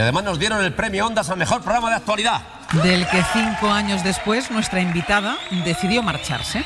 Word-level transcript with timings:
Y 0.00 0.02
además 0.02 0.24
nos 0.24 0.38
dieron 0.38 0.64
el 0.64 0.72
premio 0.72 1.06
Ondas 1.06 1.28
a 1.28 1.36
Mejor 1.36 1.60
Programa 1.60 1.90
de 1.90 1.96
Actualidad. 1.96 2.40
Del 2.82 3.06
que 3.08 3.22
cinco 3.34 3.68
años 3.68 4.02
después 4.02 4.50
nuestra 4.50 4.80
invitada 4.80 5.36
decidió 5.62 6.02
marcharse. 6.02 6.64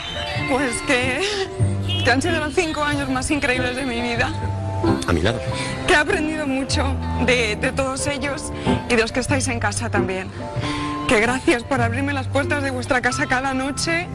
Pues 0.49 0.81
que, 0.83 1.21
que 2.05 2.10
han 2.12 2.23
sido 2.23 2.39
los 2.39 2.55
cinco 2.55 2.84
años 2.84 3.08
más 3.08 3.28
increíbles 3.33 3.75
de 3.75 3.86
mi 3.86 4.00
vida. 4.00 4.33
A 5.08 5.12
mi 5.12 5.20
lado. 5.20 5.41
Que 5.89 5.94
he 5.94 5.97
aprendido 5.97 6.47
mucho 6.47 6.94
de, 7.26 7.57
de 7.57 7.73
todos 7.73 8.07
ellos 8.07 8.52
y 8.89 8.95
de 8.95 9.02
los 9.02 9.11
que 9.11 9.18
estáis 9.18 9.48
en 9.48 9.59
casa 9.59 9.91
también. 9.91 10.30
Que 11.14 11.20
gracias 11.20 11.62
por 11.62 11.80
abrirme 11.80 12.12
las 12.12 12.26
puertas 12.26 12.60
de 12.64 12.72
vuestra 12.72 13.00
casa 13.00 13.26
cada 13.26 13.54
noche, 13.54 14.08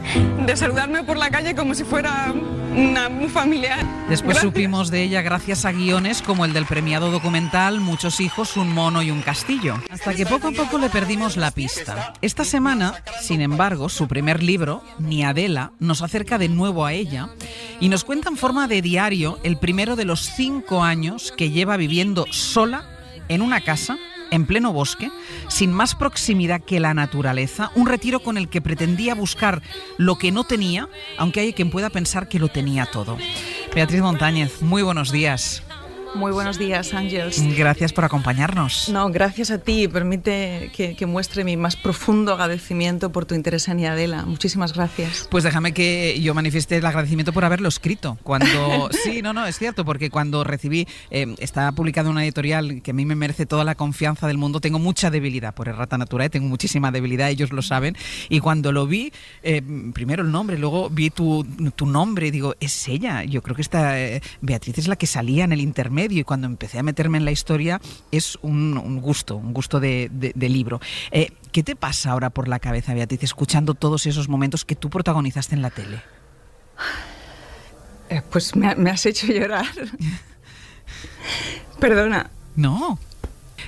de 0.44 0.54
saludarme 0.54 1.02
por 1.02 1.16
la 1.16 1.30
calle 1.30 1.54
como 1.54 1.74
si 1.74 1.82
fuera 1.82 2.30
una, 2.76 3.08
un 3.08 3.30
familiar. 3.30 3.78
Después 4.10 4.34
Gracias. 4.34 4.42
supimos 4.42 4.90
de 4.90 5.04
ella 5.04 5.22
gracias 5.22 5.64
a 5.64 5.72
guiones 5.72 6.20
como 6.20 6.44
el 6.44 6.52
del 6.52 6.66
premiado 6.66 7.10
documental 7.10 7.80
Muchos 7.80 8.20
hijos, 8.20 8.58
un 8.58 8.74
mono 8.74 9.02
y 9.02 9.10
un 9.10 9.22
castillo. 9.22 9.82
Hasta 9.90 10.12
que 10.12 10.26
poco 10.26 10.48
a 10.48 10.52
poco 10.52 10.76
le 10.76 10.90
perdimos 10.90 11.38
la 11.38 11.52
pista. 11.52 12.12
Esta 12.20 12.44
semana, 12.44 13.02
sin 13.22 13.40
embargo, 13.40 13.88
su 13.88 14.06
primer 14.06 14.42
libro, 14.42 14.84
Ni 14.98 15.24
Adela, 15.24 15.72
nos 15.78 16.02
acerca 16.02 16.36
de 16.36 16.50
nuevo 16.50 16.84
a 16.84 16.92
ella 16.92 17.30
y 17.80 17.88
nos 17.88 18.04
cuenta 18.04 18.28
en 18.28 18.36
forma 18.36 18.68
de 18.68 18.82
diario 18.82 19.38
el 19.42 19.56
primero 19.56 19.96
de 19.96 20.04
los 20.04 20.28
cinco 20.36 20.82
años 20.82 21.32
que 21.34 21.48
lleva 21.48 21.78
viviendo 21.78 22.26
sola 22.30 22.84
en 23.28 23.40
una 23.40 23.62
casa 23.62 23.96
en 24.30 24.46
pleno 24.46 24.72
bosque, 24.72 25.10
sin 25.48 25.72
más 25.72 25.94
proximidad 25.94 26.60
que 26.60 26.80
la 26.80 26.94
naturaleza, 26.94 27.70
un 27.74 27.86
retiro 27.86 28.20
con 28.20 28.38
el 28.38 28.48
que 28.48 28.60
pretendía 28.60 29.14
buscar 29.14 29.62
lo 29.98 30.16
que 30.16 30.32
no 30.32 30.44
tenía, 30.44 30.88
aunque 31.18 31.40
hay 31.40 31.52
quien 31.52 31.70
pueda 31.70 31.90
pensar 31.90 32.28
que 32.28 32.38
lo 32.38 32.48
tenía 32.48 32.86
todo. 32.86 33.16
Beatriz 33.74 34.00
Montañez, 34.00 34.62
muy 34.62 34.82
buenos 34.82 35.12
días. 35.12 35.62
Muy 36.14 36.32
buenos 36.32 36.58
días, 36.58 36.92
Ángels. 36.92 37.40
Gracias 37.56 37.92
por 37.92 38.04
acompañarnos. 38.04 38.88
No, 38.88 39.08
gracias 39.10 39.52
a 39.52 39.58
ti. 39.58 39.86
Permite 39.86 40.70
que, 40.74 40.96
que, 40.96 41.06
muestre 41.06 41.44
mi 41.44 41.56
más 41.56 41.76
profundo 41.76 42.32
agradecimiento 42.32 43.12
por 43.12 43.26
tu 43.26 43.36
interés 43.36 43.68
en 43.68 43.84
Adela. 43.86 44.24
Muchísimas 44.26 44.74
gracias. 44.74 45.28
Pues 45.30 45.44
déjame 45.44 45.72
que 45.72 46.20
yo 46.20 46.34
manifieste 46.34 46.76
el 46.76 46.86
agradecimiento 46.86 47.32
por 47.32 47.44
haberlo 47.44 47.68
escrito. 47.68 48.18
Cuando 48.24 48.90
sí, 49.04 49.22
no, 49.22 49.32
no, 49.32 49.46
es 49.46 49.56
cierto, 49.56 49.84
porque 49.84 50.10
cuando 50.10 50.42
recibí, 50.42 50.86
eh, 51.10 51.32
está 51.38 51.70
publicado 51.72 52.10
una 52.10 52.24
editorial 52.24 52.82
que 52.82 52.90
a 52.90 52.94
mí 52.94 53.06
me 53.06 53.14
merece 53.14 53.46
toda 53.46 53.62
la 53.62 53.76
confianza 53.76 54.26
del 54.26 54.36
mundo. 54.36 54.60
Tengo 54.60 54.80
mucha 54.80 55.10
debilidad 55.10 55.54
por 55.54 55.68
Errata 55.68 55.96
Naturae, 55.96 56.28
tengo 56.28 56.48
muchísima 56.48 56.90
debilidad, 56.90 57.30
ellos 57.30 57.52
lo 57.52 57.62
saben. 57.62 57.96
Y 58.28 58.40
cuando 58.40 58.72
lo 58.72 58.88
vi, 58.88 59.12
eh, 59.44 59.62
primero 59.94 60.24
el 60.24 60.32
nombre, 60.32 60.58
luego 60.58 60.90
vi 60.90 61.10
tu, 61.10 61.46
tu, 61.76 61.86
nombre 61.86 62.26
y 62.26 62.30
digo, 62.32 62.56
es 62.58 62.88
ella. 62.88 63.22
Yo 63.22 63.42
creo 63.42 63.54
que 63.54 63.62
esta 63.62 64.00
eh, 64.00 64.20
Beatriz 64.40 64.76
es 64.78 64.88
la 64.88 64.96
que 64.96 65.06
salía 65.06 65.44
en 65.44 65.52
el 65.52 65.60
intermedio 65.60 65.99
y 66.08 66.24
cuando 66.24 66.46
empecé 66.46 66.78
a 66.78 66.82
meterme 66.82 67.18
en 67.18 67.24
la 67.24 67.32
historia 67.32 67.80
es 68.10 68.38
un, 68.42 68.78
un 68.78 69.00
gusto, 69.00 69.36
un 69.36 69.52
gusto 69.52 69.80
de, 69.80 70.08
de, 70.12 70.32
de 70.34 70.48
libro. 70.48 70.80
Eh, 71.10 71.32
¿Qué 71.52 71.62
te 71.62 71.76
pasa 71.76 72.12
ahora 72.12 72.30
por 72.30 72.48
la 72.48 72.58
cabeza, 72.58 72.94
Beatriz, 72.94 73.22
escuchando 73.24 73.74
todos 73.74 74.06
esos 74.06 74.28
momentos 74.28 74.64
que 74.64 74.76
tú 74.76 74.88
protagonizaste 74.88 75.54
en 75.54 75.62
la 75.62 75.70
tele? 75.70 76.02
Eh, 78.08 78.22
pues 78.30 78.56
me, 78.56 78.74
me, 78.76 78.90
has 78.90 79.04
hecho 79.06 79.26
llorar. 79.26 79.66
Perdona. 81.80 82.30
No. 82.56 82.98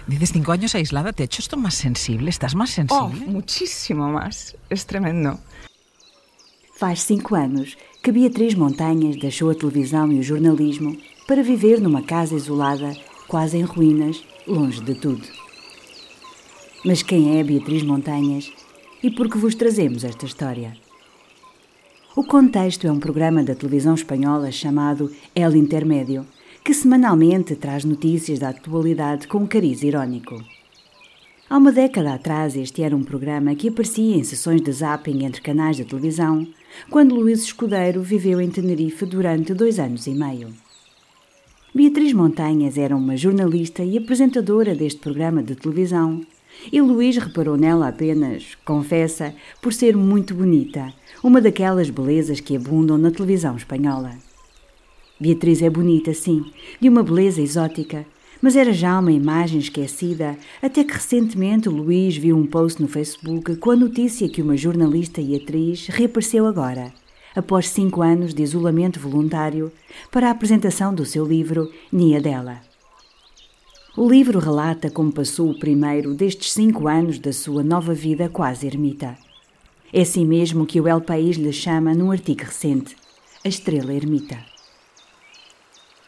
Dices 0.06 0.32
cinco 0.32 0.52
años 0.52 0.74
aislada, 0.74 1.12
¿te 1.12 1.22
ha 1.22 1.26
hecho 1.26 1.42
esto 1.42 1.56
más 1.56 1.74
sensible? 1.74 2.30
¿Estás 2.30 2.54
más 2.54 2.70
sensible? 2.70 3.24
Oh, 3.26 3.30
muchísimo 3.30 4.08
más. 4.08 4.56
Es 4.68 4.86
tremendo. 4.86 5.38
Faz 6.76 7.04
cinco 7.04 7.36
anos 7.36 7.78
que 8.02 8.10
Beatriz 8.10 8.56
Montanhas 8.56 9.16
deixou 9.16 9.50
a 9.50 9.54
televisão 9.54 10.10
e 10.10 10.18
o 10.18 10.22
jornalismo 10.22 10.96
para 11.26 11.42
viver 11.42 11.80
numa 11.80 12.02
casa 12.02 12.34
isolada, 12.34 12.96
quase 13.28 13.56
em 13.56 13.62
ruínas, 13.62 14.22
longe 14.46 14.80
de 14.80 14.94
tudo. 14.94 15.26
Mas 16.84 17.02
quem 17.02 17.38
é 17.38 17.44
Beatriz 17.44 17.82
Montanhas 17.82 18.52
e 19.02 19.10
por 19.10 19.28
que 19.28 19.38
vos 19.38 19.54
trazemos 19.54 20.04
esta 20.04 20.26
história? 20.26 20.76
O 22.14 22.24
Contexto 22.24 22.86
é 22.86 22.92
um 22.92 22.98
programa 22.98 23.42
da 23.42 23.54
televisão 23.54 23.94
espanhola 23.94 24.50
chamado 24.50 25.10
El 25.34 25.56
Intermédio, 25.56 26.26
que 26.64 26.74
semanalmente 26.74 27.56
traz 27.56 27.84
notícias 27.84 28.38
da 28.38 28.50
atualidade 28.50 29.26
com 29.26 29.38
um 29.38 29.46
cariz 29.46 29.82
irónico. 29.82 30.42
Há 31.48 31.56
uma 31.56 31.72
década 31.72 32.14
atrás, 32.14 32.56
este 32.56 32.82
era 32.82 32.96
um 32.96 33.02
programa 33.02 33.54
que 33.54 33.68
aparecia 33.68 34.16
em 34.16 34.24
sessões 34.24 34.60
de 34.60 34.72
zapping 34.72 35.24
entre 35.24 35.40
canais 35.40 35.76
de 35.76 35.84
televisão, 35.84 36.46
quando 36.90 37.14
Luís 37.14 37.42
Escudeiro 37.44 38.02
viveu 38.02 38.40
em 38.40 38.50
Tenerife 38.50 39.06
durante 39.06 39.54
dois 39.54 39.78
anos 39.78 40.06
e 40.06 40.14
meio. 40.14 40.61
Beatriz 41.74 42.12
Montanhas 42.12 42.76
era 42.76 42.94
uma 42.94 43.16
jornalista 43.16 43.82
e 43.82 43.96
apresentadora 43.96 44.74
deste 44.74 45.00
programa 45.00 45.42
de 45.42 45.54
televisão, 45.54 46.20
e 46.70 46.82
Luís 46.82 47.16
reparou 47.16 47.56
nela 47.56 47.88
apenas, 47.88 48.58
confessa, 48.62 49.34
por 49.62 49.72
ser 49.72 49.96
muito 49.96 50.34
bonita, 50.34 50.92
uma 51.24 51.40
daquelas 51.40 51.88
belezas 51.88 52.40
que 52.40 52.56
abundam 52.56 52.98
na 52.98 53.10
televisão 53.10 53.56
espanhola. 53.56 54.12
Beatriz 55.18 55.62
é 55.62 55.70
bonita, 55.70 56.12
sim, 56.12 56.44
de 56.78 56.90
uma 56.90 57.02
beleza 57.02 57.40
exótica, 57.40 58.04
mas 58.42 58.54
era 58.54 58.74
já 58.74 58.98
uma 58.98 59.12
imagem 59.12 59.58
esquecida, 59.58 60.36
até 60.60 60.84
que 60.84 60.92
recentemente 60.92 61.70
Luís 61.70 62.14
viu 62.18 62.36
um 62.36 62.46
post 62.46 62.82
no 62.82 62.88
Facebook 62.88 63.56
com 63.56 63.70
a 63.70 63.76
notícia 63.76 64.28
que 64.28 64.42
uma 64.42 64.58
jornalista 64.58 65.22
e 65.22 65.36
atriz 65.36 65.86
reapareceu 65.86 66.44
agora, 66.44 66.92
após 67.34 67.68
cinco 67.68 68.02
anos 68.02 68.34
de 68.34 68.42
isolamento 68.42 69.00
voluntário, 69.00 69.72
para 70.10 70.28
a 70.28 70.30
apresentação 70.30 70.94
do 70.94 71.04
seu 71.04 71.24
livro 71.24 71.70
Nia 71.90 72.20
Dela. 72.20 72.60
O 73.96 74.08
livro 74.08 74.38
relata 74.38 74.90
como 74.90 75.12
passou 75.12 75.50
o 75.50 75.58
primeiro 75.58 76.14
destes 76.14 76.52
cinco 76.52 76.88
anos 76.88 77.18
da 77.18 77.32
sua 77.32 77.62
nova 77.62 77.92
vida 77.92 78.28
quase 78.28 78.66
ermita. 78.66 79.18
É 79.92 80.00
assim 80.00 80.24
mesmo 80.24 80.64
que 80.64 80.80
o 80.80 80.88
El 80.88 81.02
País 81.02 81.36
lhe 81.36 81.52
chama 81.52 81.94
num 81.94 82.10
artigo 82.10 82.44
recente, 82.44 82.96
a 83.44 83.48
Estrela 83.48 83.92
Ermita. 83.92 84.38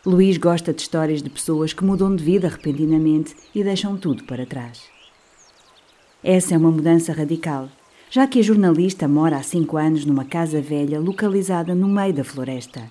Luís 0.07 0.39
gosta 0.39 0.73
de 0.73 0.81
histórias 0.81 1.23
de 1.23 1.29
pessoas 1.29 1.73
que 1.73 1.85
mudam 1.85 2.15
de 2.17 2.25
vida 2.25 2.49
repentinamente 2.49 3.35
e 3.55 3.63
deixam 3.63 3.97
tudo 3.97 4.25
para 4.25 4.47
trás. 4.47 4.83
Essa 6.23 6.55
é 6.55 6.59
uma 6.59 6.71
mudança 6.71 7.13
radical, 7.13 7.69
já 8.11 8.27
que 8.27 8.39
a 8.39 8.43
jornalista 8.43 9.09
mora 9.09 9.37
há 9.37 9.43
cinco 9.43 9.77
anos 9.77 10.05
numa 10.05 10.25
casa 10.25 10.61
velha 10.61 11.01
localizada 11.01 11.75
no 11.75 11.89
meio 11.89 12.15
da 12.15 12.25
floresta. 12.25 12.91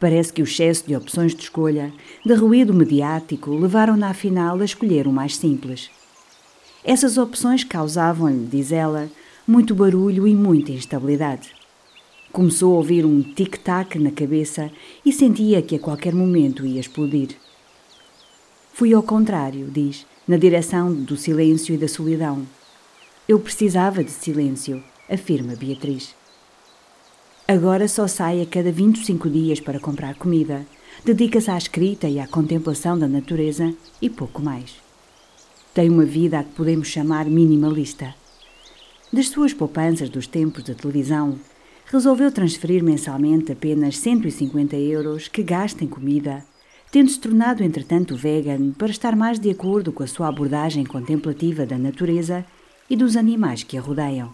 Parece 0.00 0.32
que 0.32 0.42
o 0.42 0.44
excesso 0.44 0.86
de 0.86 0.94
opções 0.94 1.34
de 1.34 1.42
escolha, 1.42 1.92
de 2.24 2.34
ruído 2.34 2.72
mediático, 2.72 3.50
levaram-na 3.50 4.10
afinal 4.10 4.58
a 4.60 4.64
escolher 4.64 5.06
o 5.08 5.12
mais 5.12 5.36
simples. 5.36 5.90
Essas 6.84 7.18
opções 7.18 7.64
causavam-lhe, 7.64 8.46
diz 8.46 8.70
ela, 8.70 9.10
muito 9.46 9.74
barulho 9.74 10.28
e 10.28 10.34
muita 10.34 10.70
instabilidade. 10.70 11.50
Começou 12.30 12.74
a 12.74 12.76
ouvir 12.76 13.04
um 13.04 13.22
tic-tac 13.22 13.98
na 13.98 14.10
cabeça 14.10 14.70
e 15.04 15.12
sentia 15.12 15.62
que 15.62 15.76
a 15.76 15.80
qualquer 15.80 16.14
momento 16.14 16.64
ia 16.64 16.80
explodir. 16.80 17.30
Fui 18.72 18.94
ao 18.94 19.02
contrário, 19.02 19.66
diz, 19.68 20.06
na 20.26 20.36
direção 20.36 20.94
do 20.94 21.16
silêncio 21.16 21.74
e 21.74 21.78
da 21.78 21.88
solidão. 21.88 22.46
Eu 23.28 23.38
precisava 23.38 24.02
de 24.02 24.10
silêncio, 24.10 24.82
afirma 25.06 25.54
Beatriz. 25.54 26.14
Agora 27.46 27.86
só 27.86 28.08
sai 28.08 28.40
a 28.40 28.46
cada 28.46 28.72
25 28.72 29.28
dias 29.28 29.60
para 29.60 29.78
comprar 29.78 30.14
comida, 30.14 30.64
dedica-se 31.04 31.50
à 31.50 31.58
escrita 31.58 32.08
e 32.08 32.18
à 32.18 32.26
contemplação 32.26 32.98
da 32.98 33.06
natureza 33.06 33.74
e 34.00 34.08
pouco 34.08 34.40
mais. 34.40 34.76
Tem 35.74 35.90
uma 35.90 36.06
vida 36.06 36.38
a 36.38 36.42
que 36.42 36.54
podemos 36.54 36.88
chamar 36.88 37.26
minimalista. 37.26 38.14
Das 39.12 39.28
suas 39.28 39.52
poupanças 39.52 40.08
dos 40.08 40.26
tempos 40.26 40.62
da 40.64 40.72
televisão, 40.72 41.38
resolveu 41.84 42.32
transferir 42.32 42.82
mensalmente 42.82 43.52
apenas 43.52 43.98
150 43.98 44.74
euros 44.76 45.28
que 45.28 45.42
gasta 45.42 45.84
em 45.84 45.86
comida, 45.86 46.42
tendo-se 46.90 47.20
tornado 47.20 47.62
entretanto 47.62 48.16
vegan 48.16 48.72
para 48.72 48.90
estar 48.90 49.14
mais 49.14 49.38
de 49.38 49.50
acordo 49.50 49.92
com 49.92 50.02
a 50.02 50.06
sua 50.06 50.28
abordagem 50.28 50.86
contemplativa 50.86 51.66
da 51.66 51.76
natureza 51.76 52.42
e 52.88 52.96
dos 52.96 53.16
animais 53.16 53.62
que 53.62 53.76
a 53.76 53.80
rodeiam. 53.80 54.32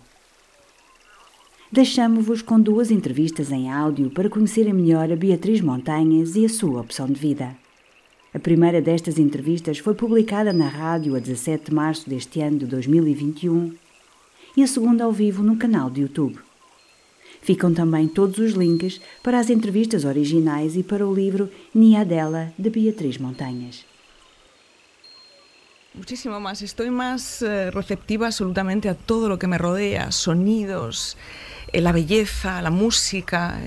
Deixamo-vos 1.71 2.41
com 2.41 2.61
duas 2.61 2.91
entrevistas 2.91 3.51
em 3.51 3.71
áudio 3.71 4.09
para 4.11 4.31
conhecerem 4.31 4.73
melhor 4.73 5.11
a 5.11 5.17
Beatriz 5.17 5.61
Montanhas 5.61 6.37
e 6.37 6.45
a 6.45 6.49
sua 6.49 6.81
opção 6.81 7.07
de 7.07 7.15
vida. 7.15 7.57
A 8.33 8.39
primeira 8.39 8.81
destas 8.81 9.19
entrevistas 9.19 9.79
foi 9.79 9.95
publicada 9.95 10.53
na 10.53 10.69
rádio 10.69 11.17
a 11.17 11.19
17 11.19 11.67
de 11.67 11.75
março 11.75 12.09
deste 12.09 12.41
ano 12.41 12.59
de 12.59 12.67
2021 12.67 13.75
e 14.57 14.63
a 14.63 14.67
segunda 14.67 15.05
ao 15.05 15.13
vivo 15.13 15.43
no 15.43 15.57
canal 15.57 15.91
de 15.91 16.03
YouTube. 16.03 16.39
Ficam 17.43 17.75
também 17.75 18.09
todos 18.09 18.39
os 18.39 18.53
links 18.53 19.01
para 19.23 19.39
as 19.39 19.51
entrevistas 19.51 20.05
originais 20.05 20.77
e 20.77 20.83
para 20.83 21.07
o 21.07 21.15
livro 21.15 21.51
Niadela 21.75 22.53
de 22.59 22.71
Beatriz 22.71 23.19
Montañas. 23.19 23.94
Muchísimo 25.95 26.41
más. 26.41 26.61
Estoy 26.61 26.91
más 26.91 27.41
eh, 27.41 27.71
receptiva 27.71 28.27
absolutamente 28.27 28.89
a 28.89 28.95
todo 28.95 29.29
lo 29.29 29.39
que 29.39 29.47
me 29.47 29.59
rodea, 29.59 30.11
sonidos, 30.11 31.17
eh, 31.73 31.81
la 31.81 31.93
belleza, 31.93 32.61
la 32.63 32.71
música, 32.71 33.61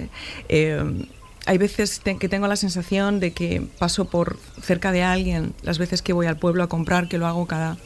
eh, 0.50 1.08
hay 1.46 1.58
veces 1.58 2.02
que 2.02 2.28
tengo 2.28 2.48
la 2.48 2.58
sensación 2.58 3.22
de 3.22 3.32
que 3.32 3.66
paso 3.80 4.06
por 4.06 4.38
cerca 4.62 4.92
de 4.92 5.04
alguien, 5.04 5.54
las 5.62 5.78
veces 5.78 6.02
que 6.02 6.12
voy 6.12 6.28
al 6.28 6.36
pueblo 6.36 6.64
a 6.64 6.68
comprar, 6.68 7.08
que 7.08 7.18
lo 7.18 7.26
hago 7.26 7.48
cada 7.48 7.78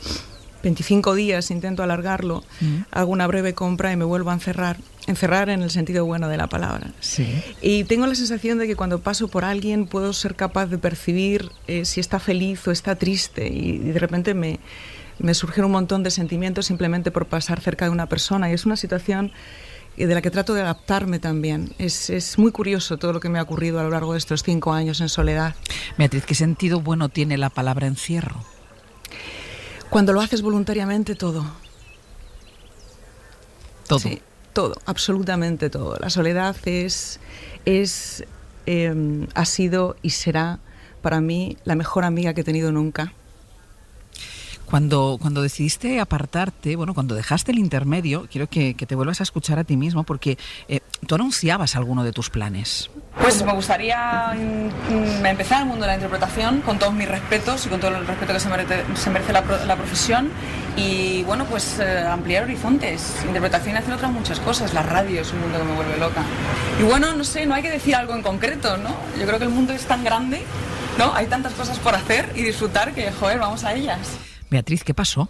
25 0.64 1.16
días, 1.16 1.52
intento 1.52 1.84
alargarlo, 1.84 2.44
mm. 2.60 2.78
hago 2.92 3.12
una 3.12 3.28
breve 3.28 3.54
compra 3.54 3.92
y 3.92 3.96
me 3.96 4.06
vuelvo 4.06 4.30
a 4.30 4.34
encerrar, 4.34 4.78
encerrar 5.08 5.50
en 5.50 5.62
el 5.62 5.72
sentido 5.72 6.06
bueno 6.06 6.28
de 6.30 6.38
la 6.38 6.48
palabra. 6.48 6.92
Sí. 7.00 7.28
Y 7.62 7.84
tengo 7.86 8.08
la 8.08 8.16
sensación 8.16 8.58
de 8.58 8.68
que 8.68 8.76
cuando 8.76 9.00
paso 9.00 9.28
por 9.28 9.46
alguien 9.46 9.88
puedo 9.88 10.14
ser 10.14 10.36
capaz 10.36 10.68
de 10.68 10.78
percibir 10.78 11.50
eh, 11.68 11.86
si 11.86 12.00
está 12.00 12.20
feliz 12.20 12.68
o 12.68 12.72
está 12.72 12.96
triste 12.96 13.48
y, 13.48 13.80
de 13.80 14.00
repente 14.00 14.34
me, 14.34 14.60
me 15.20 15.34
surgen 15.34 15.66
un 15.66 15.72
montón 15.72 16.04
de 16.04 16.12
sentimientos 16.12 16.66
simplemente 16.66 17.12
por 17.12 17.26
pasar 17.28 17.60
cerca 17.60 17.86
de 17.86 17.92
una 17.92 18.08
persona 18.08 18.50
y 18.50 18.54
es 18.54 18.66
una 18.66 18.76
situación 18.76 19.32
de 19.98 20.14
la 20.14 20.22
que 20.22 20.32
trato 20.32 20.54
de 20.54 20.62
adaptarme 20.62 21.20
también. 21.20 21.74
Es, 21.78 22.10
es, 22.10 22.38
muy 22.38 22.52
curioso 22.52 22.98
todo 22.98 23.14
lo 23.14 23.20
que 23.20 23.30
me 23.30 23.40
ha 23.40 23.44
ocurrido 23.44 23.80
a 23.80 23.84
lo 23.84 23.90
largo 23.90 24.14
de 24.14 24.20
estos 24.20 24.44
cinco 24.44 24.74
años 24.74 25.02
en 25.02 25.10
soledad. 25.10 25.56
Beatriz, 25.98 26.26
¿qué 26.26 26.36
sentido 26.36 26.82
bueno 26.82 27.10
tiene 27.10 27.38
la 27.38 27.50
palabra 27.50 27.88
encierro? 27.88 28.44
Cuando 29.92 30.14
lo 30.14 30.22
haces 30.22 30.42
voluntariamente, 30.42 31.16
todo. 31.16 31.46
Todo. 33.90 34.00
Sí, 34.00 34.22
todo, 34.54 34.76
absolutamente 34.86 35.70
todo. 35.70 35.98
La 36.00 36.10
soledad 36.10 36.56
es, 36.64 37.20
es 37.66 38.24
em, 38.66 39.28
ha 39.36 39.44
sido 39.44 39.98
y 40.02 40.12
será 40.12 40.60
para 41.02 41.20
mí 41.20 41.58
la 41.66 41.76
mejor 41.76 42.06
amiga 42.06 42.34
que 42.34 42.40
he 42.40 42.44
tenido 42.46 42.72
nunca. 42.72 43.14
Cuando, 44.72 45.18
cuando 45.20 45.42
decidiste 45.42 46.00
apartarte, 46.00 46.78
bueno, 46.78 46.94
cuando 46.94 47.14
dejaste 47.14 47.52
el 47.52 47.60
intermedio, 47.60 48.30
quiero 48.32 48.48
que, 48.48 48.74
te 48.74 48.96
vuelvas 48.96 49.20
a 49.20 49.24
escuchar 49.24 49.60
a 49.60 49.66
ti 49.66 49.76
mismo 49.76 50.04
porque 50.04 50.38
eh, 50.70 50.80
tú 51.06 51.16
anunciabas 51.16 51.76
alguno 51.76 52.06
de 52.06 52.14
tus 52.14 52.30
planes. 52.30 52.90
Pues 53.20 53.44
me 53.44 53.52
gustaría 53.52 54.34
mm, 54.34 55.26
empezar 55.26 55.64
el 55.64 55.68
mundo 55.68 55.82
de 55.82 55.88
la 55.88 55.96
interpretación 55.96 56.62
con 56.62 56.80
todos 56.80 56.94
mis 56.94 57.10
respetos 57.10 57.66
y 57.66 57.70
con 57.70 57.82
todo 57.82 57.98
el 57.98 58.08
respeto 58.08 58.32
que 58.32 58.40
se 58.40 58.48
merece, 58.48 58.86
se 58.96 59.10
merece 59.10 59.34
la, 59.34 59.42
la, 59.42 59.76
profesión 59.76 60.30
y 60.78 61.24
bueno, 61.24 61.44
pues 61.48 61.78
eh, 61.80 62.08
ampliar 62.08 62.46
horizontes. 62.46 63.18
Interpretación 63.28 63.76
y 63.76 63.78
hacer 63.80 63.94
otras 63.94 64.14
muchas 64.14 64.40
cosas. 64.40 64.74
La 64.74 64.84
radio 64.84 65.20
es 65.20 65.34
un 65.34 65.42
mundo 65.42 65.60
que 65.60 65.66
me 65.66 65.74
vuelve 65.74 65.98
loca. 65.98 66.24
Y 66.80 66.84
bueno, 66.84 67.14
no 67.14 67.26
sé, 67.26 67.46
no 67.46 67.56
hay 67.56 67.62
que 67.62 67.72
decir 67.72 67.94
algo 67.94 68.16
en 68.16 68.22
concreto, 68.22 68.78
¿no? 68.78 68.96
Yo 69.20 69.28
creo 69.28 69.38
que 69.38 69.44
el 69.44 69.52
mundo 69.52 69.74
es 69.74 69.84
tan 69.84 70.06
grande, 70.06 70.42
¿no? 70.98 71.14
Hay 71.14 71.28
tantas 71.28 71.52
cosas 71.56 71.78
por 71.80 71.94
hacer 71.94 72.32
y 72.36 72.44
disfrutar 72.44 72.94
que, 72.94 73.12
joder, 73.12 73.38
vamos 73.38 73.66
a 73.66 73.74
ellas. 73.74 74.31
Beatriz, 74.52 74.84
¿qué 74.84 74.94
pasó? 74.94 75.30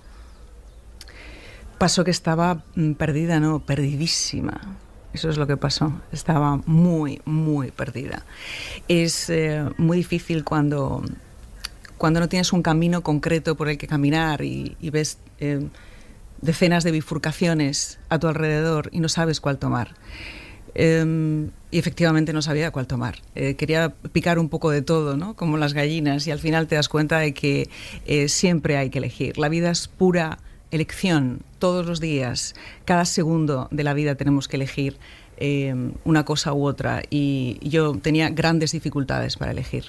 Pasó 1.77 2.03
que 2.03 2.09
estaba 2.09 2.63
mm, 2.75 2.93
perdida, 2.93 3.39
no, 3.39 3.59
perdidísima. 3.59 4.59
Eso 5.13 5.29
es 5.29 5.37
lo 5.37 5.45
que 5.45 5.57
pasó. 5.57 5.93
Estaba 6.11 6.57
muy, 6.65 7.21
muy 7.25 7.69
perdida. 7.69 8.25
Es 8.87 9.29
eh, 9.29 9.63
muy 9.77 9.97
difícil 9.97 10.43
cuando, 10.43 11.03
cuando 11.99 12.19
no 12.19 12.29
tienes 12.29 12.51
un 12.51 12.63
camino 12.63 13.03
concreto 13.03 13.55
por 13.55 13.69
el 13.69 13.77
que 13.77 13.87
caminar 13.87 14.41
y, 14.41 14.75
ves 14.91 15.19
eh, 15.39 15.67
decenas 16.41 16.83
de 16.83 16.91
bifurcaciones 16.91 17.99
a 18.09 18.17
tu 18.17 18.27
alrededor 18.27 18.89
y 18.91 19.01
no 19.01 19.09
sabes 19.09 19.39
cuál 19.39 19.59
tomar. 19.59 19.93
Em, 20.73 21.51
y 21.71 21.79
efectivamente 21.79 22.33
no 22.33 22.41
sabía 22.41 22.71
cuál 22.71 22.85
tomar. 22.85 23.19
Eh, 23.33 23.55
quería 23.55 23.93
picar 24.11 24.37
un 24.37 24.49
poco 24.49 24.69
de 24.69 24.81
todo, 24.81 25.17
¿no? 25.17 25.35
como 25.35 25.57
las 25.57 25.73
gallinas, 25.73 26.27
y 26.27 26.31
al 26.31 26.39
final 26.39 26.67
te 26.67 26.75
das 26.75 26.89
cuenta 26.89 27.19
de 27.19 27.33
que 27.33 27.69
eh, 28.05 28.27
siempre 28.29 28.77
hay 28.77 28.89
que 28.89 28.99
elegir. 28.99 29.37
La 29.37 29.49
vida 29.49 29.71
es 29.71 29.87
pura 29.87 30.39
elección, 30.71 31.41
todos 31.59 31.85
los 31.85 31.99
días, 31.99 32.55
cada 32.85 33.05
segundo 33.05 33.67
de 33.71 33.83
la 33.83 33.93
vida 33.93 34.15
tenemos 34.15 34.47
que 34.47 34.57
elegir 34.57 34.97
eh, 35.43 35.73
una 36.05 36.23
cosa 36.23 36.53
u 36.53 36.67
otra 36.67 37.01
y 37.09 37.57
yo 37.67 37.97
tenía 37.97 38.29
grandes 38.29 38.73
dificultades 38.73 39.37
para 39.37 39.51
elegir. 39.51 39.85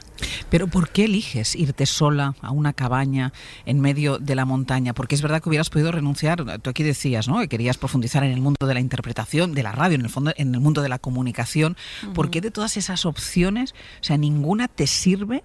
Pero 0.49 0.67
¿por 0.67 0.89
qué 0.89 1.05
eliges 1.05 1.55
irte 1.55 1.85
sola 1.85 2.35
a 2.41 2.53
una 2.53 2.73
cabaña 2.73 3.35
en 3.67 3.79
medio 3.79 4.17
de 4.19 4.35
la 4.35 4.47
montaña? 4.47 4.95
Porque 4.95 5.15
es 5.15 5.21
verdad 5.21 5.43
que 5.43 5.51
hubieras 5.51 5.69
podido 5.69 5.93
renunciar, 5.93 6.61
tú 6.61 6.71
aquí 6.71 6.83
decías, 6.83 7.29
¿no? 7.29 7.39
Que 7.41 7.49
querías 7.49 7.77
profundizar 7.77 8.25
en 8.25 8.33
el 8.33 8.41
mundo 8.41 8.67
de 8.67 8.73
la 8.73 8.81
interpretación, 8.81 9.53
de 9.53 9.63
la 9.63 9.73
radio, 9.73 9.97
en 9.97 10.01
el 10.01 10.09
fondo, 10.09 10.33
en 10.37 10.55
el 10.55 10.61
mundo 10.61 10.81
de 10.81 10.89
la 10.89 10.99
comunicación. 10.99 11.77
¿Por 12.15 12.31
qué 12.31 12.41
de 12.41 12.51
todas 12.51 12.79
esas 12.79 13.05
opciones, 13.05 13.75
o 14.01 14.05
sea, 14.05 14.17
ninguna 14.17 14.69
te 14.69 14.87
sirve, 14.87 15.45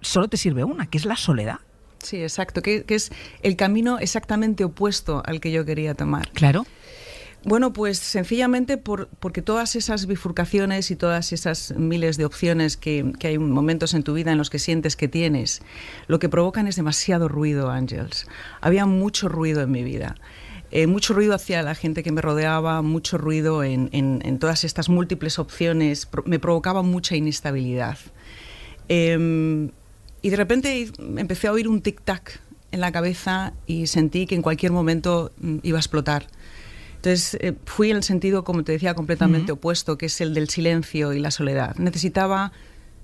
solo 0.00 0.26
te 0.26 0.38
sirve 0.38 0.64
una, 0.64 0.86
que 0.86 0.98
es 0.98 1.04
la 1.04 1.16
soledad? 1.16 1.60
Sí, 2.02 2.20
exacto, 2.20 2.62
que, 2.62 2.84
que 2.84 2.96
es 2.96 3.12
el 3.42 3.54
camino 3.54 4.00
exactamente 4.00 4.64
opuesto 4.64 5.22
al 5.24 5.40
que 5.40 5.52
yo 5.52 5.64
quería 5.64 5.94
tomar. 5.94 6.30
Claro. 6.32 6.66
Bueno, 7.46 7.72
pues 7.72 8.00
sencillamente 8.00 8.76
porque 8.76 9.40
todas 9.40 9.76
esas 9.76 10.06
bifurcaciones 10.06 10.90
y 10.90 10.96
todas 10.96 11.32
esas 11.32 11.72
miles 11.76 12.16
de 12.16 12.24
opciones 12.24 12.76
que, 12.76 13.12
hay 13.22 13.38
momentos 13.38 13.94
en 13.94 14.02
tu 14.02 14.14
vida 14.14 14.32
en 14.32 14.38
los 14.38 14.50
que 14.50 14.58
sientes 14.58 14.96
que 14.96 15.06
tienes, 15.06 15.62
lo 16.08 16.18
que 16.18 16.28
provocan 16.28 16.66
es 16.66 16.74
demasiado 16.74 17.28
ruido, 17.28 17.70
Ángels. 17.70 18.26
Había 18.60 18.84
mucho 18.84 19.28
ruido 19.28 19.62
en 19.62 19.70
mi 19.70 19.84
vida. 19.84 20.16
Eh, 20.72 20.88
mucho 20.88 21.14
ruido 21.14 21.36
hacia 21.36 21.62
la 21.62 21.76
gente 21.76 22.02
que 22.02 22.10
me 22.10 22.20
rodeaba, 22.20 22.82
mucho 22.82 23.16
ruido 23.16 23.62
en, 23.62 24.38
todas 24.40 24.64
estas 24.64 24.88
múltiples 24.88 25.38
opciones, 25.38 26.08
me 26.24 26.40
provocaba 26.40 26.82
mucha 26.82 27.14
inestabilidad. 27.14 27.96
Em, 28.88 29.70
y 30.20 30.30
de 30.30 30.36
repente 30.36 30.90
empecé 31.16 31.46
a 31.46 31.52
oír 31.52 31.68
un 31.68 31.80
tic-tac 31.80 32.40
en 32.72 32.80
la 32.80 32.90
cabeza 32.90 33.52
y 33.68 33.86
sentí 33.86 34.26
que 34.26 34.34
en 34.34 34.42
cualquier 34.42 34.72
momento 34.72 35.30
mm, 35.38 35.58
iba 35.62 35.78
a 35.78 35.80
explotar 35.80 36.26
entonces 37.06 37.38
eh, 37.40 37.54
fui 37.66 37.90
en 37.92 37.98
el 37.98 38.02
sentido, 38.02 38.42
como 38.42 38.64
te 38.64 38.72
decía, 38.72 38.94
completamente 38.94 39.52
opuesto, 39.52 39.96
que 39.96 40.06
es 40.06 40.20
el 40.20 40.34
del 40.34 40.48
silencio 40.48 41.12
y 41.12 41.20
la 41.20 41.30
soledad. 41.30 41.76
Necesitaba 41.76 42.50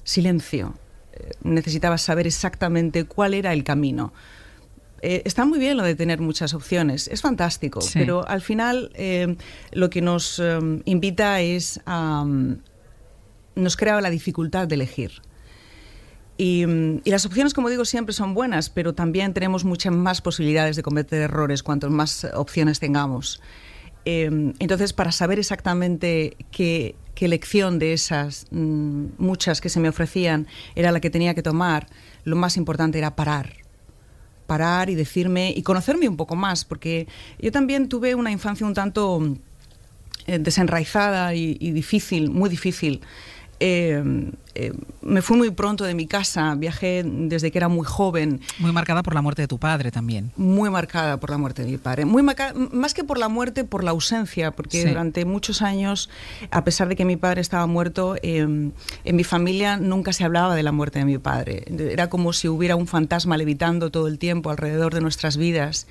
silencio, 0.02 0.75
eh, 1.12 1.31
necesitaba 1.44 1.99
saber 1.99 2.26
exactamente 2.26 3.04
cuál 3.04 3.32
era 3.32 3.52
el 3.52 3.62
camino. 3.62 4.12
Eh, 5.02 5.22
está 5.25 5.44
muy 5.44 5.60
bien 5.60 5.76
lo 5.76 5.84
de 5.84 5.94
tener 5.94 6.20
muchas 6.20 6.52
opciones, 6.52 7.06
es 7.06 7.20
fantástico, 7.22 7.78
pero 7.94 8.26
al 8.26 8.40
final 8.40 8.90
lo 9.70 9.88
que 9.88 10.00
nos 10.02 10.43
invita 10.84 11.40
es 11.40 11.81
a... 11.87 12.25
Mm, 12.25 12.58
nos 13.55 13.76
crea 13.76 14.00
la 14.00 14.10
dificultad 14.10 14.66
de 14.66 14.75
elegir. 14.75 15.12
Y, 16.38 16.64
y, 17.05 17.10
las 17.10 17.26
opciones, 17.26 17.55
como 17.55 17.69
digo, 17.69 17.84
siempre 17.84 18.14
son 18.14 18.34
buenas, 18.34 18.69
pero 18.70 18.94
también 18.94 19.34
tenemos 19.34 19.64
muchas 19.64 19.93
más 19.93 20.22
posibilidades 20.22 20.75
de 20.75 20.82
cometer 20.82 21.20
errores 21.20 21.62
cuanto 21.62 21.88
más 21.90 22.26
opciones 22.34 22.81
tengamos. 22.81 23.40
Em, 24.04 24.54
entonces, 24.58 24.93
para 24.93 25.12
saber 25.12 25.38
exactamente 25.38 26.37
qué, 26.50 26.96
qué 27.14 27.28
lección 27.28 27.78
de 27.78 27.93
esas 27.93 28.46
mm, 28.50 29.06
muchas 29.19 29.60
que 29.60 29.69
se 29.69 29.81
me 29.81 29.88
ofrecían 29.88 30.46
era 30.75 30.90
la 30.90 31.00
que 31.00 31.10
tenía 31.10 31.34
que 31.34 31.43
tomar, 31.43 31.87
lo 32.25 32.37
más 32.37 32.56
importante 32.56 32.99
era 32.99 33.14
parar. 33.14 33.54
Parar 34.46 34.90
y 34.90 34.94
decirme 34.94 35.52
y 35.56 35.62
conocerme 35.62 36.08
un 36.08 36.16
poco 36.16 36.34
más, 36.34 36.65
porque 36.65 37.06
yo 37.38 37.53
también 37.53 37.88
tuve 37.88 38.15
una 38.15 38.31
infancia 38.31 38.67
un 38.67 38.74
tanto 38.74 39.36
eh, 40.27 40.38
desenraizada 40.38 41.34
y, 41.34 41.56
y 41.60 41.70
difícil, 41.70 42.31
muy 42.31 42.50
difícil. 42.50 43.00
Eh, 43.64 44.02
eh, 44.56 44.72
me 45.02 45.22
fui 45.22 45.36
muy 45.36 45.50
pronto 45.52 45.84
de 45.84 45.94
mi 45.94 46.08
casa, 46.08 46.56
viajé 46.56 47.04
desde 47.04 47.52
que 47.52 47.58
era 47.58 47.69
muy 47.69 47.86
joven. 47.86 48.40
Muy 48.58 48.72
marcada 48.72 49.04
por 49.04 49.14
la 49.14 49.22
muerte 49.22 49.42
de 49.42 49.48
tu 49.48 49.58
padre 49.58 49.92
también. 49.92 50.32
Muy 50.36 50.69
marcada 50.69 51.20
por 51.20 51.31
la 51.31 51.38
muerte 51.38 51.62
de 51.62 51.70
mi 51.70 51.78
padre. 51.78 52.04
Muy 52.04 52.24
más 52.24 52.92
que 52.92 53.04
por 53.04 53.19
la 53.19 53.28
muerte, 53.28 53.62
por 53.62 53.84
la 53.84 53.92
ausencia, 53.92 54.50
porque 54.50 54.84
durante 54.84 55.24
muchos 55.24 55.62
años, 55.62 56.10
a 56.50 56.64
pesar 56.64 56.88
de 56.88 56.96
que 56.96 57.04
mi 57.04 57.16
padre 57.16 57.40
estaba 57.40 57.69
muerto, 57.69 58.16
em, 58.22 58.72
en 59.04 59.16
mi 59.16 59.22
familia 59.22 59.76
nunca 59.76 60.12
se 60.12 60.24
hablaba 60.24 60.56
de 60.56 60.64
la 60.64 60.72
muerte 60.72 60.98
de 60.98 61.04
mi 61.04 61.19
padre. 61.19 61.64
Era 61.78 62.10
como 62.10 62.32
si 62.32 62.48
hubiera 62.48 62.74
un 62.74 62.88
fantasma 62.88 63.36
levitando 63.36 63.92
todo 63.92 64.08
el 64.08 64.19
tiempo 64.19 64.50
alrededor 64.50 64.92
de 64.92 65.02
nuestras 65.02 65.36
vidas 65.36 65.86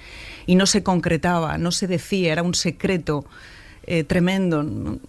y 0.45 0.55
no 0.55 0.65
se 0.65 0.83
concretaba, 0.83 1.57
no 1.57 1.71
se 1.71 1.87
decía, 1.87 2.33
era 2.33 2.43
un 2.43 2.53
secreto. 2.53 3.25
Eh, 3.87 4.03
tremendo. 4.03 4.99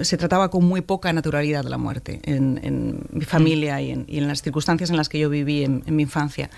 Se 0.00 0.16
trataba 0.16 0.50
con 0.50 0.64
muy 0.64 0.80
poca 0.80 1.12
naturalidad 1.12 1.64
de 1.64 1.70
la 1.70 1.78
muerte 1.78 2.20
en, 2.24 3.00
mi 3.10 3.24
familia 3.24 3.80
y 3.80 3.90
en, 3.90 4.28
las 4.28 4.42
circunstancias 4.42 4.90
en 4.90 4.96
las 4.96 5.08
que 5.08 5.18
yo 5.18 5.28
viví 5.28 5.64
en, 5.64 5.82
mi 5.88 6.02
infancia. 6.02 6.50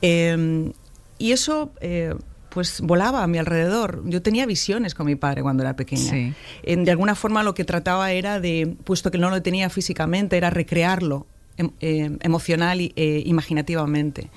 Em, 0.00 0.72
y 1.18 1.32
eso... 1.32 1.72
Eh, 1.80 2.14
pues 2.50 2.80
volaba 2.80 3.22
a 3.22 3.26
mi 3.26 3.36
alrededor. 3.36 4.02
Yo 4.06 4.22
tenía 4.22 4.46
visiones 4.46 4.94
con 4.94 5.04
mi 5.04 5.16
padre 5.16 5.42
cuando 5.42 5.62
era 5.62 5.76
pequeña. 5.76 6.34
de 6.64 6.90
alguna 6.90 7.14
forma 7.14 7.42
lo 7.42 7.52
que 7.52 7.62
trataba 7.62 8.10
era 8.10 8.40
de, 8.40 8.74
puesto 8.84 9.10
que 9.10 9.18
no 9.18 9.28
lo 9.28 9.42
tenía 9.42 9.68
físicamente, 9.68 10.38
era 10.38 10.48
recrearlo 10.48 11.26
em, 11.58 12.18
emocional 12.22 12.80
e 12.80 13.22
imaginativamente 13.26 14.30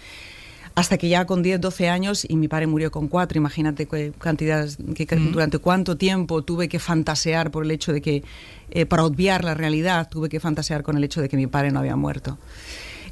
hasta 0.75 0.97
que 0.97 1.09
ya 1.09 1.25
con 1.25 1.43
10, 1.43 1.59
12 1.59 1.89
años 1.89 2.25
y 2.27 2.35
mi 2.35 2.47
padre 2.47 2.67
murió 2.67 2.91
con 2.91 3.07
4, 3.07 3.37
imagínate 3.37 3.87
qué 3.87 4.13
cantidades, 4.17 4.77
que, 4.95 5.05
durante 5.05 5.57
cuánto 5.57 5.97
tiempo 5.97 6.43
tuve 6.43 6.69
que 6.69 6.79
fantasear 6.79 7.51
por 7.51 7.63
el 7.63 7.71
hecho 7.71 7.93
de 7.93 8.01
que, 8.01 8.23
eh, 8.71 8.85
para 8.85 9.03
obviar 9.03 9.43
la 9.43 9.53
realidad, 9.53 10.09
tuve 10.09 10.29
que 10.29 10.39
fantasear 10.39 10.83
con 10.83 10.97
el 10.97 11.03
hecho 11.03 11.21
de 11.21 11.29
que 11.29 11.37
mi 11.37 11.47
padre 11.47 11.71
no 11.71 11.79
había 11.79 11.95
muerto. 11.95 12.37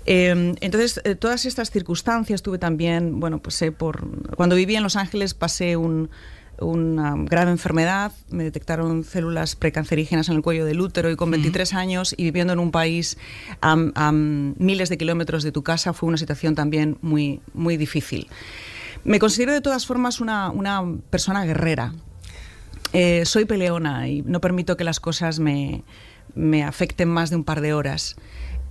Em, 0.06 0.56
entonces, 0.62 1.02
eh, 1.04 1.16
todas 1.16 1.46
estas 1.46 1.70
circunstancias 1.70 2.42
tuve 2.42 2.58
también, 2.58 3.20
bueno, 3.20 3.40
pues 3.40 3.64
por, 3.78 4.08
cuando 4.36 4.56
viví 4.56 4.76
en 4.76 4.84
Los 4.84 4.96
Ángeles 4.96 5.34
pasé 5.34 5.76
un, 5.76 6.10
una 6.62 7.16
grave 7.18 7.52
enfermedad, 7.52 8.12
me 8.30 8.44
detectaron 8.44 9.04
células 9.04 9.56
precancerígenas 9.56 10.30
en 10.30 10.36
el 10.36 10.42
cuello 10.42 10.66
del 10.66 10.82
útero 10.82 11.10
y 11.10 11.16
con 11.16 11.32
23 11.32 11.74
años 11.74 12.14
y 12.18 12.24
viviendo 12.24 12.54
en 12.54 12.60
un 12.60 12.72
país 12.72 13.18
a, 13.62 14.12
miles 14.12 14.90
de 14.90 14.98
kilómetros 14.98 15.44
de 15.44 15.52
tu 15.52 15.64
casa 15.64 15.94
fue 15.94 16.08
una 16.08 16.18
situación 16.18 16.56
también 16.56 16.98
muy, 17.02 17.42
muy 17.54 17.78
difícil. 17.78 18.28
Me 19.04 19.20
considero 19.20 19.54
de 19.54 19.62
todas 19.62 19.86
formas 19.86 20.20
una, 20.20 20.50
una 20.50 20.84
persona 21.10 21.46
guerrera. 21.46 21.94
Eh, 22.92 23.24
soy 23.26 23.46
peleona 23.46 24.08
y 24.08 24.24
no 24.24 24.42
permito 24.42 24.76
que 24.76 24.84
las 24.84 25.00
cosas 25.00 25.40
me, 25.40 25.84
me 26.36 26.64
afecten 26.64 27.10
más 27.10 27.30
de 27.30 27.36
un 27.36 27.44
par 27.44 27.62
de 27.62 27.74
horas. 27.74 28.16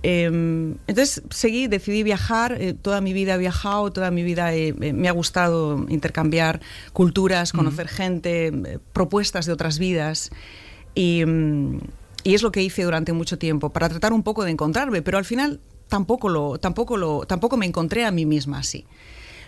Em, 0.01 0.75
entonces 0.87 1.21
seguí, 1.29 1.67
decidí 1.67 2.03
viajar, 2.03 2.53
eh, 2.59 2.73
toda 2.73 3.01
mi 3.01 3.11
vida 3.11 3.35
he 3.35 3.37
viajado, 3.37 3.91
toda 3.91 4.11
mi 4.11 4.23
vida 4.23 4.51
me 4.77 5.09
ha 5.09 5.11
gustado 5.11 5.85
intercambiar 5.89 6.61
culturas, 6.93 7.51
conocer 7.51 7.89
gente, 7.89 8.47
eh, 8.47 8.79
propuestas 8.93 9.45
de 9.45 9.51
otras 9.51 9.77
vidas 9.77 10.31
y, 10.95 11.25
mm, 11.25 11.79
y, 12.23 12.33
es 12.33 12.41
lo 12.43 12.51
que 12.51 12.63
hice 12.63 12.83
durante 12.83 13.11
mucho 13.11 13.37
tiempo 13.37 13.71
para 13.71 13.89
tratar 13.89 14.13
un 14.13 14.23
poco 14.23 14.45
de 14.45 14.51
encontrarme, 14.51 15.01
pero 15.01 15.17
al 15.17 15.25
final 15.25 15.59
tampoco, 15.89 16.29
lo, 16.29 16.59
tampoco, 16.59 16.95
lo, 16.95 17.25
tampoco 17.25 17.57
me 17.57 17.65
encontré 17.65 18.05
a 18.05 18.11
mí 18.11 18.25
misma 18.25 18.59
así. 18.59 18.85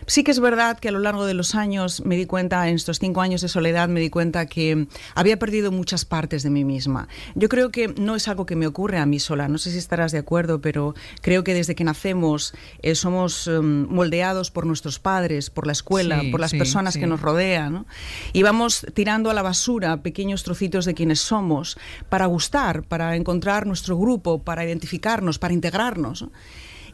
Sí 0.07 0.23
que 0.23 0.31
es 0.31 0.39
verdad 0.39 0.79
que 0.79 0.89
a 0.89 0.91
lo 0.91 0.99
largo 0.99 1.25
de 1.25 1.33
los 1.33 1.55
años 1.55 2.03
me 2.05 2.15
di 2.15 2.25
cuenta, 2.25 2.67
en 2.67 2.75
estos 2.75 2.99
cinco 2.99 3.21
años 3.21 3.41
de 3.41 3.47
soledad, 3.47 3.87
me 3.89 3.99
di 3.99 4.09
cuenta 4.09 4.45
que 4.45 4.87
había 5.15 5.37
perdido 5.37 5.71
muchas 5.71 6.05
partes 6.05 6.43
de 6.43 6.49
mí 6.49 6.63
misma. 6.63 7.07
Yo 7.35 7.49
creo 7.49 7.71
que 7.71 7.87
no 7.89 8.15
es 8.15 8.27
algo 8.27 8.45
que 8.45 8.55
me 8.55 8.67
ocurre 8.67 8.97
a 8.97 9.05
mí 9.05 9.19
sola, 9.19 9.47
no 9.47 9.57
sé 9.57 9.71
si 9.71 9.77
estarás 9.77 10.11
de 10.11 10.17
acuerdo, 10.17 10.61
pero 10.61 10.95
creo 11.21 11.43
que 11.43 11.53
desde 11.53 11.75
que 11.75 11.83
nacemos 11.83 12.53
eh, 12.81 12.95
somos 12.95 13.47
em, 13.47 13.87
moldeados 13.89 14.51
por 14.51 14.65
nuestros 14.65 14.99
padres, 14.99 15.49
por 15.49 15.65
la 15.65 15.73
escuela, 15.73 16.21
por 16.31 16.39
las 16.39 16.51
personas 16.51 16.97
que 16.97 17.07
nos 17.07 17.21
rodean, 17.21 17.85
y 18.33 18.43
vamos 18.43 18.85
tirando 18.93 19.29
a 19.29 19.33
la 19.33 19.41
basura 19.41 20.01
pequeños 20.01 20.43
trocitos 20.43 20.85
de 20.85 20.93
quienes 20.93 21.19
somos 21.19 21.77
para 22.09 22.25
gustar, 22.25 22.83
para 22.83 23.15
encontrar 23.15 23.65
nuestro 23.67 23.97
grupo, 23.97 24.43
para 24.43 24.65
identificarnos, 24.65 25.39
para 25.39 25.53
integrarnos. 25.53 26.25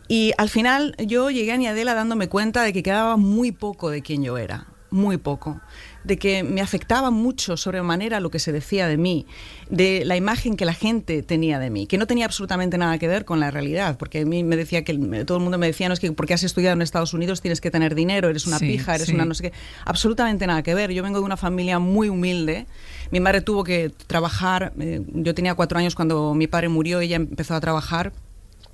Y 0.07 0.33
al 0.37 0.49
final 0.49 0.95
yo 0.99 1.29
llegué 1.29 1.51
a 1.51 1.57
Niadela 1.57 1.93
dándome 1.93 2.29
cuenta 2.29 2.63
de 2.63 2.73
que 2.73 2.83
quedaba 2.83 3.17
muy 3.17 3.51
poco 3.51 3.89
de 3.89 4.01
quien 4.01 4.23
yo 4.23 4.37
era, 4.37 4.67
muy 4.89 5.17
poco, 5.17 5.59
de 6.05 6.17
que 6.17 6.43
me 6.43 6.61
afectaba 6.61 7.11
mucho 7.11 7.57
sobremanera 7.57 8.21
lo 8.21 8.31
que 8.31 8.39
se 8.39 8.53
decía 8.53 8.87
de 8.87 8.95
mí, 8.95 9.25
de 9.69 10.05
la 10.05 10.15
imagen 10.15 10.55
que 10.55 10.63
la 10.63 10.73
gente 10.73 11.23
tenía 11.23 11.59
de 11.59 11.69
mí, 11.69 11.87
que 11.87 11.97
no 11.97 12.07
tenía 12.07 12.23
absolutamente 12.23 12.77
nada 12.77 12.97
que 12.97 13.09
ver 13.09 13.25
con 13.25 13.41
la 13.41 13.51
realidad, 13.51 13.97
porque 13.97 14.21
a 14.21 14.25
mí 14.25 14.45
me 14.45 14.55
decía 14.55 14.85
que 14.85 14.93
todo 15.25 15.39
el 15.39 15.43
mundo 15.43 15.57
me 15.57 15.67
decía, 15.67 15.89
no 15.89 15.93
es 15.93 15.99
que 15.99 16.13
porque 16.13 16.33
has 16.33 16.43
estudiado 16.43 16.73
en 16.73 16.81
Estados 16.81 17.13
Unidos 17.13 17.41
tienes 17.41 17.59
que 17.59 17.69
tener 17.69 17.93
dinero, 17.93 18.29
eres 18.29 18.47
una 18.47 18.59
pija, 18.59 18.95
eres 18.95 19.09
una 19.09 19.25
no 19.25 19.33
sé 19.33 19.43
qué, 19.43 19.53
absolutamente 19.83 20.47
nada 20.47 20.63
que 20.63 20.73
ver. 20.73 20.91
Yo 20.91 21.03
vengo 21.03 21.19
de 21.19 21.25
una 21.25 21.37
familia 21.37 21.79
muy 21.79 22.07
humilde. 22.07 22.65
Mi 23.11 23.19
madre 23.19 23.41
tuvo 23.41 23.65
que 23.65 23.91
trabajar, 24.07 24.71
eh, 24.79 25.01
yo 25.13 25.35
tenía 25.35 25.55
cuatro 25.55 25.77
años 25.77 25.95
cuando 25.95 26.33
mi 26.33 26.47
padre 26.47 26.69
murió, 26.69 27.01
ella 27.01 27.17
empezó 27.17 27.55
a 27.55 27.59
trabajar 27.59 28.13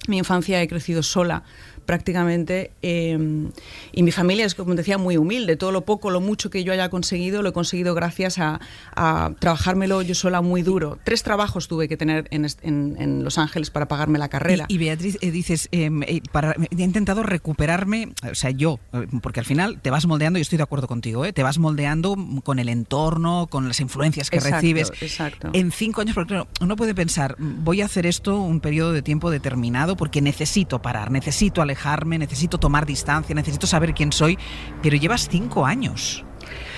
mi 0.08 0.18
infancia 0.18 0.62
he 0.62 0.68
crecido 0.68 1.04
sola 1.04 1.44
prácticamente. 1.86 2.72
Em, 2.82 3.52
y 3.92 4.04
mi 4.04 4.12
familia 4.12 4.46
es, 4.46 4.56
como 4.56 4.76
decía, 4.76 4.98
muy 4.98 5.18
humilde. 5.18 5.56
Todo 5.56 5.72
lo 5.72 5.82
poco, 5.82 6.10
lo 6.10 6.22
mucho 6.22 6.50
que 6.50 6.64
yo 6.64 6.74
haya 6.74 6.90
conseguido, 6.90 7.42
lo 7.42 7.50
he 7.50 7.54
conseguido 7.54 7.94
gracias 7.94 8.38
a, 8.40 8.60
trabajármelo 9.40 10.02
yo 10.02 10.16
sola 10.16 10.42
muy 10.42 10.62
duro. 10.62 10.98
Tres 11.04 11.24
trabajos 11.24 11.68
tuve 11.68 11.88
que 11.88 11.98
tener 11.98 12.28
en, 12.32 13.24
Los 13.24 13.38
Ángeles 13.38 13.70
para 13.70 13.88
pagarme 13.88 14.20
la 14.20 14.30
carrera. 14.30 14.66
Y, 14.68 14.78
Beatriz, 14.78 15.18
eh, 15.22 15.32
dices, 15.32 15.70
em, 15.72 16.04
eh, 16.04 16.22
para, 16.32 16.54
he 16.54 16.84
intentado 16.84 17.24
recuperarme, 17.24 18.14
o 18.30 18.36
sea, 18.36 18.52
yo, 18.52 18.80
eh, 18.94 19.08
porque 19.22 19.40
al 19.40 19.46
final 19.46 19.80
te 19.82 19.90
vas 19.90 20.06
moldeando, 20.06 20.40
y 20.40 20.42
estoy 20.42 20.58
de 20.58 20.64
acuerdo 20.64 20.88
contigo, 20.88 21.32
te 21.32 21.44
vas 21.44 21.58
moldeando 21.58 22.16
con 22.44 22.60
el 22.60 22.70
entorno, 22.70 23.48
con 23.50 23.68
las 23.68 23.80
influencias 23.80 24.30
que 24.30 24.40
recibes. 24.40 24.92
Exacto. 25.02 25.50
En 25.54 25.72
cinco 25.72 26.02
años, 26.02 26.16
porque 26.16 26.44
uno 26.62 26.76
puede 26.76 26.96
pensar, 26.96 27.36
voy 27.38 27.82
a 27.82 27.86
hacer 27.86 28.06
esto 28.06 28.40
un 28.40 28.60
periodo 28.60 28.94
de 28.94 29.02
tiempo 29.02 29.32
determinado 29.32 29.96
porque 29.96 30.22
necesito 30.22 30.82
parar, 30.82 31.12
necesito 31.12 31.62
alejar 31.74 32.06
necesito 32.06 32.58
tomar 32.58 32.86
distancia, 32.86 33.34
necesito 33.34 33.68
saber 33.68 33.94
quién 33.94 34.12
soy, 34.12 34.38
pero 34.82 34.96
llevas 34.96 35.28
cinco 35.30 35.66
años. 35.66 36.24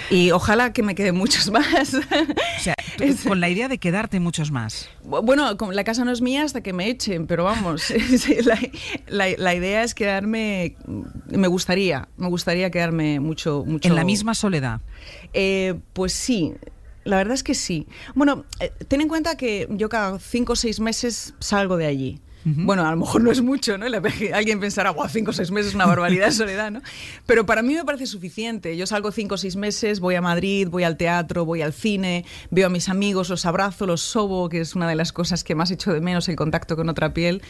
Y 0.10 0.32
ojalá 0.32 0.72
que 0.72 0.84
me 0.84 0.96
queden 0.96 1.16
muchos 1.16 1.52
más. 1.56 1.94
O 1.94 2.02
sea, 2.62 2.76
con 3.28 3.40
la 3.40 3.50
idea 3.50 3.68
de 3.68 3.78
quedarte 3.78 4.20
muchos 4.20 4.52
más. 4.52 4.90
Bueno, 5.04 5.58
la 5.72 5.84
casa 5.84 6.06
no 6.06 6.12
es 6.12 6.22
mía 6.22 6.44
hasta 6.44 6.62
que 6.62 6.74
me 6.74 6.90
echen, 6.90 7.28
pero 7.28 7.44
vamos, 7.44 7.92
la, 9.08 9.54
idea 9.56 9.84
es 9.84 9.94
quedarme, 9.94 10.78
me 11.28 11.48
gustaría, 11.48 12.08
me 12.18 12.28
gustaría 12.28 12.70
quedarme 12.70 13.20
mucho, 13.20 13.64
mucho... 13.66 13.88
¿En 13.88 13.96
la 13.96 14.04
misma 14.04 14.34
soledad? 14.34 14.82
Eh, 15.34 15.76
pues 15.94 16.14
sí, 16.14 16.54
la 17.04 17.18
verdad 17.18 17.34
es 17.34 17.44
que 17.44 17.56
sí. 17.56 17.88
Bueno, 18.14 18.46
eh, 18.60 18.72
ten 18.88 19.02
en 19.02 19.08
cuenta 19.08 19.36
que 19.36 19.68
yo 19.72 19.90
cada 19.90 20.20
cinco 20.20 20.54
o 20.54 20.56
seis 20.56 20.80
meses 20.80 21.34
salgo 21.40 21.78
de 21.78 21.88
allí. 21.88 22.22
Bueno, 22.48 22.86
a 22.86 22.92
lo 22.92 22.98
mejor 22.98 23.24
no 23.24 23.32
es 23.32 23.42
mucho, 23.42 23.76
¿no? 23.78 23.88
Alguien 24.34 24.60
pensará, 24.60 24.92
guau, 24.92 25.10
cinco 25.10 25.32
o 25.32 25.34
seis 25.34 25.50
meses 25.50 25.70
es 25.70 25.76
una 25.76 25.88
barbaridad 25.88 26.28
de 26.28 26.32
soledad, 26.44 26.70
¿no? 26.70 26.82
Pero 27.26 27.48
para 27.48 27.64
mí 27.64 27.74
me 27.74 27.84
parece 27.84 28.06
suficiente. 28.06 28.78
Yo 28.78 28.86
salgo 28.86 29.12
cinco 29.12 29.34
o 29.34 29.38
seis 29.38 29.56
meses, 29.56 30.00
voy 30.00 30.14
a 30.14 30.22
Madrid, 30.22 30.68
voy 30.70 30.84
al 30.84 30.96
teatro, 30.96 31.44
voy 31.44 31.64
al 31.64 31.74
cine, 31.74 32.24
veo 32.52 32.68
a 32.68 32.70
mis 32.70 32.88
amigos, 32.88 33.30
los 33.30 33.48
abrazo, 33.48 33.88
los 33.88 34.02
sobo, 34.02 34.48
que 34.48 34.62
es 34.62 34.76
una 34.76 34.88
de 34.88 34.94
las 34.94 35.12
cosas 35.12 35.44
que 35.44 35.56
más 35.56 35.72
echo 35.72 35.92
de 35.92 36.02
menos, 36.02 36.30
el 36.30 36.36
contacto 36.36 36.76
con 36.76 36.88
otra 36.88 37.16
piel. 37.16 37.42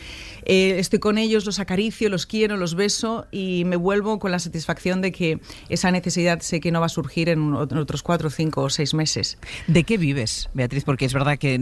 Eh, 0.45 0.79
estoy 0.79 0.99
con 0.99 1.17
ellos, 1.17 1.45
los 1.45 1.59
acaricio, 1.59 2.09
los 2.09 2.25
quiero, 2.25 2.57
los 2.57 2.75
beso 2.75 3.27
y 3.31 3.63
me 3.65 3.75
vuelvo 3.75 4.19
con 4.19 4.31
la 4.31 4.39
satisfacción 4.39 5.01
de 5.01 5.11
que 5.11 5.39
esa 5.69 5.91
necesidad 5.91 6.39
sé 6.41 6.59
que 6.59 6.71
no 6.71 6.79
va 6.79 6.85
a 6.85 6.89
surgir 6.89 7.29
en, 7.29 7.53
otros 7.53 8.03
cuatro, 8.03 8.29
cinco 8.29 8.63
o 8.63 8.69
seis 8.69 8.93
meses. 8.93 9.37
¿De 9.67 9.83
qué 9.83 9.97
vives, 9.97 10.49
Beatriz? 10.53 10.83
Porque 10.83 11.05
es 11.05 11.13
verdad 11.13 11.37
que 11.37 11.57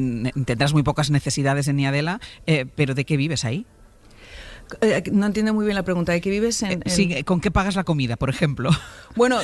tendrás 0.45 0.73
muy 0.73 0.83
pocas 0.83 1.09
necesidades 1.09 1.67
en 1.67 1.77
Niadela, 1.77 2.19
eh, 2.45 2.65
pero 2.75 2.93
¿de 2.93 3.05
qué 3.05 3.17
vives 3.17 3.45
ahí? 3.45 3.65
Eh, 4.81 5.03
no 5.11 5.25
entiendo 5.25 5.53
muy 5.53 5.65
bien 5.65 5.75
la 5.75 5.83
pregunta. 5.83 6.11
¿De 6.11 6.21
qué 6.21 6.29
vives 6.29 6.61
en, 6.63 6.81
¿con 7.23 7.41
qué 7.41 7.51
pagas 7.51 7.75
la 7.75 7.83
comida, 7.83 8.15
por 8.15 8.29
ejemplo? 8.29 8.69
Bueno, 9.15 9.37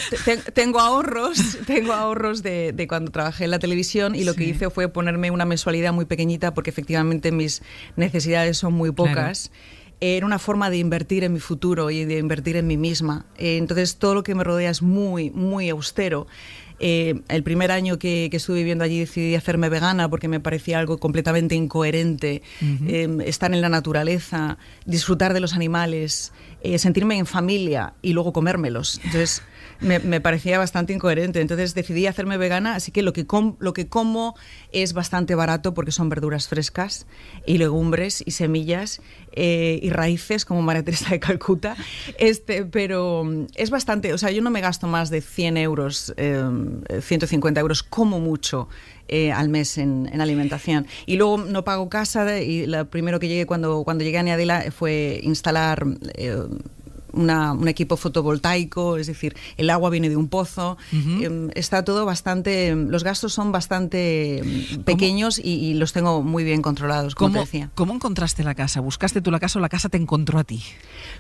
tengo 0.55 0.79
ahorros, 0.79 1.59
tengo 1.67 1.93
ahorros 1.93 2.41
de, 2.41 2.85
cuando 2.89 3.11
trabajé 3.11 3.43
en 3.43 3.51
la 3.51 3.59
televisión 3.59 4.15
y 4.15 4.23
lo 4.23 4.33
que 4.33 4.45
hice 4.45 4.71
fue 4.71 4.89
ponerme 4.89 5.29
una 5.29 5.45
mensualidad 5.45 5.93
muy 5.93 6.05
pequeñita 6.05 6.55
porque 6.55 6.71
efectivamente 6.71 7.31
mis 7.31 7.61
necesidades 7.95 8.57
son 8.57 8.73
muy 8.73 8.91
pocas. 8.91 9.51
Era 10.01 10.25
una 10.25 10.39
forma 10.39 10.71
de 10.71 10.77
invertir 10.77 11.23
en 11.23 11.33
mi 11.33 11.39
futuro 11.39 11.91
y 11.91 12.05
de 12.05 12.17
invertir 12.17 12.55
en 12.55 12.65
mí 12.65 12.77
misma. 12.77 13.27
Eh, 13.37 13.57
entonces 13.57 13.97
todo 13.97 14.15
lo 14.15 14.23
que 14.23 14.33
me 14.33 14.43
rodea 14.43 14.71
es 14.71 14.81
muy, 14.81 15.29
muy 15.29 15.69
austero. 15.69 16.25
Eh, 16.79 17.21
el 17.27 17.43
primer 17.43 17.71
año 17.71 17.99
que, 17.99 18.29
estuve 18.31 18.57
viviendo 18.59 18.83
allí 18.83 18.99
decidí 18.99 19.35
hacerme 19.35 19.69
vegana 19.69 20.09
porque 20.09 20.27
me 20.27 20.39
parecía 20.39 20.79
algo 20.79 20.97
completamente 20.97 21.55
incoherente. 21.55 22.41
Em, 22.61 23.21
estar 23.21 23.53
en 23.53 23.61
la 23.61 23.69
naturaleza, 23.69 24.57
disfrutar 24.85 25.33
de 25.33 25.39
los 25.39 25.53
animales, 25.53 26.31
eh, 26.61 26.77
sentirme 26.77 27.17
en 27.17 27.25
familia 27.25 27.93
y 28.01 28.13
luego 28.13 28.33
comérmelos. 28.33 28.99
Entonces 29.03 29.41
me, 29.81 30.21
parecía 30.21 30.57
bastante 30.57 30.93
incoherente. 30.93 31.41
Entonces 31.41 31.73
decidí 31.73 32.07
hacerme 32.07 32.37
vegana, 32.37 32.75
así 32.75 32.91
que 32.91 33.01
lo 33.01 33.13
que, 33.13 33.25
lo 33.59 33.73
que 33.73 33.87
como 33.87 34.35
es 34.71 34.93
bastante 34.93 35.35
barato 35.35 35.73
porque 35.73 35.91
son 35.91 36.09
verduras 36.09 36.47
frescas 36.47 37.07
y 37.45 37.57
legumbres 37.57 38.23
y 38.25 38.31
semillas 38.31 39.01
eh, 39.31 39.79
y 39.81 39.89
raíces 39.89 40.45
como 40.45 40.61
María 40.61 40.83
Teresa 40.83 41.09
de 41.09 41.19
Calcuta. 41.19 41.75
Este, 42.17 42.65
pero 42.65 43.23
es 43.55 43.69
bastante, 43.69 44.13
o 44.13 44.17
sea, 44.17 44.31
yo 44.31 44.41
no 44.41 44.49
me 44.49 44.61
gasto 44.61 44.87
más 44.87 45.09
de 45.09 45.21
100 45.21 45.57
euros, 45.57 46.13
150 46.15 47.59
em, 47.59 47.63
euros 47.63 47.83
como 47.83 48.19
mucho 48.19 48.67
eh, 49.07 49.31
al 49.31 49.49
mes 49.49 49.77
en, 49.77 50.21
alimentación. 50.21 50.85
Y 51.05 51.15
luego 51.15 51.37
no 51.37 51.63
pago 51.63 51.89
casa 51.89 52.39
y 52.39 52.67
lo 52.67 52.89
primero 52.89 53.19
que 53.19 53.27
llegué 53.27 53.45
cuando, 53.45 53.83
cuando 53.83 54.03
llegué 54.03 54.17
a 54.19 54.23
Niadela 54.23 54.71
fue 54.71 55.19
instalar... 55.23 55.85
Eh, 56.15 56.37
un 57.13 57.67
equipo 57.67 57.97
fotovoltaico, 57.97 58.97
es 58.97 59.07
decir, 59.07 59.35
el 59.57 59.69
agua 59.69 59.89
viene 59.89 60.09
de 60.09 60.15
un 60.15 60.27
pozo, 60.27 60.77
em, 60.91 61.49
está 61.55 61.83
todo 61.83 62.05
bastante, 62.05 62.75
los 62.75 63.03
gastos 63.03 63.33
son 63.33 63.51
bastante 63.51 64.39
em, 64.39 64.83
pequeños 64.83 65.39
y, 65.43 65.73
los 65.73 65.93
tengo 65.93 66.21
muy 66.23 66.43
bien 66.43 66.61
controlados, 66.61 67.15
como 67.15 67.29
¿Cómo, 67.29 67.41
decía. 67.41 67.71
¿Cómo 67.75 67.93
encontraste 67.93 68.43
la 68.43 68.55
casa? 68.55 68.81
¿Buscaste 68.81 69.21
tú 69.21 69.31
la 69.31 69.39
casa 69.39 69.59
o 69.59 69.61
la 69.61 69.69
casa 69.69 69.89
te 69.89 69.97
encontró 69.97 70.39
a 70.39 70.43
ti? 70.43 70.63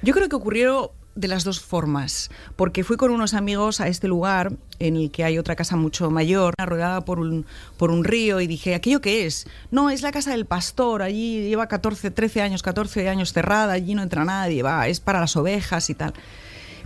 Yo 0.01 0.13
creo 0.13 0.27
que 0.27 0.35
ocurrió 0.35 0.91
de 1.15 1.27
las 1.27 1.43
dos 1.43 1.59
formas, 1.59 2.29
porque 2.55 2.83
fui 2.83 2.95
con 2.95 3.11
unos 3.11 3.33
amigos 3.33 3.81
a 3.81 3.87
este 3.87 4.07
lugar 4.07 4.53
en 4.79 4.95
el 4.95 5.11
que 5.11 5.23
hay 5.23 5.37
otra 5.37 5.55
casa 5.55 5.75
mucho 5.75 6.09
mayor, 6.09 6.53
rodeada 6.57 7.01
por 7.01 7.19
un, 7.19 7.45
por 7.77 7.91
un 7.91 8.03
río, 8.03 8.39
y 8.39 8.47
dije, 8.47 8.75
¿aquello 8.75 9.01
qué 9.01 9.25
es? 9.25 9.47
No, 9.71 9.89
es 9.89 10.01
la 10.01 10.11
casa 10.11 10.31
del 10.31 10.45
pastor, 10.45 11.01
allí 11.01 11.47
lleva 11.49 11.67
14, 11.67 12.11
13 12.11 12.41
años, 12.41 12.63
14 12.63 13.09
años 13.09 13.33
cerrada, 13.33 13.73
allí 13.73 13.95
no 13.95 14.03
entra 14.03 14.23
nadie, 14.23 14.63
va, 14.63 14.87
es 14.87 14.99
para 14.99 15.19
las 15.19 15.35
ovejas 15.35 15.89
y 15.89 15.95
tal. 15.95 16.13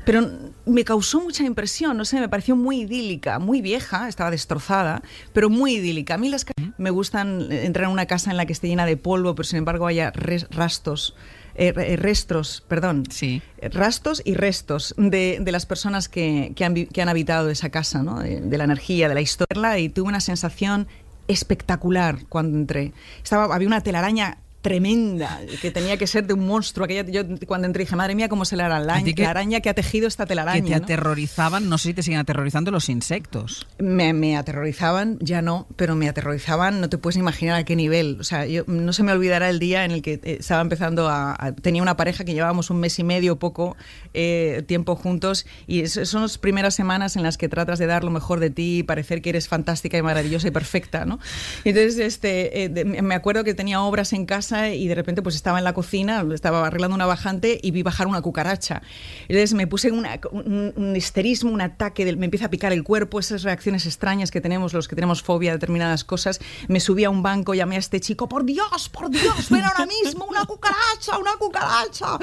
Pero 0.05 0.29
me 0.65 0.83
causó 0.83 1.21
mucha 1.21 1.43
impresión, 1.43 1.95
no 1.95 2.03
sé, 2.03 2.19
me 2.19 2.27
pareció 2.27 2.55
muy 2.55 2.81
idílica, 2.81 3.39
muy 3.39 3.61
vieja, 3.61 4.09
estaba 4.09 4.31
destrozada, 4.31 5.01
pero 5.31 5.49
muy 5.49 5.75
idílica. 5.75 6.15
A 6.15 6.17
mí 6.17 6.29
las 6.29 6.45
me 6.77 6.89
gustan 6.89 7.51
entrar 7.51 7.85
en 7.85 7.91
una 7.91 8.05
casa 8.05 8.29
en 8.29 8.37
la 8.37 8.45
que 8.45 8.53
esté 8.53 8.67
llena 8.67 8.85
de 8.85 8.97
polvo, 8.97 9.33
pero 9.35 9.45
sin 9.45 9.59
embargo 9.59 9.87
haya 9.87 10.11
rastos 10.51 11.15
eh, 11.55 11.73
eh, 11.75 11.95
restos, 11.97 12.63
perdón, 12.67 13.03
sí. 13.09 13.41
rastos 13.61 14.21
y 14.25 14.33
restos 14.33 14.95
de, 14.97 15.37
de 15.41 15.51
las 15.51 15.65
personas 15.65 16.09
que, 16.09 16.53
que, 16.55 16.65
han, 16.65 16.73
que, 16.73 17.01
han, 17.01 17.09
habitado 17.09 17.49
esa 17.49 17.69
casa, 17.69 18.03
¿no? 18.03 18.19
de, 18.19 18.41
de 18.41 18.57
la 18.57 18.63
energía, 18.63 19.07
de 19.09 19.15
la 19.15 19.21
historia, 19.21 19.77
y 19.77 19.89
tuve 19.89 20.07
una 20.07 20.21
sensación 20.21 20.87
espectacular 21.27 22.19
cuando 22.29 22.57
entré. 22.57 22.93
Estaba, 23.23 23.53
había 23.53 23.67
una 23.67 23.81
telaraña 23.81 24.37
tremenda, 24.63 25.41
que 25.61 25.71
tenía 25.71 25.97
que 25.97 26.07
ser 26.07 26.25
de 26.25 26.33
un 26.33 26.47
monstruo. 26.47 26.85
Aquella, 26.85 27.03
yo 27.03 27.23
cuando 27.45 27.67
entré 27.67 27.83
dije, 27.83 27.97
madre 27.97 28.15
mía, 28.15 28.29
cómo 28.29 28.45
se 28.45 28.55
la 28.55 28.67
araña, 28.67 29.13
que, 29.13 29.21
la 29.21 29.29
araña 29.29 29.59
que 29.59 29.69
ha 29.69 29.73
tejido 29.73 30.07
esta 30.07 30.25
telaraña. 30.25 30.61
Que 30.61 30.69
te 30.69 30.69
¿no? 30.69 30.77
aterrorizaban, 30.77 31.67
no 31.67 31.77
sé 31.77 31.89
si 31.89 31.93
te 31.93 32.01
siguen 32.01 32.21
aterrorizando 32.21 32.71
los 32.71 32.87
insectos. 32.87 33.67
Me, 33.77 34.13
me, 34.13 34.37
aterrorizaban, 34.37 35.19
ya 35.19 35.41
no, 35.41 35.67
pero 35.75 35.95
me 35.95 36.07
aterrorizaban, 36.07 36.79
no 36.79 36.87
te 36.87 36.97
puedes 36.97 37.17
imaginar 37.17 37.57
a 37.57 37.65
qué 37.65 37.75
nivel. 37.75 38.17
O 38.21 38.23
sea, 38.23 38.45
yo, 38.45 38.63
no 38.67 38.93
se 38.93 39.03
me 39.03 39.11
olvidará 39.11 39.49
el 39.49 39.59
día 39.59 39.83
en 39.83 39.91
el 39.91 40.01
que 40.01 40.13
eh, 40.13 40.37
estaba 40.39 40.61
empezando 40.61 41.09
a, 41.09 41.35
a, 41.37 41.51
Tenía 41.51 41.81
una 41.81 41.97
pareja 41.97 42.23
que 42.23 42.33
llevábamos 42.33 42.69
un 42.69 42.79
mes 42.79 42.97
y 42.99 43.03
medio, 43.03 43.37
poco 43.37 43.75
eh, 44.13 44.63
tiempo 44.65 44.95
juntos, 44.95 45.45
y 45.67 45.87
son 45.87 46.21
las 46.21 46.37
primeras 46.37 46.73
semanas 46.73 47.17
en 47.17 47.23
las 47.23 47.37
que 47.37 47.49
tratas 47.49 47.79
de 47.79 47.85
dar 47.85 48.05
lo 48.05 48.11
mejor 48.11 48.39
de 48.39 48.49
ti 48.49 48.77
y 48.77 48.83
parecer 48.83 49.21
que 49.21 49.31
eres 49.31 49.49
fantástica 49.49 49.97
y 49.97 50.01
maravillosa 50.01 50.47
y 50.47 50.51
perfecta, 50.51 51.03
¿no? 51.03 51.19
Entonces, 51.65 51.99
este, 51.99 52.63
eh, 52.63 53.01
me 53.01 53.13
acuerdo 53.13 53.43
que 53.43 53.53
tenía 53.53 53.81
obras 53.81 54.13
en 54.13 54.25
casa 54.25 54.52
y 54.53 54.87
de 54.87 54.95
repente 54.95 55.21
pues 55.21 55.35
estaba 55.35 55.57
en 55.57 55.63
la 55.63 55.73
cocina, 55.73 56.25
estaba 56.33 56.65
arreglando 56.67 56.95
una 56.95 57.05
bajante 57.05 57.59
y 57.61 57.71
vi 57.71 57.83
bajar 57.83 58.07
una 58.07 58.21
cucaracha. 58.21 58.81
Entonces 59.27 59.53
me 59.53 59.67
puse 59.67 59.91
una, 59.91 60.19
un, 60.31 60.73
un, 60.75 60.95
histerismo, 60.95 61.51
un 61.51 61.61
ataque, 61.61 62.15
me 62.15 62.25
empieza 62.25 62.45
a 62.45 62.49
picar 62.49 62.73
el 62.73 62.83
cuerpo, 62.83 63.19
esas 63.19 63.43
reacciones 63.43 63.85
extrañas 63.85 64.31
que 64.31 64.41
tenemos 64.41 64.73
los 64.73 64.87
que 64.87 64.95
tenemos 64.95 65.23
fobia 65.23 65.51
a 65.51 65.53
determinadas 65.53 66.03
cosas. 66.03 66.39
Me 66.67 66.79
subí 66.79 67.03
a 67.03 67.09
un 67.09 67.23
banco, 67.23 67.53
llamé 67.53 67.75
a 67.75 67.79
este 67.79 67.99
chico, 67.99 68.29
por 68.29 68.45
Dios, 68.45 68.89
por 68.89 69.09
Dios, 69.09 69.49
ven 69.49 69.63
ahora 69.63 69.85
mismo, 69.85 70.25
una 70.25 70.45
cucaracha, 70.45 71.17
una 71.19 71.33
cucaracha. 71.37 72.17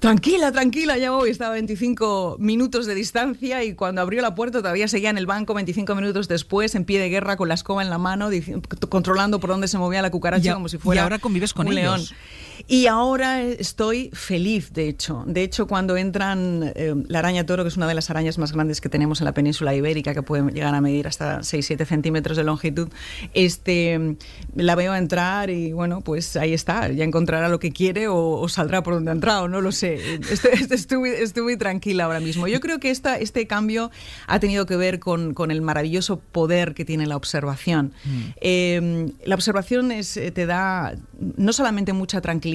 Tranquila, 0.00 0.52
tranquila, 0.52 0.96
ya 0.98 1.10
voy. 1.10 1.30
Estaba 1.30 1.50
a 1.50 1.54
25 1.54 2.36
minutos 2.38 2.86
de 2.86 2.94
distancia 2.94 3.64
y 3.64 3.74
cuando 3.74 4.00
abrió 4.00 4.22
la 4.22 4.34
puerta 4.34 4.58
todavía 4.58 4.88
seguía 4.88 5.10
en 5.10 5.18
el 5.18 5.26
banco 5.26 5.54
25 5.54 5.94
minutos 5.94 6.28
después, 6.28 6.74
en 6.74 6.84
pie 6.84 7.00
de 7.00 7.08
guerra, 7.08 7.36
con 7.36 7.48
la 7.48 7.54
escoba 7.54 7.82
en 7.82 7.90
la 7.90 7.98
mano, 7.98 8.30
controlando 8.88 9.40
por 9.40 9.50
dónde 9.50 9.68
se 9.68 9.78
movía 9.78 10.02
la 10.02 10.10
cucaracha 10.10 10.50
y, 10.50 10.54
como 10.54 10.68
si 10.68 10.78
fuera... 10.78 11.00
Y 11.00 11.02
ahora 11.02 11.18
convives 11.18 11.52
con 11.56 11.68
un 11.68 11.78
ellos. 11.78 12.10
león. 12.10 12.20
Y 12.66 12.86
ahora 12.86 13.42
estoy 13.42 14.10
feliz, 14.12 14.72
de 14.72 14.88
hecho. 14.88 15.24
De 15.26 15.42
hecho, 15.42 15.66
cuando 15.66 15.96
entran 15.96 16.72
eh, 16.74 16.94
la 17.08 17.18
araña 17.20 17.44
toro, 17.44 17.62
que 17.64 17.68
es 17.68 17.76
una 17.76 17.86
de 17.86 17.94
las 17.94 18.10
arañas 18.10 18.38
más 18.38 18.52
grandes 18.52 18.80
que 18.80 18.88
tenemos 18.88 19.20
en 19.20 19.26
la 19.26 19.34
península 19.34 19.74
ibérica, 19.74 20.14
que 20.14 20.22
puede 20.22 20.50
llegar 20.52 20.74
a 20.74 20.80
medir 20.80 21.06
hasta 21.06 21.40
6-7 21.40 21.84
centímetros 21.84 22.36
de 22.36 22.44
longitud, 22.44 22.88
este, 23.34 24.16
la 24.54 24.74
veo 24.74 24.94
entrar 24.94 25.50
y 25.50 25.72
bueno, 25.72 26.00
pues 26.00 26.36
ahí 26.36 26.52
está. 26.52 26.90
Ya 26.90 27.04
encontrará 27.04 27.48
lo 27.48 27.58
que 27.58 27.72
quiere 27.72 28.08
o, 28.08 28.16
o 28.16 28.48
saldrá 28.48 28.82
por 28.82 28.94
donde 28.94 29.10
ha 29.10 29.14
entrado, 29.14 29.48
no 29.48 29.60
lo 29.60 29.72
sé. 29.72 29.98
Estoy, 30.30 30.50
estoy, 30.70 31.10
estoy, 31.10 31.42
muy 31.42 31.56
tranquila 31.56 32.04
ahora 32.04 32.20
mismo. 32.20 32.48
Yo 32.48 32.60
creo 32.60 32.80
que 32.80 32.90
esta, 32.90 33.18
este 33.18 33.46
cambio 33.46 33.90
ha 34.26 34.40
tenido 34.40 34.66
que 34.66 34.76
ver 34.76 34.98
con, 34.98 35.34
con 35.34 35.50
el 35.50 35.62
maravilloso 35.62 36.18
poder 36.18 36.74
que 36.74 36.84
tiene 36.84 37.06
la 37.06 37.16
observación. 37.16 37.92
Mm. 38.04 38.20
Eh, 38.40 39.12
la 39.24 39.34
observación 39.34 39.92
es, 39.92 40.14
te 40.14 40.46
da 40.46 40.94
no 41.36 41.52
solamente 41.52 41.92
mucha 41.92 42.20
tranquilidad 42.20 42.45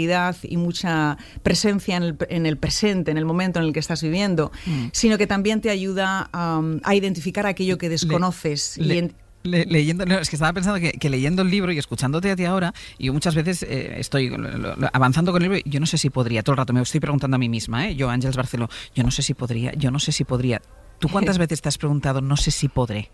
y 0.44 0.58
mucha 0.58 1.18
presencia 1.44 1.98
en 1.98 2.04
el, 2.04 2.18
en 2.30 2.46
el, 2.46 2.58
presente, 2.58 3.12
en 3.12 3.18
el 3.18 3.26
momento 3.26 3.60
en 3.60 3.66
el 3.66 3.74
que 3.74 3.80
estás 3.80 4.02
viviendo, 4.02 4.52
mm. 4.66 4.88
sino 4.92 5.18
que 5.18 5.28
también 5.28 5.62
te 5.62 5.70
ayuda 5.70 6.30
um, 6.34 6.80
a 6.84 6.96
identificar 6.96 7.46
aquello 7.46 7.78
que 7.78 7.90
desconoces. 7.90 8.78
Le, 8.78 8.96
y 8.96 8.98
en, 8.98 9.14
le, 9.44 9.66
leyendo, 9.66 10.06
no, 10.06 10.20
es 10.20 10.30
que 10.30 10.36
estaba 10.36 10.54
pensando 10.54 10.80
que, 10.80 10.94
que, 10.94 11.10
leyendo 11.10 11.42
el 11.42 11.50
libro 11.50 11.72
y 11.72 11.78
escuchándote 11.78 12.32
a 12.32 12.36
ti 12.36 12.46
ahora, 12.46 12.74
yo 13.00 13.14
muchas 13.14 13.36
veces 13.36 13.64
eh, 13.64 13.96
estoy 13.98 14.30
lo, 14.30 14.38
lo, 14.38 14.76
avanzando 14.94 15.32
con 15.32 15.42
el 15.42 15.50
libro, 15.50 15.62
y 15.64 15.70
yo 15.70 15.80
no 15.80 15.86
sé 15.86 15.98
si 15.98 16.10
podría, 16.10 16.44
todo 16.44 16.54
el 16.54 16.58
rato 16.58 16.74
me 16.74 16.82
estoy 16.82 17.00
preguntando 17.00 17.36
a 17.36 17.40
mí 17.40 17.50
misma, 17.50 17.88
¿eh? 17.88 17.96
yo, 17.96 18.10
Ángeles 18.10 18.36
Barceló, 18.36 18.70
yo 18.94 19.04
no 19.04 19.12
sé 19.12 19.22
si 19.24 19.34
podría, 19.34 19.74
yo 19.74 19.92
no 19.92 20.00
sé 20.00 20.12
si 20.12 20.24
podría. 20.24 20.62
¿Tú 21.00 21.10
cuántas 21.10 21.38
veces 21.40 21.62
te 21.62 21.70
has 21.70 21.78
preguntado, 21.78 22.22
no 22.22 22.38
sé 22.38 22.52
si 22.52 22.68
podré? 22.68 23.10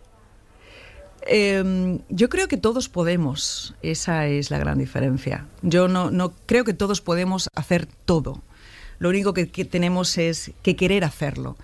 Eh, 1.27 1.99
yo 2.09 2.29
creo 2.29 2.47
que 2.47 2.57
todos 2.57 2.89
podemos, 2.89 3.75
esa 3.81 4.27
es 4.27 4.51
la 4.51 4.57
gran 4.57 4.77
diferencia. 4.77 5.45
Yo 5.61 5.87
no, 5.87 6.11
no 6.11 6.33
creo 6.45 6.63
que 6.63 6.73
todos 6.73 7.01
podemos 7.01 7.49
hacer 7.55 7.87
todo. 8.05 8.41
Lo 8.99 9.09
único 9.09 9.33
que, 9.33 9.49
que, 9.49 9.65
tenemos 9.65 10.17
es 10.17 10.51
que 10.63 10.75
querer 10.75 11.03
hacerlo. 11.03 11.57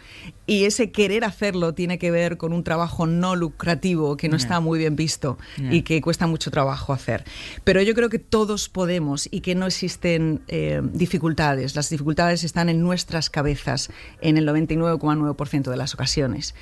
Y 0.45 0.65
ese 0.65 0.91
querer 0.91 1.23
hacerlo 1.23 1.73
tiene 1.73 1.97
que 1.97 2.11
ver 2.11 2.37
con 2.37 2.51
un 2.51 2.63
trabajo 2.63 3.05
no 3.07 3.35
lucrativo 3.35 4.17
que 4.17 4.27
no 4.27 4.35
yeah. 4.35 4.43
está 4.43 4.59
muy 4.59 4.77
bien 4.77 4.97
visto 4.97 5.37
yeah. 5.57 5.73
y 5.73 5.81
que 5.83 6.01
cuesta 6.01 6.27
mucho 6.27 6.51
trabajo 6.51 6.91
hacer. 6.91 7.23
Pero 7.63 7.81
yo 7.81 7.93
creo 7.93 8.09
que 8.09 8.19
todos 8.19 8.67
podemos 8.67 9.29
y 9.31 9.39
que 9.39 9.55
no 9.55 9.67
existen 9.67 10.41
eh, 10.49 10.81
dificultades. 10.83 11.75
Las 11.75 11.89
dificultades 11.89 12.43
están 12.43 12.67
en 12.67 12.81
nuestras 12.81 13.29
cabezas 13.29 13.89
en 14.19 14.37
el 14.37 14.47
99,9% 14.47 15.69
de 15.69 15.77
las 15.77 15.93
ocasiones. 15.93 16.55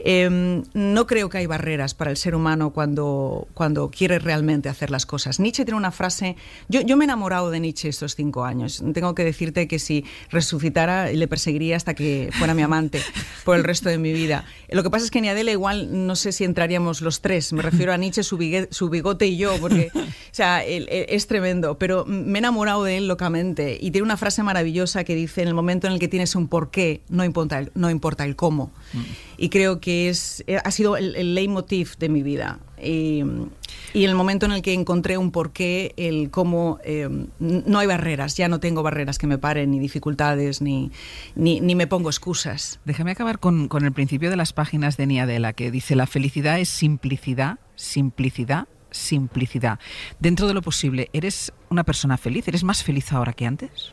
Eh, 0.00 0.62
no 0.74 1.06
creo 1.06 1.28
que 1.28 1.38
hay 1.38 1.46
barreras 1.46 1.94
para 1.94 2.10
el 2.10 2.16
ser 2.16 2.34
humano 2.34 2.70
cuando, 2.70 3.46
cuando 3.54 3.90
quiere 3.90 4.18
realmente 4.18 4.68
hacer 4.68 4.90
las 4.90 5.06
cosas. 5.06 5.38
Nietzsche 5.38 5.64
tiene 5.64 5.78
una 5.78 5.92
frase, 5.92 6.36
yo, 6.68 6.80
yo 6.80 6.96
me 6.96 7.04
he 7.04 7.06
enamorado 7.06 7.50
de 7.50 7.60
Nietzsche 7.60 7.88
estos 7.88 8.16
cinco 8.16 8.44
años. 8.44 8.82
Tengo 8.92 9.14
que 9.14 9.24
decirte 9.24 9.68
que 9.68 9.78
si 9.78 10.04
resucitara 10.30 11.10
le 11.10 11.28
perseguiría 11.28 11.76
hasta 11.76 11.94
que 11.94 12.30
fuera 12.32 12.54
mi 12.54 12.62
amante 12.62 13.02
por 13.44 13.56
el 13.56 13.64
resto 13.64 13.88
de 13.88 13.98
mi 13.98 14.12
vida. 14.12 14.44
Lo 14.70 14.82
que 14.82 14.90
pasa 14.90 15.04
es 15.04 15.10
que 15.10 15.20
ni 15.20 15.28
Adela 15.28 15.50
igual 15.50 16.06
no 16.06 16.16
sé 16.16 16.32
si 16.32 16.44
entraríamos 16.44 17.00
los 17.00 17.20
tres. 17.20 17.52
Me 17.52 17.62
refiero 17.62 17.92
a 17.92 17.96
Nietzsche, 17.96 18.22
su, 18.22 18.36
bigote, 18.36 18.68
su 18.72 18.88
bigote 18.90 19.26
y 19.26 19.36
yo, 19.36 19.56
porque 19.60 19.90
o 19.94 20.00
sea, 20.32 20.64
él, 20.64 20.86
él, 20.90 21.06
es 21.08 21.26
tremendo. 21.26 21.78
Pero 21.78 22.04
me 22.06 22.38
he 22.38 22.40
enamorado 22.40 22.84
de 22.84 22.98
él 22.98 23.08
locamente 23.08 23.78
y 23.80 23.90
tiene 23.90 24.04
una 24.04 24.16
frase 24.16 24.42
maravillosa 24.42 25.04
que 25.04 25.14
dice: 25.14 25.42
en 25.42 25.48
el 25.48 25.54
momento 25.54 25.86
en 25.86 25.94
el 25.94 25.98
que 25.98 26.08
tienes 26.08 26.34
un 26.34 26.48
porqué, 26.48 27.02
no 27.08 27.24
importa 27.24 27.58
el, 27.58 27.70
no 27.74 27.90
importa 27.90 28.24
el 28.24 28.36
cómo. 28.36 28.72
Mm. 28.92 29.02
Y 29.38 29.48
creo 29.50 29.80
que 29.80 30.08
es 30.08 30.44
ha 30.64 30.70
sido 30.70 30.96
el, 30.96 31.14
el 31.16 31.34
leitmotiv 31.34 31.96
de 31.98 32.08
mi 32.08 32.22
vida. 32.22 32.58
Y, 32.82 33.22
y 33.92 34.04
el 34.04 34.14
momento 34.14 34.46
en 34.46 34.52
el 34.52 34.62
que 34.62 34.72
encontré 34.72 35.18
un 35.18 35.30
porqué, 35.30 35.94
el 35.96 36.30
cómo 36.30 36.78
eh, 36.84 37.08
no 37.38 37.78
hay 37.78 37.86
barreras, 37.86 38.36
ya 38.36 38.48
no 38.48 38.60
tengo 38.60 38.82
barreras 38.82 39.18
que 39.18 39.26
me 39.26 39.38
paren, 39.38 39.70
ni 39.70 39.78
dificultades, 39.78 40.60
ni, 40.60 40.90
ni, 41.34 41.60
ni 41.60 41.74
me 41.74 41.86
pongo 41.86 42.10
excusas. 42.10 42.80
Déjame 42.84 43.12
acabar 43.12 43.38
con, 43.38 43.68
con, 43.68 43.84
el 43.84 43.92
principio 43.92 44.30
de 44.30 44.36
las 44.36 44.52
páginas 44.52 44.96
de 44.96 45.06
Niadela, 45.06 45.52
que 45.52 45.70
dice, 45.70 45.96
la 45.96 46.06
felicidad 46.06 46.58
es 46.58 46.68
simplicidad, 46.68 47.58
simplicidad, 47.76 48.68
simplicidad. 48.90 49.78
Dentro 50.18 50.46
de 50.46 50.54
lo 50.54 50.62
posible, 50.62 51.08
¿eres 51.12 51.52
una 51.70 51.84
persona 51.84 52.16
feliz? 52.16 52.48
¿Eres 52.48 52.64
más 52.64 52.82
feliz 52.82 53.12
ahora 53.12 53.32
que 53.32 53.46
antes? 53.46 53.92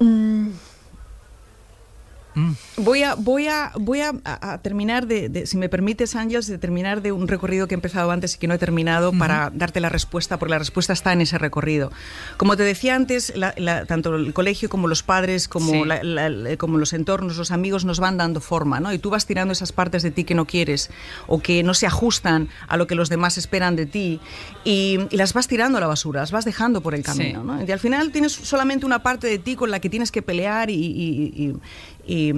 Mm. 0.00 0.48
Mm. 2.34 2.52
Voy 2.78 3.02
a, 3.02 3.14
voy 3.14 3.48
a, 3.48 3.72
voy 3.78 4.00
a, 4.00 4.12
a 4.24 4.58
terminar 4.58 5.06
de, 5.06 5.28
de, 5.28 5.46
si 5.46 5.56
me 5.56 5.68
permites, 5.68 6.16
Ángeles, 6.16 6.46
de 6.46 6.58
terminar 6.58 7.02
de 7.02 7.12
un 7.12 7.28
recorrido 7.28 7.68
que 7.68 7.74
he 7.74 7.76
empezado 7.76 8.10
antes 8.10 8.34
y 8.34 8.38
que 8.38 8.46
no 8.46 8.54
he 8.54 8.58
terminado 8.58 9.10
uh 9.10 9.12
-huh. 9.12 9.18
para 9.18 9.50
darte 9.54 9.80
la 9.80 9.88
respuesta, 9.88 10.38
porque 10.38 10.50
la 10.50 10.58
respuesta 10.58 10.92
está 10.92 11.12
en 11.12 11.20
ese 11.20 11.38
recorrido. 11.38 11.92
Como 12.36 12.56
te 12.56 12.62
decía 12.62 12.94
antes, 12.94 13.32
la, 13.36 13.54
la, 13.56 13.84
tanto 13.86 14.14
el 14.16 14.32
colegio 14.32 14.68
como 14.68 14.88
los 14.88 15.02
padres, 15.02 15.48
como, 15.48 15.72
sí. 15.72 15.82
la, 15.84 16.56
como 16.56 16.78
los 16.78 16.92
entornos, 16.92 17.36
los 17.36 17.50
amigos 17.50 17.84
nos 17.84 18.00
van 18.00 18.16
dando 18.16 18.40
forma, 18.40 18.80
¿no? 18.80 18.92
Y 18.92 18.98
tú 18.98 19.10
vas 19.10 19.26
tirando 19.26 19.52
esas 19.52 19.72
partes 19.72 20.02
de 20.02 20.10
ti 20.10 20.24
que 20.24 20.34
no 20.34 20.46
quieres 20.46 20.90
o 21.26 21.40
que 21.40 21.62
no 21.62 21.74
se 21.74 21.86
ajustan 21.86 22.48
a 22.68 22.76
lo 22.76 22.86
que 22.86 22.94
los 22.94 23.08
demás 23.08 23.38
esperan 23.38 23.76
de 23.76 23.86
ti 23.86 24.20
y, 24.64 24.98
y 25.10 25.16
las 25.16 25.32
vas 25.32 25.46
tirando 25.48 25.78
a 25.78 25.80
la 25.80 25.86
basura, 25.86 26.20
las 26.20 26.32
vas 26.32 26.44
dejando 26.44 26.80
por 26.80 26.94
el 26.94 27.02
camino, 27.02 27.40
sí. 27.40 27.46
¿no? 27.46 27.64
Y 27.64 27.70
al 27.70 27.78
final 27.78 28.10
tienes 28.10 28.32
solamente 28.32 28.86
una 28.86 29.02
parte 29.02 29.26
de 29.26 29.38
ti 29.38 29.56
con 29.56 29.70
la 29.70 29.80
que 29.80 29.88
tienes 29.88 30.10
que 30.10 30.22
pelear 30.22 30.70
y, 30.70 30.74
y, 30.74 31.32
y, 31.36 31.54
y, 32.06 32.32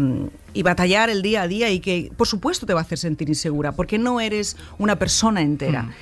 batallar 0.63 1.11
el 1.11 1.23
día 1.23 1.43
a 1.43 1.49
día 1.49 1.71
y 1.71 1.81
que 1.81 2.11
por 2.17 2.27
supuesto 2.27 2.67
te 2.67 2.75
va 2.75 2.81
a 2.81 2.83
hacer 2.83 2.99
sentir 2.99 3.29
insegura 3.29 3.73
porque 3.73 3.99
no 3.99 4.21
eres 4.21 4.57
una 4.79 4.97
persona 4.99 5.43
entera. 5.43 5.83
Mm. 5.83 5.93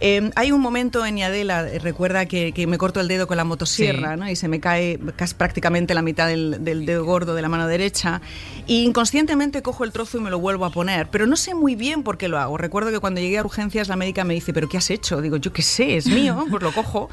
Eh, 0.00 0.30
hay 0.34 0.52
un 0.52 0.60
momento 0.60 1.06
en 1.06 1.16
Yadela, 1.16 1.68
eh, 1.68 1.78
recuerda 1.78 2.26
que, 2.26 2.52
que, 2.52 2.66
me 2.66 2.76
corto 2.76 3.00
el 3.00 3.08
dedo 3.08 3.26
con 3.26 3.38
la 3.38 3.44
motosierra 3.44 4.14
sí. 4.14 4.20
¿no? 4.20 4.28
y 4.28 4.36
se 4.36 4.46
me 4.46 4.60
cae 4.60 4.98
casi 5.16 5.34
prácticamente 5.34 5.94
la 5.94 6.02
mitad 6.02 6.26
del, 6.26 6.62
del, 6.62 6.84
dedo 6.84 7.04
gordo 7.04 7.34
de 7.34 7.40
la 7.40 7.48
mano 7.48 7.66
derecha 7.66 8.20
y 8.66 8.84
inconscientemente 8.84 9.62
cojo 9.62 9.84
el 9.84 9.92
trozo 9.92 10.18
y 10.18 10.20
me 10.20 10.28
lo 10.30 10.38
vuelvo 10.38 10.66
a 10.66 10.70
poner, 10.70 11.08
pero 11.08 11.26
no 11.26 11.36
sé 11.36 11.54
muy 11.54 11.76
bien 11.76 12.02
por 12.02 12.18
qué 12.18 12.28
lo 12.28 12.38
hago. 12.38 12.58
Recuerdo 12.58 12.90
que 12.90 13.00
cuando 13.00 13.20
llegué 13.20 13.38
a 13.38 13.42
urgencias 13.42 13.88
la 13.88 13.96
médica 13.96 14.24
me 14.24 14.34
dice, 14.34 14.52
pero 14.52 14.68
¿qué 14.68 14.76
has 14.76 14.90
hecho? 14.90 15.22
Digo, 15.22 15.38
yo 15.38 15.52
qué 15.52 15.62
sé, 15.62 15.96
es 15.96 16.06
mío, 16.06 16.44
pues 16.50 16.62
lo 16.62 16.72
cojo. 16.72 17.08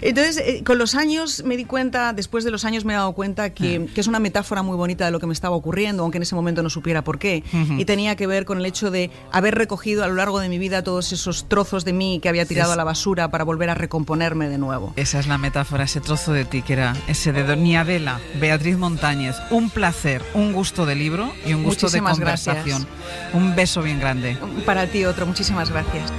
Entonces, 0.00 0.38
eh, 0.38 0.62
con 0.64 0.78
los 0.78 0.94
años 0.94 1.44
me 1.44 1.58
di 1.58 1.66
cuenta, 1.66 2.14
después 2.14 2.44
de 2.44 2.50
los 2.50 2.64
años 2.64 2.86
me 2.86 2.94
he 2.94 2.96
dado 2.96 3.12
cuenta 3.12 3.50
que, 3.50 3.88
que, 3.94 4.00
es 4.00 4.06
una 4.06 4.20
metáfora 4.20 4.62
muy 4.62 4.76
bonita 4.76 5.04
de 5.04 5.10
lo 5.10 5.20
que 5.20 5.26
me 5.26 5.34
estaba 5.34 5.54
ocurriendo, 5.54 6.02
aunque 6.02 6.16
en 6.16 6.22
ese 6.22 6.34
momento 6.34 6.62
no 6.62 6.70
supiera 6.70 7.04
por 7.04 7.18
qué. 7.18 7.44
Uh 7.52 7.56
-huh. 7.56 7.80
Y 7.80 7.84
tenía 7.84 8.16
que 8.16 8.26
ver 8.26 8.46
con 8.46 8.58
el 8.58 8.64
hecho 8.64 8.90
de 8.90 9.10
haber 9.30 9.54
recogido 9.54 10.02
a 10.02 10.08
lo 10.08 10.14
largo 10.14 10.40
de 10.40 10.48
mi 10.48 10.58
vida 10.58 10.82
todos 10.82 11.12
esos 11.12 11.48
trozos 11.48 11.84
de 11.84 11.92
mí 11.92 12.21
que 12.22 12.30
había 12.30 12.46
tirado 12.46 12.72
a 12.72 12.76
la 12.76 12.84
basura 12.84 13.28
para 13.28 13.44
volver 13.44 13.68
a 13.68 13.74
recomponerme 13.74 14.48
de 14.48 14.56
nuevo. 14.56 14.94
Esa 14.96 15.18
es 15.18 15.26
la 15.26 15.36
metáfora, 15.36 15.84
ese 15.84 16.00
trozo 16.00 16.32
de 16.32 16.46
ti 16.46 16.62
que 16.62 16.72
era 16.72 16.94
ese 17.08 17.32
de 17.32 17.42
Doña 17.44 17.82
Adela, 17.82 18.20
Beatriz 18.40 18.78
Montañez. 18.78 19.36
Un 19.50 19.68
placer, 19.68 20.22
un 20.32 20.54
gusto 20.54 20.86
de 20.86 20.94
libro 20.94 21.34
y 21.44 21.52
un 21.52 21.64
gusto 21.64 21.90
de 21.90 22.00
conversación. 22.00 22.86
Un 23.34 23.54
beso 23.54 23.82
bien 23.82 24.00
grande. 24.00 24.38
Para 24.64 24.86
ti 24.86 25.04
otro, 25.04 25.26
muchísimas 25.26 25.70
gracias. 25.70 26.10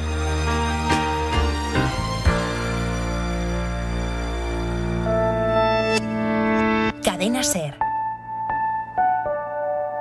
Cadena 7.04 7.44
Ser. 7.44 7.80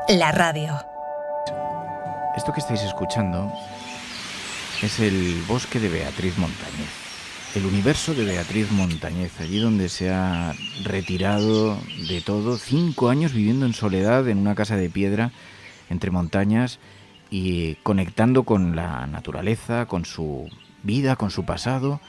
La 0.09 0.33
radio. 0.33 0.79
Esto 2.37 2.53
que 2.53 2.61
estáis 2.61 2.83
escuchando 2.83 3.53
es 4.83 4.99
el 4.99 5.41
bosque 5.47 5.79
de 5.79 5.89
Beatriz 5.89 6.37
Montañez, 6.39 6.89
el 7.55 7.67
universo 7.67 8.15
de 8.15 8.25
Beatriz 8.25 8.71
Montañez, 8.73 9.33
allí 9.41 9.61
donde 9.61 9.89
se 9.89 10.11
ha 10.11 10.55
retirado 10.83 11.79
de 12.09 12.21
todo, 12.21 12.59
cinco 12.59 13.09
años 13.09 13.33
viviendo 13.33 13.65
en 13.65 13.75
soledad 13.75 14.29
en 14.29 14.39
una 14.39 14.57
casa 14.57 14.77
de 14.77 14.91
piedra 14.91 15.31
entre 15.89 16.11
montañas 16.11 16.81
y 17.31 17.77
conectando 17.77 18.43
con 18.43 18.75
la 18.75 19.07
naturaleza, 19.07 19.87
con 19.87 20.05
su 20.05 20.49
vida, 20.83 21.15
con 21.15 21.31
su 21.31 21.45
pasado. 21.45 22.01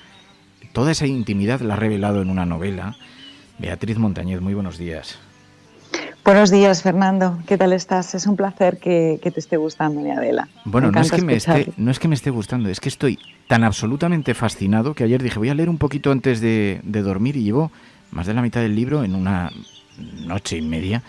Toda 0.72 0.92
esa 0.92 1.06
intimidad 1.06 1.62
la 1.62 1.76
ha 1.76 1.78
revelado 1.78 2.24
en 2.24 2.32
una 2.32 2.48
novela. 2.48 2.96
Beatriz 3.60 4.00
Montañez, 4.00 4.42
muy 4.42 4.56
buenos 4.56 4.80
días. 4.80 5.20
Buenos 6.26 6.52
días, 6.52 6.82
Fernando. 6.82 7.38
¿Qué 7.46 7.58
tal 7.58 7.74
estás? 7.74 8.16
Es 8.16 8.28
un 8.28 8.38
placer 8.38 8.78
que, 8.78 9.20
te 9.22 9.40
esté 9.42 9.58
gustando, 9.58 10.00
mi 10.00 10.10
Adela. 10.10 10.48
Bueno, 10.64 10.90
no 10.90 11.02
es, 11.02 11.12
que 11.12 11.22
me 11.22 11.36
esté, 11.36 11.74
no 11.76 11.92
es 11.92 12.00
que 12.00 12.08
me 12.08 12.16
esté 12.16 12.30
gustando, 12.30 12.70
es 12.70 12.80
que 12.80 12.88
estoy 12.88 13.20
tan 13.48 13.66
absolutamente 13.66 14.34
fascinado 14.34 14.94
que 14.94 15.04
ayer 15.04 15.22
dije, 15.22 15.38
voy 15.38 15.50
a 15.50 15.54
leer 15.54 15.68
un 15.68 15.78
poquito 15.78 16.12
antes 16.12 16.40
de, 16.40 16.80
dormir 16.82 17.36
y 17.36 17.44
llevo 17.44 17.72
más 18.12 18.26
de 18.26 18.34
la 18.34 18.42
mitad 18.42 18.62
del 18.62 18.74
libro 18.74 19.04
en 19.04 19.16
una 19.16 19.52
noche 20.26 20.58
y 20.58 20.62
media. 20.62 21.04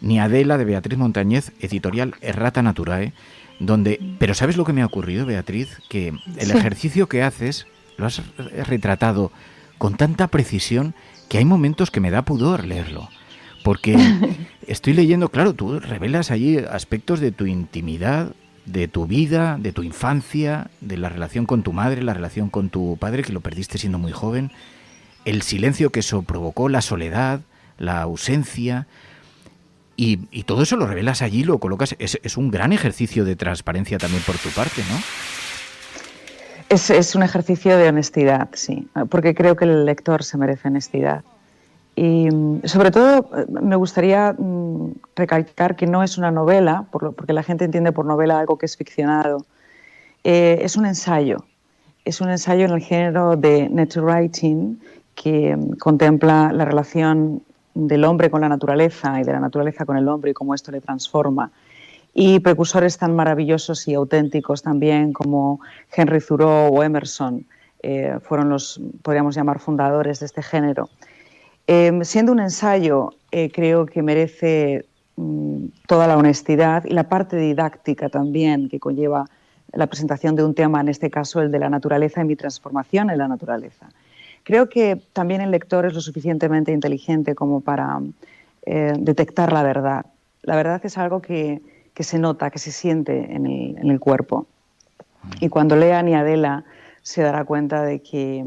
Ni 0.00 0.18
Adela 0.18 0.56
de 0.56 0.64
Beatriz 0.64 0.96
Montañez, 0.96 1.52
editorial 1.60 2.14
Errata 2.22 2.62
Naturae, 2.62 3.12
donde... 3.60 4.00
Pero 4.18 4.32
¿sabes 4.32 4.56
lo 4.56 4.64
que 4.64 4.72
me 4.72 4.80
ha 4.80 4.86
ocurrido, 4.86 5.26
Beatriz? 5.26 5.78
Que 5.90 6.14
el 6.38 6.50
ejercicio 6.50 7.06
que 7.06 7.22
haces 7.22 7.66
lo 7.98 8.06
has 8.06 8.22
retratado 8.66 9.30
con 9.76 9.98
tanta 9.98 10.28
precisión 10.28 10.94
que 11.28 11.36
hay 11.36 11.44
momentos 11.44 11.90
que 11.90 12.00
me 12.00 12.10
da 12.10 12.22
pudor 12.22 12.64
leerlo 12.64 13.10
porque 13.68 13.98
estoy 14.66 14.94
leyendo, 14.94 15.28
claro, 15.28 15.52
tú 15.52 15.78
revelas 15.78 16.30
allí 16.30 16.56
aspectos 16.56 17.20
de 17.20 17.32
tu 17.32 17.44
intimidad, 17.44 18.32
de 18.64 18.88
tu 18.88 19.06
vida, 19.06 19.58
de 19.60 19.72
tu 19.72 19.82
infancia, 19.82 20.70
de 20.80 20.96
la 20.96 21.10
relación 21.10 21.44
con 21.44 21.62
tu 21.62 21.74
madre, 21.74 22.02
la 22.02 22.14
relación 22.14 22.48
con 22.48 22.70
tu 22.70 22.96
padre, 22.98 23.22
que 23.22 23.34
lo 23.34 23.42
perdiste 23.42 23.76
siendo 23.76 23.98
muy 23.98 24.10
joven, 24.10 24.52
el 25.26 25.42
silencio 25.42 25.90
que 25.90 26.00
eso 26.00 26.22
provocó, 26.22 26.70
la 26.70 26.80
soledad, 26.80 27.42
la 27.76 28.00
ausencia. 28.00 28.86
Y, 29.96 30.16
todo 30.44 30.62
eso 30.62 30.78
lo 30.78 30.86
revelas 30.86 31.20
allí, 31.20 31.44
lo 31.44 31.58
colocas. 31.58 31.94
Es, 31.98 32.18
es, 32.22 32.38
un 32.38 32.50
gran 32.50 32.72
ejercicio 32.72 33.26
de 33.26 33.36
transparencia 33.36 33.98
también 33.98 34.22
por 34.22 34.38
tu 34.38 34.48
parte, 34.48 34.80
¿no? 34.88 34.98
Es, 36.70 36.88
es 36.88 37.14
un 37.14 37.22
ejercicio 37.22 37.76
de 37.76 37.90
honestidad, 37.90 38.48
sí, 38.54 38.88
porque 39.10 39.34
creo 39.34 39.56
que 39.56 39.66
el 39.66 39.84
lector 39.84 40.24
se 40.24 40.38
merece 40.38 40.68
honestidad. 40.68 41.22
Y 42.00 42.28
sobre 42.62 42.92
todo 42.92 43.28
me 43.48 43.74
gustaría 43.74 44.32
mm, 44.32 44.92
recalcar 45.16 45.74
que 45.74 45.88
no 45.88 46.04
es 46.04 46.16
una 46.16 46.30
novela, 46.30 46.86
porque 46.92 47.32
la 47.32 47.42
gente 47.42 47.64
entiende 47.64 47.90
por 47.90 48.04
novela 48.04 48.38
algo 48.38 48.56
que 48.56 48.66
es 48.66 48.76
ficcionado. 48.76 49.44
Eh, 50.22 50.60
es 50.62 50.76
un 50.76 50.86
ensayo, 50.86 51.44
es 52.04 52.20
un 52.20 52.30
ensayo 52.30 52.66
en 52.66 52.70
el 52.70 52.82
género 52.82 53.34
de 53.34 53.68
nature 53.68 54.06
writing 54.06 54.78
que 55.16 55.56
mm, 55.56 55.72
contempla 55.78 56.52
la 56.52 56.64
relación 56.64 57.42
del 57.74 58.04
hombre 58.04 58.30
con 58.30 58.42
la 58.42 58.48
naturaleza 58.48 59.20
y 59.20 59.24
de 59.24 59.32
la 59.32 59.40
naturaleza 59.40 59.84
con 59.84 59.96
el 59.96 60.06
hombre 60.06 60.30
y 60.30 60.34
cómo 60.34 60.54
esto 60.54 60.70
le 60.70 60.80
transforma. 60.80 61.50
Y 62.14 62.38
precursores 62.38 62.96
tan 62.96 63.16
maravillosos 63.16 63.88
y 63.88 63.94
auténticos 63.94 64.62
también 64.62 65.12
como 65.12 65.58
Henry 65.92 66.20
Thoreau 66.20 66.72
o 66.72 66.80
Emerson 66.84 67.44
eh, 67.82 68.20
fueron 68.22 68.50
los, 68.50 68.80
podríamos 69.02 69.34
llamar, 69.34 69.58
fundadores 69.58 70.20
de 70.20 70.26
este 70.26 70.44
género. 70.44 70.88
Em, 71.70 72.02
siendo 72.02 72.32
un 72.32 72.40
ensayo, 72.40 73.10
eh, 73.30 73.50
creo 73.52 73.84
que 73.84 74.02
merece 74.02 74.86
mm, 75.16 75.66
toda 75.86 76.06
la 76.06 76.16
honestidad 76.16 76.86
y 76.86 76.94
la 76.94 77.10
parte 77.10 77.36
didáctica 77.36 78.08
también 78.08 78.70
que 78.70 78.80
conlleva 78.80 79.26
la 79.74 79.86
presentación 79.86 80.34
de 80.34 80.44
un 80.44 80.54
tema, 80.54 80.80
en 80.80 80.88
este 80.88 81.10
caso 81.10 81.42
el 81.42 81.52
de 81.52 81.58
la 81.58 81.68
naturaleza 81.68 82.22
y 82.22 82.24
mi 82.24 82.36
transformación 82.36 83.10
en 83.10 83.18
la 83.18 83.28
naturaleza. 83.28 83.90
Creo 84.44 84.70
que 84.70 84.96
también 85.12 85.42
el 85.42 85.50
lector 85.50 85.84
es 85.84 85.92
lo 85.92 86.00
suficientemente 86.00 86.72
inteligente 86.72 87.34
como 87.34 87.60
para 87.60 88.00
eh, 88.64 88.94
detectar 88.98 89.52
la 89.52 89.62
verdad. 89.62 90.06
La 90.40 90.56
verdad 90.56 90.80
es 90.84 90.96
algo 90.96 91.20
que, 91.20 91.60
se 92.00 92.18
nota, 92.18 92.50
que 92.50 92.58
se 92.58 92.72
siente 92.72 93.34
en 93.34 93.44
el, 93.44 93.76
en 93.76 93.90
el 93.90 94.00
cuerpo. 94.00 94.46
Y 95.40 95.50
cuando 95.50 95.76
lea 95.76 96.02
ni 96.02 96.14
Adela 96.14 96.64
se 97.02 97.20
dará 97.20 97.44
cuenta 97.44 97.82
de 97.82 98.00
que 98.00 98.42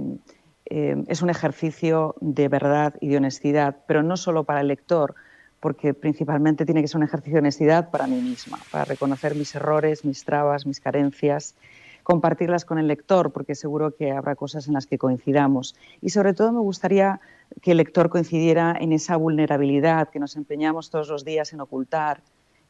eh, 0.74 1.04
es 1.10 1.22
un 1.22 1.30
ejercicio 1.30 2.16
de 2.22 2.48
verdad 2.48 2.96
y 3.02 3.10
de 3.10 3.18
honestidad, 3.18 3.80
pero 3.88 4.04
no 4.04 4.16
solo 4.16 4.46
para 4.46 4.62
el 4.62 4.70
lector, 4.70 5.16
porque 5.60 5.94
principalmente 5.94 6.66
tiene 6.66 6.80
que 6.80 6.88
ser 6.88 7.00
un 7.00 7.04
ejercicio 7.04 7.34
de 7.34 7.40
honestidad 7.40 7.90
para 7.92 8.08
mí 8.08 8.22
misma, 8.22 8.58
para 8.72 8.86
reconocer 8.86 9.36
mis 9.36 9.54
errores, 9.54 10.06
mis 10.06 10.24
trabas, 10.24 10.66
mis 10.66 10.80
carencias, 10.80 11.56
compartirlas 12.04 12.64
con 12.64 12.80
el 12.80 12.88
lector, 12.88 13.34
porque 13.34 13.54
seguro 13.54 13.98
que 13.98 14.14
habrá 14.14 14.38
cosas 14.38 14.70
en 14.70 14.74
las 14.74 14.88
que 14.88 14.98
coincidamos. 14.98 15.76
Y 16.02 16.12
sobre 16.12 16.34
todo 16.34 16.54
me 16.54 16.62
gustaría 16.62 17.20
que 17.62 17.72
el 17.72 17.78
lector 17.78 18.08
coincidiera 18.08 18.74
en 18.80 18.94
esa 18.94 19.18
vulnerabilidad 19.18 20.08
que 20.08 20.20
nos 20.20 20.38
empeñamos 20.38 20.90
todos 20.90 21.10
los 21.10 21.26
días 21.26 21.52
en 21.52 21.60
ocultar 21.60 22.22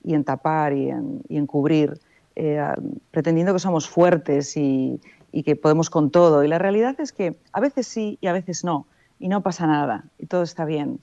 y 0.03 0.15
en 0.15 0.23
tapar 0.23 0.73
y 0.73 0.89
en, 0.89 1.45
cubrir, 1.45 1.99
eh, 2.35 2.65
pretendiendo 3.11 3.53
que 3.53 3.59
somos 3.59 3.87
fuertes 3.87 4.57
y, 4.57 4.99
y 5.31 5.43
que 5.43 5.55
podemos 5.55 5.89
con 5.89 6.11
todo. 6.11 6.43
Y 6.43 6.47
la 6.47 6.57
realidad 6.57 6.99
es 6.99 7.11
que 7.11 7.35
a 7.51 7.59
veces 7.59 7.87
sí 7.87 8.17
y 8.21 8.27
a 8.27 8.33
veces 8.33 8.63
no, 8.63 8.85
y 9.19 9.27
no 9.27 9.41
pasa 9.41 9.67
nada, 9.67 10.05
y 10.17 10.25
todo 10.25 10.43
está 10.43 10.65
bien. 10.65 10.99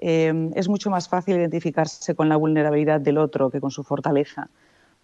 Eh, 0.00 0.50
es 0.54 0.68
mucho 0.68 0.90
más 0.90 1.08
fácil 1.08 1.36
identificarse 1.36 2.14
con 2.14 2.28
la 2.28 2.36
vulnerabilidad 2.36 3.00
del 3.00 3.18
otro 3.18 3.50
que 3.50 3.60
con 3.60 3.70
su 3.70 3.82
fortaleza, 3.82 4.48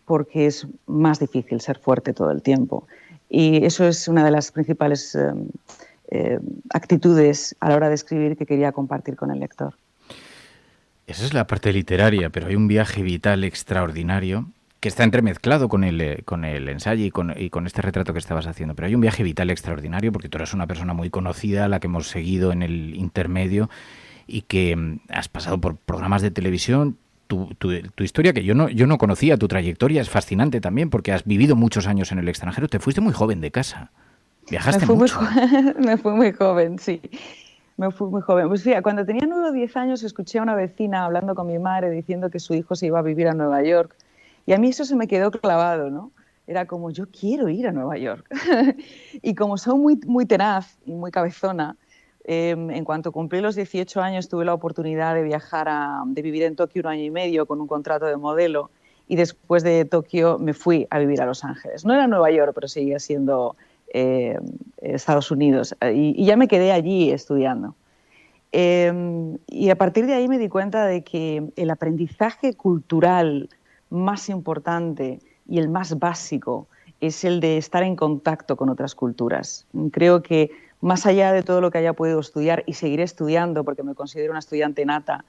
porque 0.04 0.46
es 0.46 0.66
más 0.86 1.18
difícil 1.18 1.60
ser 1.60 1.78
fuerte 1.78 2.12
todo 2.12 2.30
el 2.30 2.42
tiempo. 2.42 2.86
Y 3.28 3.64
eso 3.64 3.84
es 3.84 4.08
una 4.08 4.24
de 4.24 4.30
las 4.30 4.52
principales 4.52 5.14
eh, 5.14 5.32
eh, 6.10 6.38
actitudes 6.70 7.56
a 7.60 7.68
la 7.68 7.76
hora 7.76 7.88
de 7.88 7.96
escribir 7.96 8.36
que 8.36 8.46
quería 8.46 8.72
compartir 8.72 9.16
con 9.16 9.30
el 9.30 9.40
lector. 9.40 9.74
Esa 11.06 11.24
es 11.24 11.34
la 11.34 11.46
parte 11.46 11.72
literaria, 11.72 12.30
pero 12.30 12.46
hay 12.46 12.56
un 12.56 12.68
viaje 12.68 13.02
vital 13.02 13.44
extraordinario 13.44 14.46
que 14.80 14.88
está 14.88 15.04
entremezclado 15.04 15.68
con 15.68 15.84
el, 15.84 16.00
eh, 16.00 16.22
con 16.24 16.44
el 16.44 16.68
ensayo 16.68 17.04
y 17.04 17.10
con, 17.10 17.32
y 17.36 17.50
con 17.50 17.66
este 17.66 17.82
retrato 17.82 18.12
que 18.12 18.18
estabas 18.18 18.46
haciendo. 18.46 18.74
Pero 18.74 18.86
hay 18.86 18.94
un 18.94 19.00
viaje 19.00 19.22
vital 19.22 19.50
extraordinario 19.50 20.12
porque 20.12 20.28
tú 20.28 20.38
eres 20.38 20.52
una 20.52 20.66
persona 20.66 20.92
muy 20.92 21.10
conocida, 21.10 21.68
la 21.68 21.80
que 21.80 21.86
hemos 21.86 22.08
seguido 22.08 22.52
en 22.52 22.62
el 22.62 22.94
intermedio 22.94 23.70
y 24.26 24.42
que 24.42 24.76
mm, 24.76 25.00
has 25.08 25.28
pasado 25.28 25.58
por 25.58 25.76
programas 25.76 26.22
de 26.22 26.30
televisión. 26.30 26.98
Tu, 27.26 27.48
tu, 27.58 28.04
historia, 28.04 28.32
que 28.32 28.44
yo 28.44 28.54
no, 28.54 28.68
yo 28.68 28.86
no 28.86 28.98
conocía, 28.98 29.36
tu 29.36 29.48
trayectoria 29.48 30.00
es 30.00 30.08
fascinante 30.08 30.60
también 30.60 30.90
porque 30.90 31.10
has 31.10 31.24
vivido 31.24 31.56
muchos 31.56 31.88
años 31.88 32.12
en 32.12 32.20
el 32.20 32.28
extranjero. 32.28 32.68
Te 32.68 32.78
fuiste 32.78 33.00
muy 33.00 33.12
joven 33.12 33.40
de 33.40 33.50
casa. 33.50 33.90
Viajaste 34.48 34.86
me 34.86 34.94
mucho. 34.94 35.18
me 35.80 35.96
fui 35.96 36.12
muy 36.12 36.30
joven, 36.32 36.78
sí. 36.78 37.00
Me 37.76 37.90
fui 37.90 38.08
muy 38.08 38.22
joven. 38.22 38.46
Pues 38.46 38.62
fíjate, 38.62 38.82
cuando 38.82 39.04
tenía 39.04 39.26
9 39.26 39.48
o 39.48 39.52
10 39.52 39.76
años 39.76 40.04
escuché 40.04 40.38
a 40.38 40.42
una 40.42 40.54
vecina 40.54 41.04
hablando 41.04 41.34
con 41.34 41.48
mi 41.48 41.58
madre 41.58 41.90
diciendo 41.90 42.30
que 42.30 42.38
su 42.38 42.54
hijo 42.54 42.76
se 42.76 42.86
iba 42.86 43.00
a 43.00 43.02
vivir 43.02 43.26
a 43.26 43.34
Nueva 43.34 43.64
York 43.64 43.96
y 44.46 44.52
a 44.52 44.58
mí 44.58 44.68
eso 44.68 44.84
se 44.84 44.94
me 44.96 45.08
quedó 45.08 45.30
clavado, 45.32 45.90
¿no? 45.90 46.12
Era 46.46 46.66
como, 46.66 46.90
yo 46.90 47.06
quiero 47.10 47.48
ir 47.48 47.66
a 47.66 47.72
Nueva 47.72 47.98
York. 47.98 48.24
y 49.22 49.34
como 49.34 49.58
soy 49.58 49.76
muy, 49.76 50.00
muy 50.06 50.26
tenaz 50.26 50.78
y 50.86 50.92
muy 50.92 51.10
cabezona, 51.10 51.76
em, 52.24 52.70
en 52.70 52.84
cuanto 52.84 53.10
cumplí 53.10 53.40
los 53.40 53.56
18 53.56 54.00
años 54.00 54.28
tuve 54.28 54.44
la 54.44 54.54
oportunidad 54.54 55.14
de 55.16 55.24
viajar, 55.24 55.68
a, 55.68 56.04
de 56.06 56.22
vivir 56.22 56.44
en 56.44 56.54
Tokio 56.54 56.82
un 56.82 56.86
año 56.86 57.02
y 57.02 57.10
medio 57.10 57.46
con 57.46 57.60
un 57.60 57.66
contrato 57.66 58.06
de 58.06 58.16
modelo 58.16 58.70
y 59.08 59.16
después 59.16 59.64
de 59.64 59.84
Tokio 59.84 60.38
me 60.38 60.52
fui 60.52 60.86
a 60.90 60.98
vivir 61.00 61.20
a 61.20 61.26
Los 61.26 61.44
Ángeles. 61.44 61.84
No 61.84 61.94
era 61.94 62.06
Nueva 62.06 62.30
York, 62.30 62.52
pero 62.54 62.68
seguía 62.68 63.00
siendo 63.00 63.56
eh, 63.92 64.38
Estados 64.78 65.30
Unidos 65.32 65.74
y, 65.92 66.24
ya 66.24 66.36
me 66.36 66.46
quedé 66.46 66.70
allí 66.70 67.10
estudiando. 67.10 67.74
Em, 68.52 69.38
y 69.48 69.70
a 69.70 69.76
partir 69.76 70.06
de 70.06 70.14
ahí 70.14 70.28
me 70.28 70.38
di 70.38 70.48
cuenta 70.48 70.86
de 70.86 71.02
que 71.02 71.50
el 71.56 71.70
aprendizaje 71.70 72.54
cultural 72.54 73.48
más 73.96 74.28
importante 74.28 75.20
y 75.48 75.58
el 75.58 75.68
más 75.68 75.98
básico 75.98 76.68
es 77.00 77.24
el 77.24 77.40
de 77.40 77.58
estar 77.58 77.82
en 77.82 77.96
contacto 77.96 78.56
con 78.56 78.68
otras 78.68 78.94
culturas. 78.94 79.66
Creo 79.92 80.22
que 80.22 80.50
más 80.80 81.06
allá 81.06 81.32
de 81.32 81.42
todo 81.42 81.60
lo 81.60 81.70
que 81.70 81.78
haya 81.78 81.92
podido 81.92 82.20
estudiar 82.20 82.64
y 82.66 82.74
seguiré 82.74 83.02
estudiando, 83.02 83.64
porque 83.64 83.82
me 83.82 83.94
considero 83.94 84.32
una 84.32 84.38
estudiante 84.38 84.84
nata, 84.84 85.24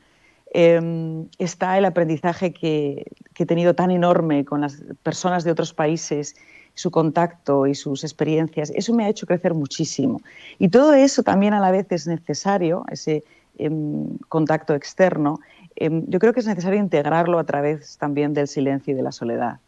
em, 0.53 1.27
está 1.37 1.77
el 1.77 1.85
aprendizaje 1.85 2.53
que, 2.53 3.05
he 3.39 3.45
tenido 3.45 3.75
tan 3.75 3.91
enorme 3.91 4.45
con 4.45 4.61
las 4.61 4.83
personas 5.03 5.43
de 5.43 5.51
otros 5.51 5.71
países, 5.73 6.35
su 6.73 6.89
contacto 6.89 7.67
y 7.67 7.75
sus 7.75 8.03
experiencias. 8.03 8.71
Eso 8.71 8.93
me 8.93 9.05
ha 9.05 9.09
hecho 9.09 9.27
crecer 9.27 9.53
muchísimo. 9.53 10.21
Y 10.57 10.69
todo 10.69 10.93
eso 10.93 11.21
también 11.21 11.53
a 11.53 11.59
la 11.59 11.69
vez 11.69 11.85
es 11.91 12.07
necesario, 12.07 12.83
ese 12.89 13.23
em, 13.59 14.17
contacto 14.27 14.73
externo, 14.73 15.39
Em, 15.79 16.03
yo 16.07 16.19
creo 16.19 16.33
que 16.33 16.39
es 16.39 16.47
necesario 16.47 16.79
integrarlo 16.79 17.37
a 17.37 17.43
través 17.43 17.97
también 17.97 18.33
del 18.33 18.47
silencio 18.47 18.93
y 18.93 18.97
de 18.97 19.03
la 19.03 19.11
soledad. 19.11 19.59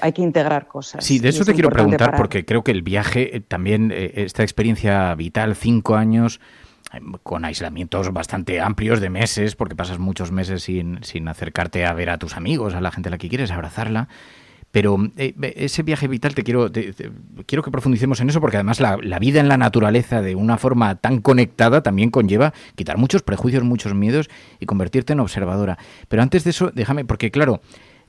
Hay 0.00 0.12
que 0.12 0.22
integrar 0.22 0.66
cosas. 0.66 1.04
Sí, 1.04 1.18
de 1.18 1.28
eso 1.28 1.44
te 1.44 1.54
quiero 1.54 1.70
preguntar 1.70 2.16
porque 2.16 2.44
creo 2.44 2.62
que 2.62 2.70
el 2.70 2.82
viaje, 2.82 3.36
eh, 3.36 3.40
también 3.40 3.92
eh, 3.92 4.12
esta 4.16 4.42
experiencia 4.42 5.14
vital, 5.14 5.56
cinco 5.56 5.96
años, 5.96 6.40
con 7.22 7.44
aislamientos 7.44 8.12
bastante 8.12 8.60
amplios 8.60 9.00
de 9.00 9.10
meses, 9.10 9.54
porque 9.54 9.76
pasas 9.76 9.98
muchos 9.98 10.32
meses 10.32 10.64
sin, 10.64 11.02
sin 11.04 11.28
acercarte 11.28 11.84
a 11.84 11.92
ver 11.92 12.10
a 12.10 12.18
tus 12.18 12.36
amigos, 12.36 12.74
a 12.74 12.80
la 12.80 12.90
gente 12.90 13.08
a 13.08 13.10
la 13.10 13.18
que 13.18 13.28
quieres, 13.28 13.50
abrazarla. 13.50 14.08
Pero 14.72 14.98
eh, 15.16 15.34
ese 15.56 15.82
viaje 15.82 16.06
vital 16.06 16.34
te 16.34 16.42
quiero, 16.42 16.70
quiero 17.46 17.62
que 17.62 17.70
profundicemos 17.70 18.20
en 18.20 18.30
eso 18.30 18.40
porque 18.40 18.56
además 18.56 18.80
la, 18.80 18.96
vida 19.18 19.40
en 19.40 19.48
la 19.48 19.56
naturaleza 19.56 20.22
de 20.22 20.36
una 20.36 20.58
forma 20.58 20.94
tan 20.96 21.20
conectada 21.20 21.82
también 21.82 22.10
conlleva 22.10 22.52
quitar 22.76 22.96
muchos 22.96 23.22
prejuicios, 23.22 23.64
muchos 23.64 23.94
miedos 23.94 24.30
y 24.60 24.66
convertirte 24.66 25.12
en 25.12 25.20
observadora. 25.20 25.78
Pero 26.08 26.22
antes 26.22 26.44
de 26.44 26.50
eso, 26.50 26.70
déjame, 26.72 27.04
porque 27.04 27.30
claro, 27.30 27.60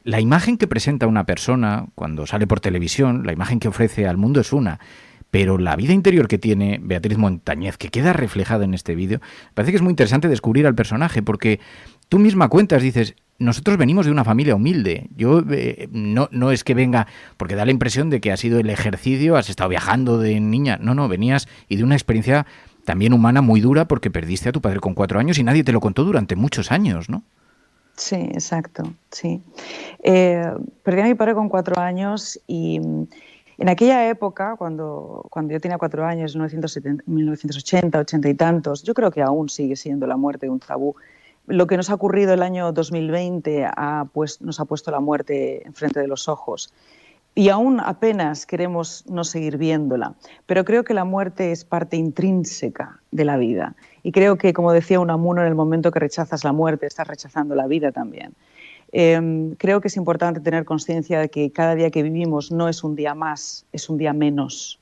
la 0.04 0.20
imagen 0.20 0.58
que 0.58 0.68
presenta 0.68 1.08
una 1.08 1.26
persona 1.26 1.88
cuando 1.96 2.28
sale 2.28 2.46
por 2.46 2.60
televisión, 2.60 3.24
la 3.26 3.34
imagen 3.34 3.60
que 3.60 3.68
ofrece 3.68 4.08
al 4.08 4.18
mundo 4.18 4.40
es 4.42 4.54
una. 4.54 4.80
Pero 5.32 5.58
la 5.58 5.78
vida 5.78 5.94
interior 5.94 6.28
que 6.28 6.38
tiene 6.38 6.80
Beatriz 6.82 7.18
Montañez, 7.18 7.78
que 7.78 7.88
queda 7.88 8.12
reflejada 8.12 8.66
en 8.66 8.74
este 8.74 8.96
vídeo, 8.96 9.22
parece 9.54 9.72
que 9.72 9.78
es 9.78 9.82
muy 9.82 9.92
interesante 9.92 10.28
descubrir 10.28 10.68
al 10.68 10.76
personaje, 10.76 11.24
porque 11.24 11.62
tú 12.10 12.20
misma 12.20 12.50
cuentas, 12.50 12.84
dices, 12.84 13.16
nosotros 13.42 13.78
venimos 13.78 14.06
de 14.06 14.12
una 14.12 14.24
familia 14.24 14.56
humilde. 14.56 15.10
Yo 15.16 15.42
eh, 15.50 15.90
no, 15.92 16.30
no 16.32 16.52
es 16.52 16.64
que 16.64 16.74
venga, 16.74 17.08
porque 17.38 17.56
da 17.56 17.66
la 17.66 17.72
impresión 17.72 18.10
de 18.10 18.22
que 18.22 18.32
ha 18.32 18.38
sido 18.38 18.60
el 18.60 18.70
ejercicio, 18.70 19.36
has 19.36 19.50
estado 19.50 19.70
viajando 19.70 20.18
de 20.20 20.40
niña. 20.40 20.78
No, 20.80 20.96
no, 20.96 21.08
venías 21.08 21.48
y 21.68 21.76
de 21.76 21.84
una 21.84 21.96
experiencia 21.96 22.46
también 22.86 23.14
humana 23.14 23.42
muy 23.42 23.62
dura 23.62 23.86
porque 23.86 24.12
perdiste 24.12 24.50
a 24.50 24.52
tu 24.52 24.62
padre 24.62 24.80
con 24.80 24.94
cuatro 24.94 25.20
años 25.20 25.38
y 25.38 25.44
nadie 25.44 25.64
te 25.64 25.72
lo 25.72 25.82
contó 25.82 26.04
durante 26.04 26.36
muchos 26.36 26.72
años, 26.72 27.10
¿no? 27.10 27.24
Sí, 27.98 28.16
exacto, 28.16 28.84
sí. 29.12 29.42
Eh, 30.02 30.50
perdí 30.84 31.02
a 31.02 31.06
mi 31.06 31.16
padre 31.16 31.34
con 31.34 31.50
cuatro 31.50 31.80
años 31.80 32.40
y 32.48 32.80
mm, 32.80 33.08
en 33.58 33.70
aquella 33.70 34.10
época, 34.10 34.56
cuando, 34.58 35.26
cuando 35.30 35.54
yo 35.54 35.60
tenía 35.60 35.78
cuatro 35.78 36.06
años, 36.06 36.36
1980, 36.36 38.00
80 38.00 38.30
y 38.30 38.34
tantos, 38.34 38.82
yo 38.84 38.94
creo 38.94 39.12
que 39.12 39.22
aún 39.22 39.50
sigue 39.50 39.76
siendo 39.76 40.08
la 40.08 40.18
muerte 40.18 40.50
un 40.50 40.60
tabú 40.60 40.96
lo 41.48 41.68
que 41.68 41.78
nos 41.78 41.90
ha 41.90 41.96
ocurrido 41.96 42.34
el 42.34 42.44
año 42.44 42.72
2020 42.72 43.68
pues, 44.14 44.42
nos 44.42 44.60
ha 44.60 44.66
puesto 44.66 44.92
la 44.92 45.00
muerte 45.00 45.66
enfrente 45.66 46.00
de 46.00 46.08
los 46.08 46.28
ojos. 46.30 46.74
Y 47.34 47.48
aún 47.48 47.80
apenas 47.80 48.46
queremos 48.46 49.06
no 49.08 49.24
seguir 49.24 49.58
viéndola. 49.58 50.16
Pero 50.46 50.66
creo 50.66 50.84
que 50.84 50.94
la 50.94 51.06
muerte 51.06 51.52
es 51.52 51.64
parte 51.64 51.96
intrínseca 51.96 53.00
de 53.12 53.24
la 53.24 53.38
vida. 53.38 53.76
Y 54.04 54.12
creo 54.12 54.38
que, 54.38 54.52
como 54.54 54.74
decía 54.74 55.00
Unamuno, 55.00 55.42
en 55.42 55.48
el 55.48 55.56
momento 55.56 55.92
que 55.92 56.00
rechazas 56.00 56.44
la 56.44 56.52
muerte, 56.52 56.88
estás 56.88 57.08
rechazando 57.08 57.56
la 57.56 57.68
vida 57.68 57.94
también. 57.94 58.34
Em, 58.92 59.56
creo 59.56 59.80
que 59.80 59.88
es 59.88 59.96
importante 59.96 60.42
tener 60.42 60.66
conciencia 60.66 61.22
de 61.22 61.30
que 61.30 61.52
cada 61.52 61.76
día 61.76 61.90
que 61.90 62.04
vivimos 62.04 62.52
no 62.52 62.68
es 62.68 62.84
un 62.84 62.96
día 62.98 63.16
más, 63.16 63.66
es 63.72 63.90
un 63.90 63.98
día 63.98 64.12
menos. 64.12 64.80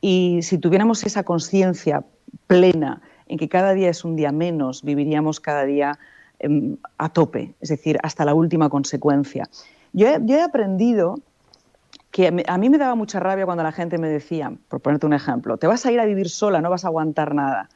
Y 0.00 0.40
si 0.42 0.58
tuviéramos 0.58 1.04
esa 1.04 1.22
conciencia 1.22 2.04
plena 2.48 3.02
en 3.28 3.38
que 3.38 3.48
cada 3.48 3.72
día 3.72 3.90
es 3.90 4.04
un 4.04 4.16
día 4.16 4.32
menos, 4.32 4.82
viviríamos 4.82 5.40
cada 5.40 5.64
día 5.64 5.98
em, 6.38 6.76
a 6.96 7.08
tope, 7.10 7.54
es 7.60 7.68
decir, 7.68 7.98
hasta 8.02 8.24
la 8.24 8.34
última 8.34 8.68
consecuencia. 8.68 9.48
Yo 9.92 10.06
he, 10.06 10.42
aprendido 10.42 11.20
que 12.10 12.44
a 12.46 12.58
mí 12.58 12.68
me 12.68 12.78
daba 12.78 12.94
mucha 12.94 13.20
rabia 13.20 13.44
cuando 13.44 13.62
la 13.62 13.72
gente 13.72 13.98
me 13.98 14.08
decía, 14.08 14.52
por 14.68 14.80
ponerte 14.80 15.06
un 15.06 15.14
ejemplo, 15.14 15.56
te 15.56 15.66
vas 15.66 15.84
a 15.86 15.92
ir 15.92 16.00
a 16.00 16.04
vivir 16.04 16.28
sola, 16.28 16.60
no 16.60 16.70
vas 16.70 16.84
a 16.84 16.88
aguantar 16.88 17.34
nada. 17.34 17.68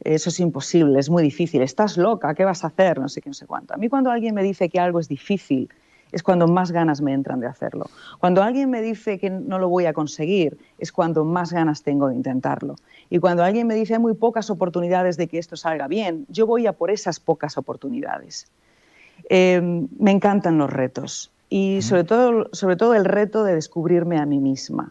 Eso 0.00 0.30
es 0.30 0.40
imposible, 0.40 0.98
es 0.98 1.10
muy 1.10 1.22
difícil, 1.22 1.62
estás 1.62 1.96
loca, 1.96 2.34
¿qué 2.34 2.44
vas 2.44 2.64
a 2.64 2.68
hacer? 2.68 2.98
No 2.98 3.08
sé 3.08 3.20
qué, 3.20 3.30
no 3.30 3.34
sé. 3.34 3.46
A 3.68 3.76
mí 3.76 3.88
cuando 3.88 4.10
alguien 4.10 4.34
me 4.34 4.42
dice 4.42 4.68
que 4.68 4.80
algo 4.80 4.98
es 4.98 5.08
difícil, 5.08 5.68
es 6.12 6.22
cuando 6.22 6.46
más 6.46 6.70
ganas 6.70 7.00
me 7.00 7.12
entran 7.12 7.40
de 7.40 7.46
hacerlo. 7.46 7.86
Cuando 8.20 8.42
alguien 8.42 8.70
me 8.70 8.82
dice 8.82 9.18
que 9.18 9.30
no 9.30 9.58
lo 9.58 9.68
voy 9.68 9.86
a 9.86 9.92
conseguir, 9.92 10.58
es 10.78 10.92
cuando 10.92 11.24
más 11.24 11.52
ganas 11.52 11.82
tengo 11.82 12.08
de 12.08 12.14
intentarlo. 12.14 12.76
Y 13.10 13.18
cuando 13.18 13.42
alguien 13.42 13.66
me 13.66 13.74
dice 13.74 13.94
hay 13.94 14.00
muy 14.00 14.14
pocas 14.14 14.50
oportunidades 14.50 15.16
de 15.16 15.26
que 15.26 15.38
esto 15.38 15.56
salga 15.56 15.88
bien, 15.88 16.26
yo 16.28 16.46
voy 16.46 16.66
a 16.66 16.72
por 16.72 16.90
esas 16.90 17.18
pocas 17.18 17.58
oportunidades. 17.58 18.46
Em, 19.28 19.88
me 19.98 20.10
encantan 20.10 20.58
los 20.58 20.70
retos 20.70 21.30
y 21.48 21.82
sobre 21.82 22.04
todo, 22.04 22.48
sobre 22.52 22.76
todo 22.76 22.94
el 22.94 23.04
reto 23.04 23.44
de 23.44 23.54
descubrirme 23.54 24.18
a 24.18 24.26
mí 24.26 24.38
misma. 24.38 24.88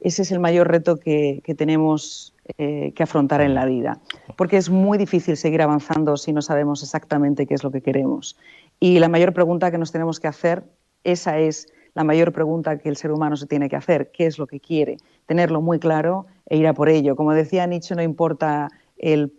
Ese 0.00 0.22
es 0.22 0.32
el 0.32 0.40
mayor 0.40 0.68
reto 0.68 0.96
que, 0.98 1.42
tenemos 1.56 2.32
eh, 2.58 2.92
que 2.94 3.02
afrontar 3.02 3.40
en 3.40 3.54
la 3.54 3.64
vida, 3.66 4.00
porque 4.36 4.56
es 4.56 4.70
muy 4.70 4.98
difícil 4.98 5.36
seguir 5.36 5.62
avanzando 5.62 6.16
si 6.16 6.32
no 6.32 6.42
sabemos 6.42 6.82
exactamente 6.82 7.46
qué 7.46 7.54
es 7.54 7.64
lo 7.64 7.70
que 7.70 7.82
queremos. 7.82 8.36
Y 8.78 8.98
la 8.98 9.08
mayor 9.08 9.32
pregunta 9.32 9.70
que 9.70 9.78
nos 9.78 9.92
tenemos 9.92 10.20
que 10.20 10.28
hacer, 10.28 10.64
esa 11.04 11.38
es 11.38 11.68
la 11.94 12.04
mayor 12.04 12.32
pregunta 12.32 12.78
que 12.78 12.88
el 12.88 12.96
ser 12.96 13.12
humano 13.12 13.36
se 13.36 13.46
tiene 13.46 13.68
que 13.68 13.76
hacer, 13.76 14.10
¿qué 14.12 14.26
es 14.26 14.38
lo 14.38 14.46
que 14.46 14.60
quiere? 14.60 14.98
Tenerlo 15.26 15.60
muy 15.60 15.78
claro 15.78 16.26
e 16.46 16.56
ir 16.56 16.66
a 16.66 16.74
por 16.74 16.88
ello. 16.88 17.16
Como 17.16 17.32
decía 17.32 17.66
Nietzsche, 17.66 17.94
no 17.94 18.02
importa 18.02 18.68
el, 18.96 19.32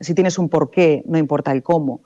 si 0.00 0.14
tienes 0.14 0.38
un 0.38 0.48
porqué, 0.48 1.02
no 1.06 1.18
importa 1.18 1.52
el 1.52 1.62
cómo. 1.62 2.02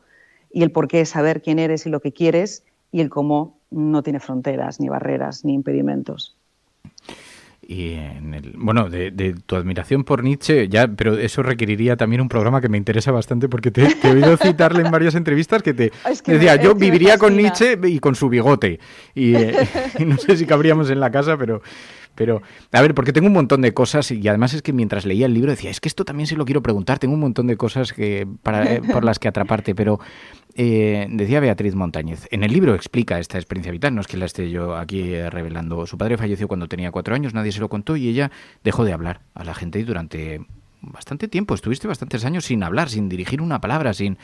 Y 0.50 0.62
el 0.62 0.70
porqué 0.70 1.00
es 1.00 1.10
saber 1.10 1.42
quién 1.42 1.58
eres 1.58 1.86
y 1.86 1.90
lo 1.90 2.00
que 2.00 2.12
quieres, 2.12 2.64
y 2.92 3.00
el 3.00 3.10
cómo 3.10 3.58
no 3.70 4.02
tiene 4.02 4.20
fronteras, 4.20 4.80
ni 4.80 4.88
barreras, 4.88 5.44
ni 5.44 5.52
impedimentos. 5.52 6.36
Y 7.66 7.92
en 7.92 8.34
el, 8.34 8.54
bueno, 8.56 8.88
de, 8.88 9.34
tu 9.46 9.56
admiración 9.56 10.04
por 10.04 10.22
Nietzsche, 10.22 10.68
ya, 10.68 10.88
pero 10.88 11.16
eso 11.16 11.42
requeriría 11.42 11.96
también 11.96 12.20
un 12.20 12.28
programa 12.28 12.60
que 12.60 12.68
me 12.68 12.78
interesa 12.78 13.10
bastante 13.10 13.48
porque 13.48 13.70
te, 13.70 13.86
he 14.02 14.10
oído 14.10 14.36
citarle 14.42 14.82
en 14.82 14.90
varias 14.90 15.14
entrevistas 15.14 15.62
que 15.62 15.74
te 15.74 15.92
decía, 16.26 16.56
yo 16.56 16.74
viviría 16.74 17.18
con 17.18 17.36
Nietzsche 17.36 17.78
y 17.84 17.98
con 17.98 18.14
su 18.14 18.28
bigote. 18.28 18.80
Y, 19.14 19.34
eh, 19.34 19.68
y, 19.98 20.04
no 20.04 20.18
sé 20.18 20.36
si 20.36 20.46
cabríamos 20.46 20.90
en 20.90 21.00
la 21.00 21.10
casa, 21.10 21.36
pero, 21.36 21.62
pero, 22.14 22.42
a 22.72 22.80
ver, 22.80 22.94
porque 22.94 23.12
tengo 23.12 23.26
un 23.26 23.32
montón 23.32 23.60
de 23.60 23.74
cosas 23.74 24.10
y 24.10 24.26
además 24.28 24.54
es 24.54 24.62
que 24.62 24.72
mientras 24.72 25.04
leía 25.04 25.26
el 25.26 25.34
libro 25.34 25.50
decía, 25.50 25.70
es 25.70 25.80
que 25.80 25.88
esto 25.88 26.04
también 26.04 26.26
se 26.26 26.36
lo 26.36 26.44
quiero 26.44 26.62
preguntar, 26.62 26.98
tengo 26.98 27.14
un 27.14 27.20
montón 27.20 27.46
de 27.46 27.56
cosas 27.56 27.92
que, 27.92 28.26
para, 28.42 28.74
eh, 28.74 28.82
por 28.92 29.04
las 29.04 29.18
que 29.18 29.28
atraparte, 29.28 29.74
pero 29.74 29.98
eh, 30.54 31.06
decía 31.10 31.40
Beatriz 31.40 31.74
Montañez, 31.74 32.26
en 32.30 32.44
el 32.44 32.52
libro 32.52 32.74
explica 32.74 33.18
esta 33.18 33.38
experiencia 33.38 33.72
vital, 33.72 33.94
no 33.94 34.00
es 34.00 34.06
que 34.06 34.16
la 34.16 34.26
esté 34.26 34.50
yo 34.50 34.76
aquí 34.76 35.14
eh, 35.14 35.30
revelando. 35.30 35.86
Su 35.86 35.98
padre 35.98 36.16
falleció 36.16 36.48
cuando 36.48 36.68
tenía 36.68 36.90
cuatro 36.90 37.14
años, 37.14 37.34
nadie 37.34 37.52
se 37.52 37.60
lo 37.60 37.68
contó 37.68 37.96
y 37.96 38.08
ella 38.08 38.30
dejó 38.62 38.84
de 38.84 38.92
hablar 38.92 39.20
a 39.34 39.44
la 39.44 39.54
gente 39.54 39.82
durante 39.84 40.46
bastante 40.80 41.28
tiempo, 41.28 41.54
estuviste 41.54 41.88
bastantes 41.88 42.24
años 42.24 42.44
sin 42.44 42.62
hablar, 42.62 42.90
sin 42.90 43.08
dirigir 43.08 43.40
una 43.40 43.60
palabra, 43.60 43.94
sin... 43.94 44.18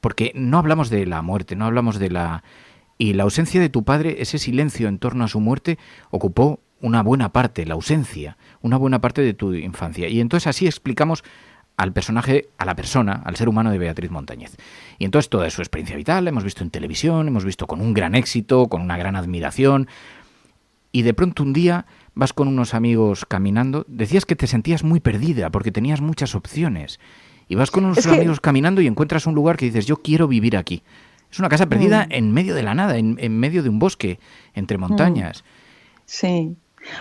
porque 0.00 0.32
no 0.34 0.58
hablamos 0.58 0.90
de 0.90 1.06
la 1.06 1.22
muerte, 1.22 1.56
no 1.56 1.64
hablamos 1.64 1.98
de 1.98 2.10
la... 2.10 2.42
Y 2.98 3.14
la 3.14 3.22
ausencia 3.22 3.62
de 3.62 3.70
tu 3.70 3.82
padre, 3.82 4.16
ese 4.20 4.36
silencio 4.36 4.86
en 4.86 4.98
torno 4.98 5.24
a 5.24 5.28
su 5.28 5.40
muerte, 5.40 5.78
ocupó 6.10 6.60
una 6.80 7.02
buena 7.02 7.32
parte, 7.32 7.66
la 7.66 7.74
ausencia, 7.74 8.36
una 8.60 8.76
buena 8.76 9.00
parte 9.00 9.22
de 9.22 9.34
tu 9.34 9.54
infancia. 9.54 10.08
Y 10.08 10.20
entonces 10.20 10.46
así 10.46 10.66
explicamos 10.66 11.24
al 11.76 11.92
personaje, 11.92 12.48
a 12.58 12.66
la 12.66 12.76
persona, 12.76 13.22
al 13.24 13.36
ser 13.36 13.48
humano 13.48 13.70
de 13.70 13.78
Beatriz 13.78 14.10
Montañez. 14.10 14.56
Y 14.98 15.06
entonces 15.06 15.30
toda 15.30 15.48
su 15.48 15.62
experiencia 15.62 15.96
vital 15.96 16.24
la 16.24 16.30
hemos 16.30 16.44
visto 16.44 16.62
en 16.62 16.70
televisión, 16.70 17.26
hemos 17.28 17.44
visto 17.44 17.66
con 17.66 17.80
un 17.80 17.94
gran 17.94 18.14
éxito, 18.14 18.68
con 18.68 18.82
una 18.82 18.98
gran 18.98 19.16
admiración. 19.16 19.88
Y 20.92 21.02
de 21.02 21.14
pronto 21.14 21.42
un 21.42 21.52
día 21.52 21.86
vas 22.14 22.32
con 22.32 22.48
unos 22.48 22.74
amigos 22.74 23.24
caminando, 23.24 23.86
decías 23.88 24.26
que 24.26 24.36
te 24.36 24.46
sentías 24.46 24.84
muy 24.84 25.00
perdida 25.00 25.48
porque 25.50 25.72
tenías 25.72 26.00
muchas 26.02 26.34
opciones. 26.34 27.00
Y 27.48 27.54
vas 27.54 27.70
con 27.70 27.84
unos 27.84 28.06
amigos 28.06 28.40
caminando 28.40 28.80
y 28.80 28.86
encuentras 28.86 29.26
un 29.26 29.34
lugar 29.34 29.56
que 29.56 29.64
dices, 29.64 29.86
yo 29.86 29.96
quiero 29.96 30.28
vivir 30.28 30.56
aquí. 30.56 30.82
Es 31.30 31.38
una 31.38 31.48
casa 31.48 31.66
perdida 31.66 32.06
mm. 32.06 32.12
en 32.12 32.32
medio 32.32 32.54
de 32.54 32.62
la 32.62 32.74
nada, 32.74 32.98
en, 32.98 33.38
medio 33.38 33.62
de 33.62 33.68
un 33.68 33.78
bosque, 33.78 34.18
entre 34.54 34.78
montañas. 34.78 35.44
Sí. 36.04 36.56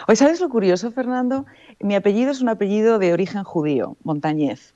Hoy, 0.07 0.15
¿sabes 0.15 0.39
lo 0.39 0.49
curioso, 0.49 0.91
Fernando? 0.91 1.45
Mi 1.79 1.95
apellido 1.95 2.31
es 2.31 2.41
un 2.41 2.49
apellido 2.49 2.99
de 2.99 3.13
origen 3.13 3.43
judío, 3.43 3.97
Montañez, 4.03 4.73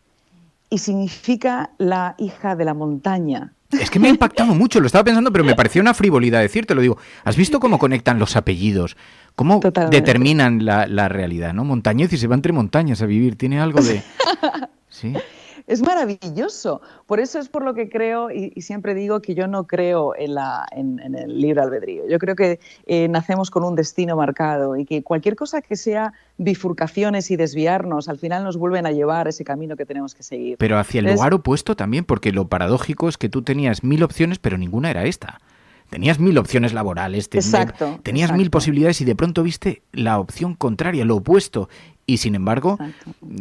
y 0.70 0.78
significa 0.78 1.72
la 1.78 2.16
hija 2.18 2.56
de 2.56 2.66
la 2.66 2.74
montaña. 2.74 3.54
Es 3.72 3.90
que 3.90 4.00
me 4.00 4.08
ha 4.08 4.12
impactado 4.12 4.54
mucho, 4.54 4.80
lo 4.80 4.86
estaba 4.86 5.04
pensando, 5.04 5.32
pero 5.32 5.44
me 5.44 5.56
pareció 5.56 5.82
una 5.82 5.96
frivolidad 5.96 6.42
decirte, 6.42 6.76
lo 6.76 6.82
digo. 6.82 6.98
¿Has 7.24 7.36
visto 7.36 7.60
cómo 7.60 7.80
conectan 7.80 8.20
los 8.20 8.36
apellidos? 8.36 8.96
¿Cómo 9.36 9.60
determinan 9.90 10.64
la, 10.64 10.86
la, 10.86 11.10
realidad? 11.10 11.54
¿no? 11.54 11.64
Montañez 11.64 12.14
y 12.14 12.18
se 12.18 12.28
va 12.28 12.36
entre 12.36 12.54
montañas 12.54 13.02
a 13.02 13.08
vivir, 13.08 13.36
tiene 13.36 13.60
algo 13.60 13.82
de... 13.82 14.04
Sí 14.90 15.16
es 15.68 15.82
maravilloso. 15.82 16.82
Por 17.06 17.20
eso 17.20 17.40
es 17.40 17.50
por 17.50 17.64
lo 17.64 17.74
que 17.74 17.90
creo 17.90 18.30
y, 18.32 18.50
siempre 18.62 18.94
digo 18.94 19.22
que 19.22 19.36
yo 19.36 19.48
no 19.48 19.66
creo 19.66 20.16
en, 20.16 20.36
la, 20.36 20.66
en, 20.72 21.00
el 21.00 21.40
libre 21.40 21.62
albedrío. 21.62 22.08
Yo 22.08 22.20
creo 22.20 22.36
que 22.36 22.60
eh, 22.86 23.08
nacemos 23.08 23.50
con 23.50 23.64
un 23.64 23.76
destino 23.76 24.16
marcado 24.16 24.78
y 24.78 24.86
que 24.86 25.04
cualquier 25.04 25.36
cosa 25.36 25.62
que 25.62 25.76
sea 25.76 26.14
bifurcaciones 26.38 27.32
y 27.32 27.36
desviarnos, 27.36 28.10
al 28.10 28.20
final 28.20 28.44
nos 28.44 28.58
vuelven 28.58 28.86
a 28.86 28.92
llevar 28.92 29.28
ese 29.28 29.44
camino 29.44 29.76
que 29.76 29.86
tenemos 29.86 30.16
que 30.16 30.24
seguir. 30.24 30.58
Pero 30.58 30.78
hacia 30.78 31.00
el 31.00 31.14
lugar 31.14 31.34
opuesto 31.34 31.76
también, 31.76 32.06
porque 32.06 32.32
lo 32.32 32.48
paradójico 32.48 33.10
es 33.10 33.18
que 33.18 33.30
tú 33.30 33.42
tenías 33.42 33.84
mil 33.84 34.04
opciones, 34.04 34.40
pero 34.40 34.58
ninguna 34.58 34.90
era 34.90 35.06
esta. 35.06 35.40
Tenías 35.90 36.20
mil 36.20 36.38
opciones 36.40 36.74
laborales, 36.74 37.30
tenías 37.30 38.32
mil 38.34 38.50
posibilidades 38.50 39.00
y 39.02 39.06
de 39.06 39.16
pronto 39.16 39.44
viste 39.44 39.84
la 39.92 40.20
opción 40.20 40.56
contraria, 40.56 41.06
lo 41.06 41.18
opuesto. 41.18 41.70
Y 42.08 42.18
sin 42.18 42.34
embargo, 42.34 42.80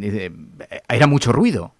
eh, 0.02 0.30
era 0.88 1.06
mucho 1.06 1.32
ruido 1.32 1.72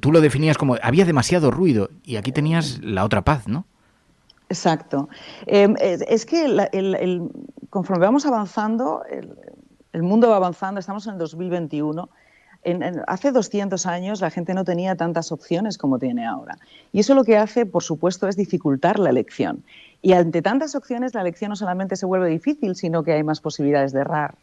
tú 0.00 0.12
lo 0.12 0.20
definías 0.20 0.58
como 0.58 0.76
había 0.82 1.04
demasiado 1.04 1.50
ruido 1.50 1.90
y 2.02 2.16
aquí 2.16 2.32
tenías 2.32 2.80
la 2.82 3.04
otra 3.04 3.22
paz, 3.22 3.48
¿no? 3.48 3.66
Exacto. 4.48 5.08
Em, 5.46 5.74
es 5.80 6.24
que 6.24 6.46
conforme 7.70 8.04
vamos 8.04 8.26
avanzando, 8.26 9.02
el, 9.92 10.02
mundo 10.02 10.28
va 10.30 10.36
avanzando, 10.36 10.78
estamos 10.78 11.06
en 11.06 11.14
el 11.14 11.18
2021, 11.18 12.08
hace 13.06 13.32
200 13.32 13.86
años 13.86 14.20
la 14.20 14.30
gente 14.30 14.54
no 14.54 14.64
tenía 14.64 14.96
tantas 14.96 15.32
opciones 15.32 15.78
como 15.78 15.98
tiene 15.98 16.26
ahora. 16.26 16.58
Y 16.92 17.00
eso 17.00 17.14
lo 17.14 17.24
que 17.24 17.36
hace, 17.36 17.66
por 17.66 17.82
supuesto, 17.82 18.28
es 18.28 18.36
dificultar 18.36 18.98
la 18.98 19.10
elección. 19.10 19.64
Y 20.02 20.12
ante 20.12 20.42
tantas 20.42 20.74
opciones, 20.74 21.14
la 21.14 21.22
elección 21.22 21.50
no 21.50 21.56
solamente 21.56 21.96
se 21.96 22.06
vuelve 22.06 22.28
difícil, 22.28 22.76
sino 22.76 23.02
que 23.02 23.12
hay 23.12 23.24
más 23.24 23.40
posibilidades 23.40 23.92
de 23.92 24.00
errar. 24.00 24.36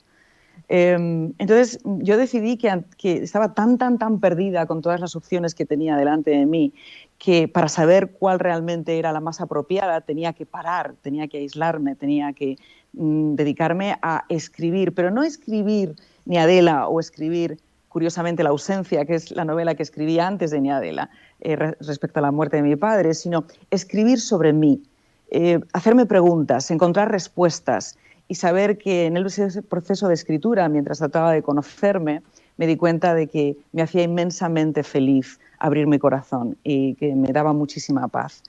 Em, 0.69 1.33
entonces, 1.37 1.79
yo 1.83 2.17
decidí 2.17 2.57
que, 2.57 2.83
estaba 3.21 3.53
tan, 3.53 3.77
tan, 3.77 3.97
tan 3.97 4.19
perdida 4.19 4.65
con 4.65 4.81
todas 4.81 4.99
las 4.99 5.15
opciones 5.15 5.53
que 5.55 5.65
tenía 5.65 5.95
delante 5.97 6.31
de 6.31 6.45
mí, 6.45 6.73
que 7.19 7.47
para 7.47 7.67
saber 7.67 8.11
cuál 8.11 8.39
realmente 8.39 8.97
era 8.97 9.11
la 9.11 9.19
más 9.19 9.41
apropiada, 9.41 10.01
tenía 10.01 10.33
que 10.33 10.45
parar, 10.45 10.95
tenía 11.01 11.27
que 11.27 11.37
aislarme, 11.37 11.95
tenía 11.95 12.33
que 12.33 12.57
mm, 12.93 13.35
dedicarme 13.35 13.97
a 14.01 14.25
escribir, 14.29 14.93
pero 14.93 15.11
no 15.11 15.23
escribir 15.23 15.95
ni 16.25 16.37
Adela 16.37 16.87
o 16.87 16.99
escribir 16.99 17.59
curiosamente 17.93 18.41
La 18.41 18.49
ausencia, 18.49 19.05
que 19.05 19.13
es 19.13 19.29
la 19.29 19.45
novela 19.45 19.75
que 19.75 19.83
escribí 19.83 20.17
antes 20.17 20.49
de 20.49 20.59
Niadela, 20.59 21.11
eh, 21.41 21.55
respecto 21.55 22.19
a 22.19 22.23
la 22.23 22.31
muerte 22.31 22.57
de 22.57 22.63
mi 22.63 22.75
padre, 22.75 23.13
sino 23.13 23.45
escribir 23.69 24.19
sobre 24.19 24.51
mí, 24.51 24.81
eh, 25.29 25.59
hacerme 25.73 26.07
preguntas, 26.07 26.71
encontrar 26.71 27.11
respuestas 27.11 27.95
y 28.27 28.35
saber 28.35 28.77
que 28.77 29.05
en 29.05 29.17
ese 29.17 29.61
proceso 29.61 30.07
de 30.07 30.13
escritura, 30.13 30.69
mientras 30.69 30.99
trataba 30.99 31.31
de 31.31 31.43
conocerme, 31.43 32.21
me 32.57 32.67
di 32.67 32.77
cuenta 32.77 33.13
de 33.13 33.27
que 33.27 33.57
me 33.71 33.81
hacía 33.81 34.03
inmensamente 34.03 34.83
feliz 34.83 35.39
abrir 35.59 35.87
mi 35.87 35.99
corazón 35.99 36.57
y 36.63 36.95
que 36.95 37.15
me 37.15 37.31
daba 37.31 37.53
muchísima 37.53 38.07
paz. 38.07 38.43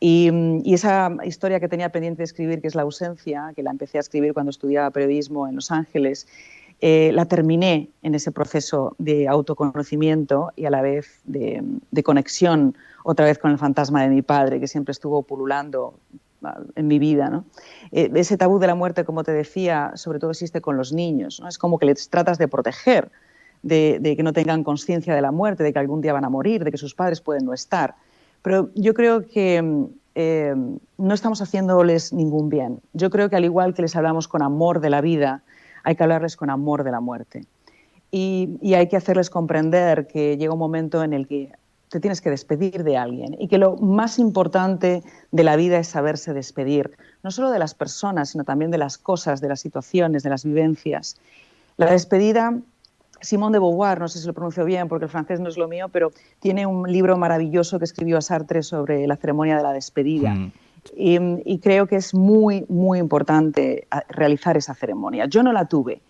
Y, 0.00 0.30
esa 0.72 1.16
historia 1.24 1.60
que 1.60 1.68
tenía 1.68 1.90
pendiente 1.90 2.18
de 2.18 2.24
escribir, 2.24 2.60
que 2.60 2.68
es 2.68 2.74
La 2.74 2.82
ausencia, 2.82 3.52
que 3.54 3.62
la 3.62 3.70
empecé 3.70 3.98
a 3.98 4.00
escribir 4.00 4.34
cuando 4.34 4.50
estudiaba 4.50 4.90
periodismo 4.90 5.48
en 5.48 5.54
Los 5.54 5.70
Ángeles, 5.70 6.26
eh, 6.82 7.10
la 7.14 7.24
terminé 7.24 7.88
en 8.02 8.14
ese 8.14 8.32
proceso 8.32 8.94
de 8.98 9.28
autoconocimiento 9.28 10.52
y 10.56 10.66
a 10.66 10.70
la 10.70 10.82
vez 10.82 11.20
de, 11.24 11.62
conexión 12.04 12.76
otra 13.02 13.24
vez 13.24 13.38
con 13.38 13.50
el 13.50 13.58
fantasma 13.58 14.02
de 14.02 14.08
mi 14.08 14.20
padre, 14.20 14.60
que 14.60 14.68
siempre 14.68 14.92
estuvo 14.92 15.22
pululando 15.22 15.94
en 16.74 16.86
mi 16.86 16.98
vida. 16.98 17.42
Eh, 17.92 18.10
ese 18.14 18.36
tabú 18.36 18.58
de 18.58 18.66
la 18.66 18.74
muerte, 18.74 19.04
como 19.04 19.24
te 19.24 19.32
decía, 19.32 19.92
sobre 19.94 20.18
todo 20.18 20.30
existe 20.30 20.60
con 20.60 20.76
los 20.76 20.92
niños. 20.92 21.40
¿no? 21.40 21.48
Es 21.48 21.58
como 21.58 21.78
que 21.78 21.86
les 21.86 22.08
tratas 22.08 22.38
de 22.38 22.48
proteger, 22.48 23.10
de, 23.62 24.14
que 24.16 24.22
no 24.22 24.32
tengan 24.32 24.64
conciencia 24.64 25.14
de 25.14 25.22
la 25.22 25.32
muerte, 25.32 25.64
de 25.64 25.72
que 25.72 25.78
algún 25.78 26.00
día 26.00 26.12
van 26.12 26.24
a 26.24 26.28
morir, 26.28 26.64
de 26.64 26.70
que 26.70 26.78
sus 26.78 26.94
padres 26.94 27.20
pueden 27.20 27.44
no 27.44 27.52
estar. 27.52 27.94
Pero 28.42 28.70
yo 28.74 28.94
creo 28.94 29.26
que 29.26 29.88
eh, 30.14 30.54
no 30.98 31.14
estamos 31.14 31.42
haciéndoles 31.42 32.12
ningún 32.12 32.48
bien. 32.48 32.80
Yo 32.92 33.10
creo 33.10 33.28
que 33.28 33.36
al 33.36 33.44
igual 33.44 33.74
que 33.74 33.82
les 33.82 33.96
hablamos 33.96 34.28
con 34.28 34.42
amor 34.42 34.80
de 34.80 34.90
la 34.90 35.00
vida, 35.00 35.42
hay 35.82 35.96
que 35.96 36.02
hablarles 36.02 36.36
con 36.36 36.50
amor 36.50 36.84
de 36.84 36.90
la 36.90 37.00
muerte. 37.00 37.44
Y, 38.10 38.74
hay 38.74 38.88
que 38.88 38.96
hacerles 38.96 39.30
comprender 39.30 40.06
que 40.06 40.36
llega 40.36 40.52
un 40.52 40.58
momento 40.58 41.02
en 41.02 41.12
el 41.12 41.26
que 41.26 41.52
te 41.88 42.00
tienes 42.00 42.20
que 42.20 42.30
despedir 42.30 42.82
de 42.84 42.96
alguien 42.96 43.36
y 43.38 43.48
que 43.48 43.58
lo 43.58 43.76
más 43.76 44.18
importante 44.18 45.02
de 45.30 45.44
la 45.44 45.56
vida 45.56 45.78
es 45.78 45.88
saberse 45.88 46.32
despedir, 46.32 46.96
no 47.22 47.30
solo 47.30 47.50
de 47.50 47.58
las 47.58 47.74
personas, 47.74 48.30
sino 48.30 48.44
también 48.44 48.70
de 48.70 48.78
las 48.78 48.98
cosas, 48.98 49.40
de 49.40 49.48
las 49.48 49.60
situaciones, 49.60 50.22
de 50.22 50.30
las 50.30 50.44
vivencias. 50.44 51.16
La 51.76 51.90
despedida, 51.90 52.58
Simón 53.20 53.52
de 53.52 53.58
Beauvoir, 53.58 54.00
no 54.00 54.08
sé 54.08 54.18
si 54.18 54.26
lo 54.26 54.32
pronuncio 54.32 54.64
bien 54.64 54.88
porque 54.88 55.04
el 55.04 55.10
francés 55.10 55.40
no 55.40 55.48
es 55.48 55.56
lo 55.56 55.68
mío, 55.68 55.88
pero 55.88 56.12
tiene 56.40 56.66
un 56.66 56.90
libro 56.90 57.16
maravilloso 57.16 57.78
que 57.78 57.84
escribió 57.84 58.18
a 58.18 58.22
Sartre 58.22 58.62
sobre 58.62 59.06
la 59.06 59.16
ceremonia 59.16 59.56
de 59.56 59.62
la 59.62 59.72
despedida. 59.72 60.34
Mm. 60.34 60.52
Y, 60.94 61.58
creo 61.58 61.86
que 61.86 61.96
es 61.96 62.14
muy, 62.14 62.64
muy 62.68 63.00
importante 63.00 63.88
ah, 63.90 64.04
realizar 64.08 64.56
esa 64.56 64.74
ceremonia. 64.74 65.26
Yo 65.26 65.42
no 65.42 65.52
la 65.52 65.64
tuve. 65.64 66.00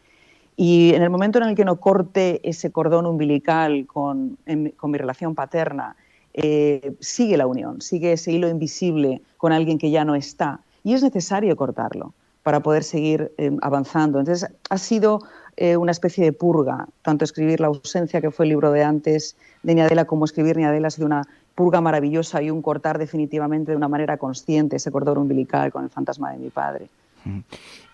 Y 0.56 0.94
en 0.94 1.02
el 1.02 1.10
momento 1.10 1.38
en 1.38 1.48
el 1.48 1.54
que 1.54 1.64
no 1.64 1.76
corte 1.76 2.40
ese 2.48 2.72
cordón 2.72 3.06
umbilical 3.06 3.86
con, 3.86 4.38
mi 4.46 4.98
relación 4.98 5.34
paterna, 5.34 5.96
eh, 6.32 6.94
sigue 7.00 7.36
la 7.36 7.46
unión, 7.46 7.80
sigue 7.80 8.12
ese 8.12 8.32
hilo 8.32 8.48
invisible 8.48 9.22
con 9.36 9.52
alguien 9.52 9.78
que 9.78 9.90
ya 9.90 10.04
no 10.04 10.14
está. 10.14 10.60
Y 10.82 10.94
es 10.94 11.02
necesario 11.02 11.54
cortarlo 11.56 12.14
para 12.42 12.60
poder 12.60 12.84
seguir 12.84 13.32
eh, 13.38 13.50
avanzando. 13.60 14.18
Entonces, 14.18 14.48
ha 14.70 14.78
sido 14.78 15.20
eh, 15.56 15.76
una 15.76 15.90
especie 15.90 16.24
de 16.24 16.32
purga, 16.32 16.86
tanto 17.02 17.24
escribir 17.24 17.60
La 17.60 17.66
ausencia, 17.66 18.20
que 18.20 18.30
fue 18.30 18.44
el 18.44 18.50
libro 18.50 18.70
de 18.70 18.84
antes 18.84 19.36
de 19.62 19.74
Niadela, 19.74 20.04
como 20.04 20.24
escribir 20.24 20.56
Niadela 20.56 20.88
ha 20.88 20.90
sido 20.90 21.06
una 21.06 21.22
purga 21.54 21.80
maravillosa 21.80 22.42
y 22.42 22.50
un 22.50 22.62
cortar 22.62 22.98
definitivamente 22.98 23.72
de 23.72 23.76
una 23.76 23.88
manera 23.88 24.18
consciente 24.18 24.76
ese 24.76 24.92
cordón 24.92 25.18
umbilical 25.18 25.72
con 25.72 25.84
el 25.84 25.90
fantasma 25.90 26.30
de 26.32 26.38
mi 26.38 26.50
padre. 26.50 26.88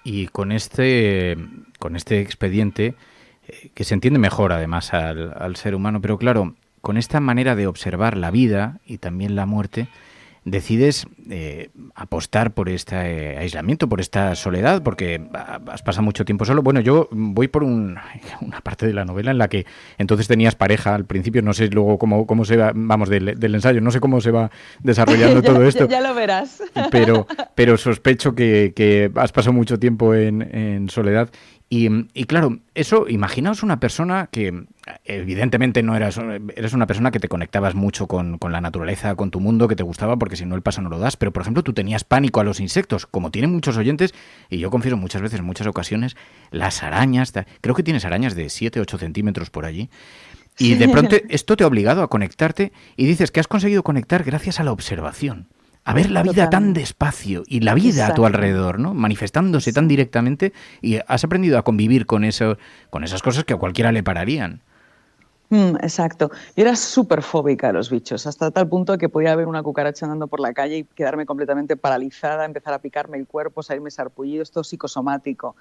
Y 0.05 0.27
con 0.27 0.53
este, 0.53 1.37
con 1.83 1.97
este 1.97 2.21
expediente, 2.21 2.95
eh, 3.49 3.71
que 3.75 3.83
se 3.83 3.95
entiende 3.95 4.21
mejor 4.21 4.53
además 4.53 4.95
al, 4.95 5.35
al 5.37 5.57
ser 5.57 5.75
humano, 5.75 6.01
pero 6.01 6.17
claro, 6.17 6.55
con 6.81 6.97
esta 6.97 7.19
manera 7.19 7.57
de 7.57 7.67
observar 7.67 8.17
la 8.17 8.31
vida 8.31 8.79
y 8.87 8.99
también 8.99 9.35
la 9.35 9.47
muerte, 9.47 9.89
decides 10.45 11.07
eh, 11.31 11.71
apostar 11.95 12.53
por 12.53 12.69
este 12.69 12.97
aislamiento, 13.39 13.89
por 13.89 14.01
esta 14.01 14.35
soledad, 14.35 14.83
porque 14.83 15.23
has 15.69 15.83
pasado 15.83 16.03
mucho 16.03 16.25
tiempo 16.25 16.45
solo. 16.45 16.63
Bueno, 16.63 16.81
yo 16.81 17.09
voy 17.13 17.49
por 17.49 17.63
una 17.65 18.03
parte 18.63 18.87
de 18.87 18.93
la 18.93 19.05
novela 19.05 19.31
en 19.31 19.39
la 19.39 19.49
que 19.49 19.67
entonces 19.99 20.27
tenías 20.27 20.57
pareja 20.57 20.95
al 20.95 21.05
principio, 21.05 21.43
no 21.43 21.55
sé 21.55 21.69
luego 21.69 21.99
cómo, 21.99 22.27
cómo 22.27 22.45
se 22.45 22.57
va, 22.57 22.73
vamos, 22.75 23.09
del, 23.09 23.37
ensayo, 23.41 23.81
no 23.81 23.91
sé 23.91 24.01
cómo 24.01 24.21
se 24.21 24.31
va 24.31 24.51
desarrollando 24.81 25.43
todo 25.43 25.65
esto. 25.65 25.89
Ya, 25.89 26.01
lo 26.01 26.15
verás. 26.15 26.63
Pero, 26.91 27.27
pero 27.55 27.77
sospecho 27.77 28.35
que, 28.35 29.13
has 29.15 29.33
pasado 29.33 29.53
mucho 29.53 29.79
tiempo 29.79 30.15
en, 30.15 30.43
en 30.43 30.89
soledad 30.89 31.31
y, 31.75 32.25
claro, 32.25 32.59
eso, 32.75 33.09
imaginaos 33.09 33.63
una 33.63 33.81
persona 33.81 34.29
que 34.31 34.67
evidentemente 35.07 35.83
no 35.83 35.97
eras, 35.97 36.21
eres 36.55 36.75
una 36.75 36.87
persona 36.87 37.11
que 37.11 37.19
te 37.19 37.29
conectabas 37.29 37.75
mucho 37.75 38.07
con, 38.07 38.39
la 38.43 38.61
naturaleza, 38.61 39.15
con 39.15 39.31
tu 39.31 39.41
mundo, 39.41 39.69
que 39.69 39.77
te 39.77 39.83
gustaba, 39.83 40.19
porque 40.19 40.37
si 40.37 40.45
no 40.45 40.55
el 40.55 40.61
paso 40.61 40.83
no 40.83 40.91
lo 40.91 40.99
das, 40.99 41.17
pero 41.17 41.33
por 41.33 41.41
ejemplo 41.41 41.63
tú 41.63 41.73
tenías 41.73 42.05
pánico 42.05 42.41
a 42.41 42.45
los 42.45 42.61
insectos, 42.61 43.07
como 43.07 43.31
tienen 43.31 43.53
muchos 43.53 43.79
oyentes, 43.79 44.13
y 44.51 44.59
yo 44.59 44.71
confieso 44.71 44.99
muchas 44.99 45.23
veces, 45.23 45.39
en 45.39 45.47
muchas 45.47 45.67
ocasiones, 45.67 46.15
las 46.51 46.83
arañas, 46.83 47.33
creo 47.63 47.75
que 47.75 47.83
tienes 47.83 48.05
arañas 48.05 48.35
de 48.35 48.51
7, 48.51 48.79
8 48.79 48.99
centímetros 48.99 49.49
por 49.49 49.65
allí, 49.65 49.89
y 50.59 50.75
de 50.75 50.91
pronto 50.91 51.17
esto 51.31 51.57
te 51.57 51.65
ha 51.65 51.69
obligado 51.69 52.03
a 52.03 52.11
conectarte 52.11 52.73
y 52.99 53.07
dices 53.07 53.31
que 53.31 53.41
has 53.41 53.49
conseguido 53.49 53.83
conectar 53.83 54.25
gracias 54.25 54.61
a 54.61 54.65
la 54.65 54.73
observación 54.73 55.49
a 55.85 55.95
ver 55.95 56.11
la 56.11 56.23
vida 56.23 56.49
tan 56.49 56.73
despacio 56.73 57.43
y 57.47 57.61
la 57.61 57.75
vida 57.75 58.07
a 58.07 58.15
tu 58.15 58.25
alrededor, 58.25 58.79
¿no? 58.79 58.95
Manifestándose 58.95 59.73
tan 59.73 59.89
directamente 59.89 60.53
y 60.81 60.99
has 61.07 61.25
aprendido 61.25 61.59
a 61.59 61.63
convivir 61.63 62.07
con 62.07 62.25
eso, 62.25 62.57
con 62.91 63.05
esas 63.05 63.23
cosas 63.23 63.45
que 63.45 63.55
a 63.55 63.57
cualquiera 63.57 63.91
le 63.91 64.03
pararían. 64.03 64.61
Mm, 65.53 65.77
exacto. 65.83 66.31
Yo 66.57 66.63
era 66.63 66.77
súper 66.77 67.21
fóbica 67.21 67.69
a 67.69 67.73
los 67.73 67.91
bichos, 67.91 68.27
hasta 68.27 68.51
tal 68.51 68.69
punto 68.69 68.97
que 68.97 69.11
podía 69.11 69.37
ver 69.37 69.47
una 69.49 69.63
cucaracha 69.63 70.07
andando 70.07 70.27
por 70.27 70.41
la 70.41 70.55
calle 70.55 70.79
y 70.79 70.85
quedarme 70.85 71.27
completamente 71.27 71.77
paralizada, 71.77 72.47
empezar 72.47 72.73
a 72.73 72.79
picarme 72.79 73.19
el 73.19 73.27
cuerpo, 73.27 73.63
salirme 73.63 73.91
sarpullido, 73.91 74.43
esto 74.43 74.65
psicosomático. 74.65 75.55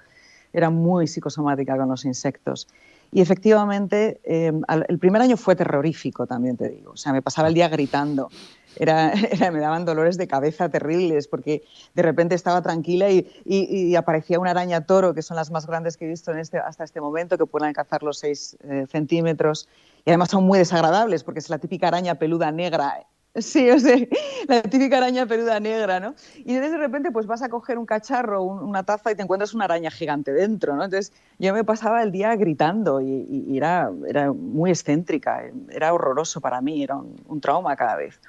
Era 0.54 0.70
muy 0.70 1.08
psicosomática 1.08 1.76
con 1.76 1.88
los 1.88 2.06
insectos. 2.06 2.68
Y 3.12 3.20
efectivamente, 3.20 4.18
em, 4.24 4.62
el 4.88 4.98
primer 4.98 5.20
año 5.20 5.36
fue 5.36 5.54
terrorífico, 5.54 6.26
también 6.26 6.56
te 6.56 6.70
digo. 6.70 6.92
O 6.92 6.96
sea, 6.96 7.12
me 7.12 7.20
pasaba 7.20 7.48
el 7.48 7.54
día 7.54 7.68
gritando. 7.68 8.30
Era, 8.76 9.12
me 9.50 9.60
daban 9.60 9.84
dolores 9.84 10.16
de 10.16 10.26
cabeza 10.26 10.68
terribles 10.68 11.28
porque 11.28 11.64
de 11.94 12.02
repente 12.02 12.34
estaba 12.34 12.62
tranquila 12.62 13.08
y, 13.10 13.94
aparecía 13.96 14.38
una 14.38 14.50
araña 14.50 14.86
toro, 14.86 15.14
que 15.14 15.22
son 15.22 15.36
las 15.36 15.50
más 15.50 15.66
grandes 15.66 15.96
que 15.96 16.06
he 16.06 16.08
visto 16.08 16.32
este, 16.32 16.58
hasta 16.58 16.84
este 16.84 17.00
momento, 17.00 17.38
que 17.38 17.46
pueden 17.46 17.68
alcanzar 17.68 18.02
los 18.02 18.18
6 18.18 18.56
eh, 18.62 18.86
centímetros. 18.90 19.68
Y 20.04 20.10
además 20.10 20.30
son 20.30 20.44
muy 20.44 20.58
desagradables 20.58 21.22
porque 21.22 21.40
es 21.40 21.50
la 21.50 21.58
típica 21.58 21.88
araña 21.88 22.16
peluda 22.16 22.50
negra 22.50 23.06
Sí, 23.34 23.70
o 23.70 23.78
sea, 23.78 23.96
la 24.48 24.62
típica 24.62 24.98
araña 24.98 25.24
peluda 25.24 25.58
negra, 25.58 26.00
¿no? 26.00 26.14
Y 26.36 26.54
de 26.54 26.76
repente 26.76 27.10
pues 27.10 27.26
vas 27.26 27.40
a 27.40 27.48
coger 27.48 27.78
un 27.78 27.86
cacharro, 27.86 28.42
una 28.42 28.82
taza 28.82 29.10
y 29.10 29.14
te 29.14 29.22
encuentras 29.22 29.54
una 29.54 29.64
araña 29.64 29.90
gigante 29.90 30.32
dentro, 30.32 30.76
¿no? 30.76 30.84
Entonces 30.84 31.14
yo 31.38 31.54
me 31.54 31.64
pasaba 31.64 32.02
el 32.02 32.12
día 32.12 32.36
gritando 32.36 33.00
y, 33.00 33.56
era, 33.56 33.90
era, 34.06 34.32
muy 34.32 34.70
excéntrica, 34.70 35.44
era 35.70 35.94
horroroso 35.94 36.42
para 36.42 36.60
mí, 36.60 36.82
era 36.82 36.96
un, 36.96 37.40
trauma 37.40 37.74
cada 37.74 37.96
vez. 37.96 38.20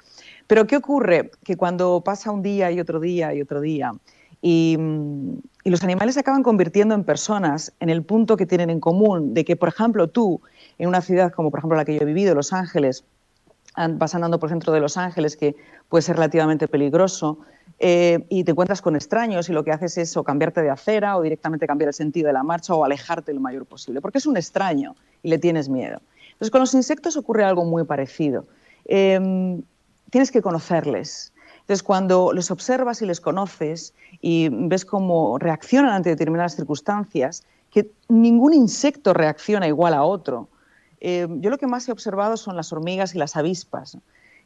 Pero 0.46 0.66
¿qué 0.66 0.76
ocurre? 0.76 1.30
Que 1.44 1.56
cuando 1.56 2.02
pasa 2.02 2.30
un 2.30 2.42
día 2.42 2.70
y 2.70 2.80
otro 2.80 3.00
día 3.00 3.34
y 3.34 3.40
otro 3.40 3.60
día 3.60 3.92
y, 4.40 4.78
y 5.64 5.70
los 5.70 5.82
animales 5.82 6.14
se 6.14 6.20
acaban 6.20 6.42
convirtiendo 6.42 6.94
en 6.94 7.04
personas 7.04 7.72
en 7.80 7.88
el 7.88 8.02
punto 8.02 8.36
que 8.36 8.44
tienen 8.44 8.68
en 8.68 8.80
común 8.80 9.32
de 9.32 9.44
que, 9.44 9.56
por 9.56 9.70
ejemplo, 9.70 10.08
tú, 10.08 10.42
en 10.78 10.88
una 10.88 11.00
ciudad 11.00 11.32
como 11.32 11.50
por 11.50 11.60
ejemplo 11.60 11.76
la 11.76 11.84
que 11.84 11.94
yo 11.94 12.02
he 12.02 12.04
vivido, 12.04 12.34
Los 12.34 12.52
Ángeles, 12.52 13.04
vas 13.76 14.14
andando 14.14 14.38
por 14.38 14.48
el 14.48 14.52
centro 14.52 14.72
de 14.72 14.80
Los 14.80 14.96
Ángeles, 14.96 15.36
que 15.36 15.56
puede 15.88 16.02
ser 16.02 16.16
relativamente 16.16 16.68
peligroso, 16.68 17.38
eh, 17.78 18.24
y 18.28 18.44
te 18.44 18.52
encuentras 18.52 18.80
con 18.82 18.94
extraños 18.94 19.48
y 19.48 19.52
lo 19.52 19.64
que 19.64 19.72
haces 19.72 19.98
es 19.98 20.16
o 20.16 20.22
cambiarte 20.22 20.62
de 20.62 20.70
acera 20.70 21.16
o 21.16 21.22
directamente 21.22 21.66
cambiar 21.66 21.88
el 21.88 21.94
sentido 21.94 22.28
de 22.28 22.32
la 22.32 22.42
marcha 22.42 22.74
o 22.74 22.84
alejarte 22.84 23.32
lo 23.32 23.40
mayor 23.40 23.66
posible, 23.66 24.00
porque 24.00 24.18
es 24.18 24.26
un 24.26 24.36
extraño 24.36 24.94
y 25.22 25.28
le 25.28 25.38
tienes 25.38 25.68
miedo. 25.68 26.00
Entonces, 26.32 26.50
con 26.50 26.60
los 26.60 26.74
insectos 26.74 27.16
ocurre 27.16 27.44
algo 27.44 27.64
muy 27.64 27.84
parecido. 27.84 28.44
Em, 28.84 29.62
tienes 30.10 30.30
que 30.30 30.42
conocerles. 30.42 31.32
Entonces, 31.60 31.82
cuando 31.82 32.32
les 32.32 32.50
observas 32.50 33.00
y 33.02 33.06
les 33.06 33.20
conoces 33.20 33.94
y 34.20 34.48
ves 34.50 34.84
cómo 34.84 35.38
reaccionan 35.38 35.92
ante 35.92 36.10
determinadas 36.10 36.56
circunstancias, 36.56 37.42
que 37.70 37.90
ningún 38.08 38.54
insecto 38.54 39.12
reacciona 39.14 39.66
igual 39.66 39.94
a 39.94 40.02
otro, 40.02 40.48
Eh, 41.06 41.28
yo 41.42 41.50
lo 41.50 41.58
que 41.58 41.66
más 41.66 41.86
he 41.86 41.92
observado 41.92 42.38
son 42.38 42.56
las 42.56 42.72
hormigas 42.72 43.14
y 43.14 43.18
las 43.18 43.36
avispas. 43.36 43.98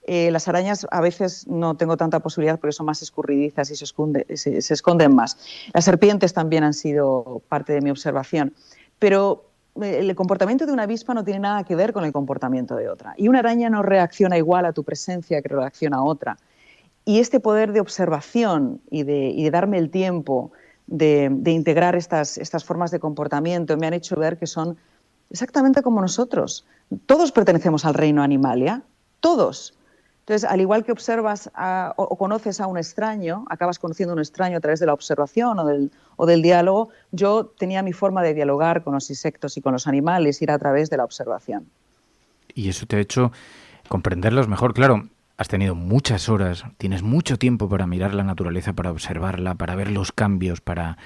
Eh, 0.02 0.30
las 0.32 0.48
arañas 0.48 0.86
a 0.90 1.00
veces 1.00 1.46
no 1.46 1.76
tengo 1.76 1.96
tanta 1.96 2.18
posibilidad 2.18 2.58
porque 2.58 2.72
son 2.72 2.86
más 2.86 3.00
escurridizas 3.00 3.70
y 3.70 3.76
se, 3.76 4.60
se, 4.62 4.74
esconden 4.74 5.14
más. 5.14 5.36
Las 5.72 5.84
serpientes 5.84 6.32
también 6.32 6.64
han 6.64 6.74
sido 6.74 7.42
parte 7.48 7.74
de 7.74 7.80
mi 7.80 7.90
observación. 7.90 8.54
Pero 8.98 9.44
el 9.82 10.14
comportamiento 10.14 10.66
de 10.66 10.72
una 10.72 10.84
avispa 10.84 11.14
no 11.14 11.24
tiene 11.24 11.40
nada 11.40 11.64
que 11.64 11.76
ver 11.76 11.92
con 11.92 12.04
el 12.04 12.12
comportamiento 12.12 12.76
de 12.76 12.88
otra. 12.88 13.14
Y 13.16 13.28
una 13.28 13.40
araña 13.40 13.70
no 13.70 13.82
reacciona 13.82 14.36
igual 14.36 14.66
a 14.66 14.72
tu 14.72 14.84
presencia 14.84 15.42
que 15.42 15.48
reacciona 15.48 15.98
a 15.98 16.02
otra. 16.02 16.36
Y 17.04 17.20
este 17.20 17.40
poder 17.40 17.72
de 17.72 17.80
observación 17.80 18.80
y 18.90 19.02
de, 19.04 19.48
darme 19.50 19.78
el 19.78 19.90
tiempo 19.90 20.52
de, 20.86 21.30
integrar 21.46 21.96
estas, 21.96 22.36
estas 22.38 22.64
formas 22.64 22.90
de 22.90 22.98
comportamiento 22.98 23.76
me 23.76 23.86
han 23.86 23.94
hecho 23.94 24.16
ver 24.16 24.36
que 24.36 24.46
son 24.46 24.76
exactamente 25.30 25.82
como 25.82 26.00
nosotros. 26.00 26.66
Todos 27.06 27.32
pertenecemos 27.32 27.84
al 27.84 27.94
reino 27.94 28.22
animalia, 28.22 28.82
todos. 29.20 29.77
Entonces, 30.28 30.50
al 30.50 30.60
igual 30.60 30.84
que 30.84 30.92
observas 30.92 31.50
o, 31.96 32.16
conoces 32.18 32.60
a 32.60 32.66
un 32.66 32.76
extraño, 32.76 33.46
acabas 33.48 33.78
conociendo 33.78 34.12
a 34.12 34.16
un 34.16 34.20
extraño 34.20 34.58
a 34.58 34.60
través 34.60 34.78
de 34.78 34.84
la 34.84 34.92
observación 34.92 35.58
o 35.58 36.26
del, 36.26 36.42
diálogo, 36.42 36.90
yo 37.12 37.46
tenía 37.58 37.82
mi 37.82 37.94
forma 37.94 38.22
de 38.22 38.34
dialogar 38.34 38.84
con 38.84 38.92
los 38.92 39.08
insectos 39.08 39.56
y 39.56 39.62
con 39.62 39.72
los 39.72 39.86
animales, 39.86 40.42
ir 40.42 40.50
a 40.50 40.58
través 40.58 40.90
de 40.90 40.98
la 40.98 41.04
observación. 41.04 41.70
Y 42.54 42.68
eso 42.68 42.84
te 42.84 42.96
ha 42.96 43.00
hecho 43.00 43.32
comprenderlos 43.88 44.48
mejor. 44.48 44.74
Claro, 44.74 45.08
has 45.38 45.48
tenido 45.48 45.74
muchas 45.74 46.28
horas, 46.28 46.62
tienes 46.76 47.02
mucho 47.02 47.38
tiempo 47.38 47.70
para 47.70 47.86
mirar 47.86 48.12
la 48.12 48.22
naturaleza, 48.22 48.74
para 48.74 48.90
observarla, 48.90 49.54
para 49.54 49.76
ver 49.76 49.90
los 49.90 50.12
cambios, 50.12 50.60
para... 50.60 50.98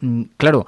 Mm, 0.00 0.22
claro, 0.36 0.66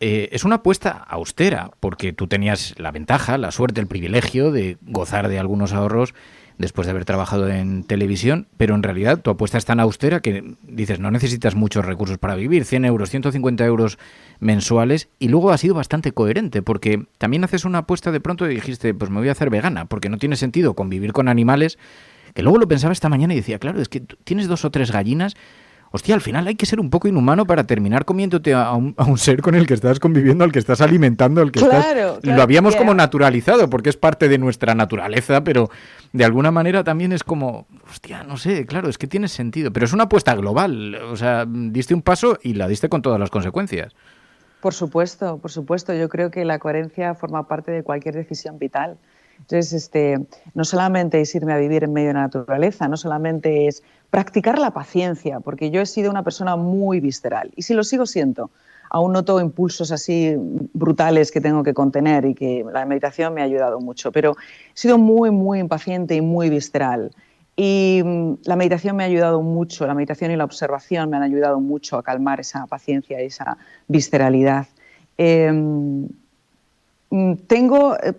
eh, 0.00 0.30
es 0.32 0.44
una 0.44 0.56
apuesta 0.56 0.90
austera, 0.90 1.70
porque 1.80 2.14
tú 2.14 2.28
tenías 2.28 2.74
la 2.78 2.92
ventaja, 2.92 3.36
la 3.36 3.50
suerte, 3.50 3.82
el 3.82 3.88
privilegio 3.88 4.52
de 4.52 4.78
gozar 4.80 5.28
de 5.28 5.38
algunos 5.38 5.74
ahorros 5.74 6.14
después 6.58 6.86
de 6.86 6.92
haber 6.92 7.04
trabajado 7.04 7.48
en 7.48 7.84
televisión, 7.84 8.48
pero 8.56 8.74
en 8.74 8.82
realidad 8.82 9.20
tu 9.20 9.30
apuesta 9.30 9.58
es 9.58 9.64
tan 9.64 9.80
austera 9.80 10.20
que 10.20 10.54
dices, 10.62 11.00
no 11.00 11.10
necesitas 11.10 11.54
muchos 11.54 11.84
recursos 11.84 12.18
para 12.18 12.34
vivir, 12.34 12.64
100 12.64 12.84
euros, 12.86 13.10
150 13.10 13.64
euros 13.64 13.98
mensuales, 14.40 15.08
y 15.18 15.28
luego 15.28 15.50
ha 15.50 15.58
sido 15.58 15.74
bastante 15.74 16.12
coherente, 16.12 16.62
porque 16.62 17.06
también 17.18 17.44
haces 17.44 17.64
una 17.64 17.78
apuesta 17.78 18.10
de 18.10 18.20
pronto 18.20 18.50
y 18.50 18.54
dijiste, 18.54 18.94
pues 18.94 19.10
me 19.10 19.18
voy 19.18 19.28
a 19.28 19.32
hacer 19.32 19.50
vegana, 19.50 19.84
porque 19.84 20.08
no 20.08 20.18
tiene 20.18 20.36
sentido 20.36 20.74
convivir 20.74 21.12
con 21.12 21.28
animales, 21.28 21.78
que 22.34 22.42
luego 22.42 22.58
lo 22.58 22.68
pensaba 22.68 22.92
esta 22.92 23.08
mañana 23.08 23.34
y 23.34 23.36
decía, 23.36 23.58
claro, 23.58 23.80
es 23.80 23.88
que 23.88 24.00
tienes 24.00 24.48
dos 24.48 24.64
o 24.64 24.70
tres 24.70 24.90
gallinas 24.90 25.36
hostia, 25.90 26.14
al 26.14 26.20
final 26.20 26.46
hay 26.46 26.54
que 26.54 26.66
ser 26.66 26.80
un 26.80 26.90
poco 26.90 27.08
inhumano 27.08 27.46
para 27.46 27.64
terminar 27.64 28.04
comiéndote 28.04 28.54
a 28.54 28.72
un, 28.72 28.94
ser 29.18 29.40
con 29.42 29.54
el 29.54 29.66
que 29.66 29.74
estás 29.74 29.98
conviviendo, 29.98 30.44
al 30.44 30.52
que 30.52 30.58
estás 30.58 30.80
alimentando, 30.80 31.40
al 31.40 31.50
que 31.50 31.60
claro, 31.60 32.18
Lo 32.22 32.42
habíamos 32.42 32.76
como 32.76 32.94
naturalizado, 32.94 33.68
porque 33.70 33.90
es 33.90 33.96
parte 33.96 34.28
de 34.28 34.38
nuestra 34.38 34.74
naturaleza, 34.74 35.42
pero 35.44 35.70
de 36.12 36.24
alguna 36.24 36.50
manera 36.50 36.84
también 36.84 37.12
es 37.12 37.24
como, 37.24 37.66
hostia, 37.90 38.22
no 38.22 38.36
sé, 38.36 38.66
claro, 38.66 38.88
es 38.88 38.98
que 38.98 39.06
tiene 39.06 39.28
sentido. 39.28 39.72
Pero 39.72 39.86
es 39.86 39.92
una 39.92 40.04
apuesta 40.04 40.34
global, 40.34 40.94
o 40.94 41.16
sea, 41.16 41.46
diste 41.46 41.94
un 41.94 42.02
paso 42.02 42.38
y 42.42 42.54
la 42.54 42.68
diste 42.68 42.88
con 42.88 43.02
todas 43.02 43.20
las 43.20 43.30
consecuencias. 43.30 43.94
Por 44.60 44.74
supuesto, 44.74 45.38
por 45.38 45.50
supuesto. 45.50 45.94
Yo 45.94 46.08
creo 46.08 46.30
que 46.30 46.44
la 46.44 46.58
coherencia 46.58 47.14
forma 47.14 47.46
parte 47.46 47.70
de 47.70 47.82
cualquier 47.82 48.14
decisión 48.14 48.58
vital. 48.58 48.96
Entonces, 49.38 49.72
este, 49.72 50.26
no 50.54 50.64
solamente 50.64 51.20
es 51.20 51.34
irme 51.34 51.52
a 51.52 51.58
vivir 51.58 51.84
en 51.84 51.92
medio 51.92 52.08
de 52.08 52.14
la 52.14 52.22
naturaleza, 52.22 52.88
no 52.88 52.96
solamente 52.96 53.66
es 53.66 53.82
practicar 54.10 54.58
la 54.58 54.72
paciencia, 54.72 55.40
porque 55.40 55.70
yo 55.70 55.82
he 55.82 55.86
sido 55.86 56.10
una 56.10 56.22
persona 56.22 56.56
muy 56.56 57.00
visceral 57.00 57.52
y 57.54 57.62
si 57.62 57.74
lo 57.74 57.84
sigo 57.84 58.06
siendo. 58.06 58.50
Aún 58.90 59.12
noto 59.12 59.40
impulsos 59.40 59.92
así 59.92 60.34
brutales 60.72 61.30
que 61.30 61.40
tengo 61.40 61.62
que 61.62 61.74
contener 61.74 62.24
y 62.24 62.34
que 62.34 62.64
la 62.72 62.84
meditación 62.86 63.34
me 63.34 63.40
ha 63.40 63.44
ayudado 63.44 63.80
mucho, 63.80 64.12
pero 64.12 64.32
he 64.32 64.78
sido 64.78 64.98
muy, 64.98 65.30
muy 65.30 65.58
impaciente 65.58 66.14
y 66.14 66.20
muy 66.20 66.50
visceral. 66.50 67.10
Y 67.56 68.02
mm, 68.04 68.34
la 68.44 68.56
meditación 68.56 68.96
me 68.96 69.02
ha 69.02 69.06
ayudado 69.06 69.40
mucho, 69.40 69.86
la 69.86 69.94
meditación 69.94 70.30
y 70.30 70.36
la 70.36 70.44
observación 70.44 71.08
me 71.08 71.16
han 71.16 71.22
ayudado 71.22 71.58
mucho 71.58 71.96
a 71.96 72.02
calmar 72.02 72.38
esa 72.38 72.66
paciencia 72.66 73.22
y 73.22 73.26
esa 73.26 73.56
visceralidad. 73.88 74.66
Em, 75.16 76.06
mm, 77.10 77.34
tengo, 77.46 77.96
eh, 77.96 78.12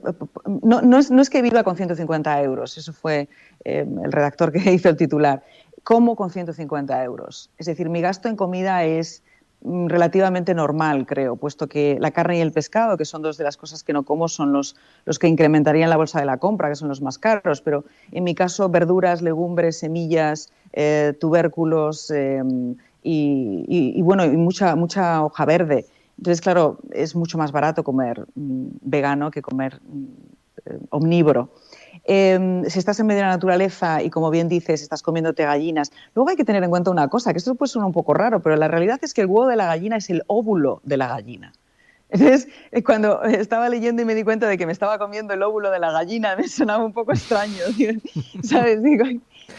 no, 0.63 0.81
no, 0.81 0.97
es, 0.97 1.11
no, 1.11 1.21
es, 1.21 1.29
que 1.29 1.43
viva 1.43 1.63
con 1.63 1.77
150 1.77 2.41
euros, 2.41 2.77
eso 2.77 2.91
fue 2.93 3.29
em, 3.63 3.99
el 4.03 4.11
redactor 4.11 4.51
que 4.51 4.59
hizo 4.73 4.89
el 4.89 4.97
titular, 4.97 5.43
como 5.83 6.15
con 6.15 6.31
150 6.31 7.03
euros. 7.03 7.51
Es 7.59 7.67
decir, 7.67 7.89
mi 7.89 8.01
gasto 8.01 8.29
en 8.29 8.35
comida 8.35 8.83
es 8.85 9.21
relativamente 9.63 10.53
normal, 10.53 11.05
creo, 11.05 11.35
puesto 11.35 11.67
que 11.67 11.97
la 11.99 12.11
carne 12.11 12.37
y 12.37 12.41
el 12.41 12.51
pescado, 12.51 12.97
que 12.97 13.05
son 13.05 13.21
dos 13.21 13.37
de 13.37 13.43
las 13.43 13.57
cosas 13.57 13.83
que 13.83 13.91
no 13.91 14.03
como, 14.03 14.27
son 14.27 14.53
los, 14.53 14.75
los 15.05 15.19
que 15.19 15.27
incrementarían 15.27 15.89
la 15.89 15.97
bolsa 15.97 16.19
de 16.19 16.25
la 16.25 16.37
compra, 16.37 16.69
que 16.69 16.75
son 16.75 16.89
los 16.89 17.01
más 17.01 17.17
caros, 17.17 17.61
pero 17.61 17.83
en 18.11 18.23
mi 18.23 18.35
caso 18.35 18.69
verduras, 18.69 19.21
legumbres, 19.21 19.79
semillas, 19.79 20.51
eh, 20.73 21.13
tubérculos 21.19 22.11
em, 22.11 22.75
y, 23.03 24.01
bueno, 24.01 24.25
y 24.25 24.37
mucha, 24.37 24.75
mucha 24.75 25.23
hoja 25.23 25.45
verde. 25.45 25.85
Entonces, 26.17 26.41
claro, 26.41 26.79
es 26.91 27.15
mucho 27.15 27.37
más 27.37 27.51
barato 27.51 27.83
comer 27.83 28.25
mm, 28.35 28.67
vegano 28.81 29.31
que 29.31 29.41
comer 29.41 29.79
mm, 29.81 30.05
eh, 30.65 30.79
omnívoro. 30.89 31.49
Em, 32.09 32.63
si 32.63 32.79
estás 32.79 32.97
en 33.01 33.05
medio 33.05 33.19
de 33.19 33.25
la 33.25 33.33
naturaleza 33.33 34.01
y, 34.01 34.09
como 34.09 34.29
bien 34.29 34.47
dices, 34.47 34.81
estás 34.81 35.01
comiéndote 35.01 35.43
gallinas, 35.43 35.91
luego 36.15 36.29
hay 36.29 36.37
que 36.37 36.45
tener 36.45 36.63
en 36.63 36.69
cuenta 36.69 36.89
una 36.89 37.09
cosa, 37.09 37.33
que 37.33 37.37
esto 37.37 37.53
puede 37.55 37.69
sonar 37.69 37.87
un 37.87 37.91
poco 37.91 38.13
raro, 38.13 38.39
pero 38.41 38.55
la 38.55 38.69
realidad 38.69 38.97
es 39.01 39.13
que 39.13 39.21
el 39.21 39.27
huevo 39.27 39.47
de 39.47 39.57
la 39.57 39.65
gallina 39.65 39.97
es 39.97 40.09
el 40.09 40.23
óvulo 40.27 40.79
de 40.85 40.95
la 40.95 41.09
gallina. 41.09 41.51
Entonces, 42.09 42.47
eh, 42.71 42.81
cuando 42.81 43.21
estaba 43.23 43.67
leyendo 43.67 44.01
y 44.01 44.05
me 44.05 44.15
di 44.15 44.23
cuenta 44.23 44.47
de 44.47 44.57
que 44.57 44.65
me 44.65 44.71
estaba 44.71 44.97
comiendo 44.97 45.33
el 45.33 45.43
óvulo 45.43 45.69
de 45.69 45.79
la 45.79 45.91
gallina, 45.91 46.37
me 46.37 46.47
sonaba 46.47 46.85
un 46.85 46.93
poco 46.93 47.11
extraño, 47.11 47.57
¿sabes? 48.41 48.81
Digo, 48.81 49.03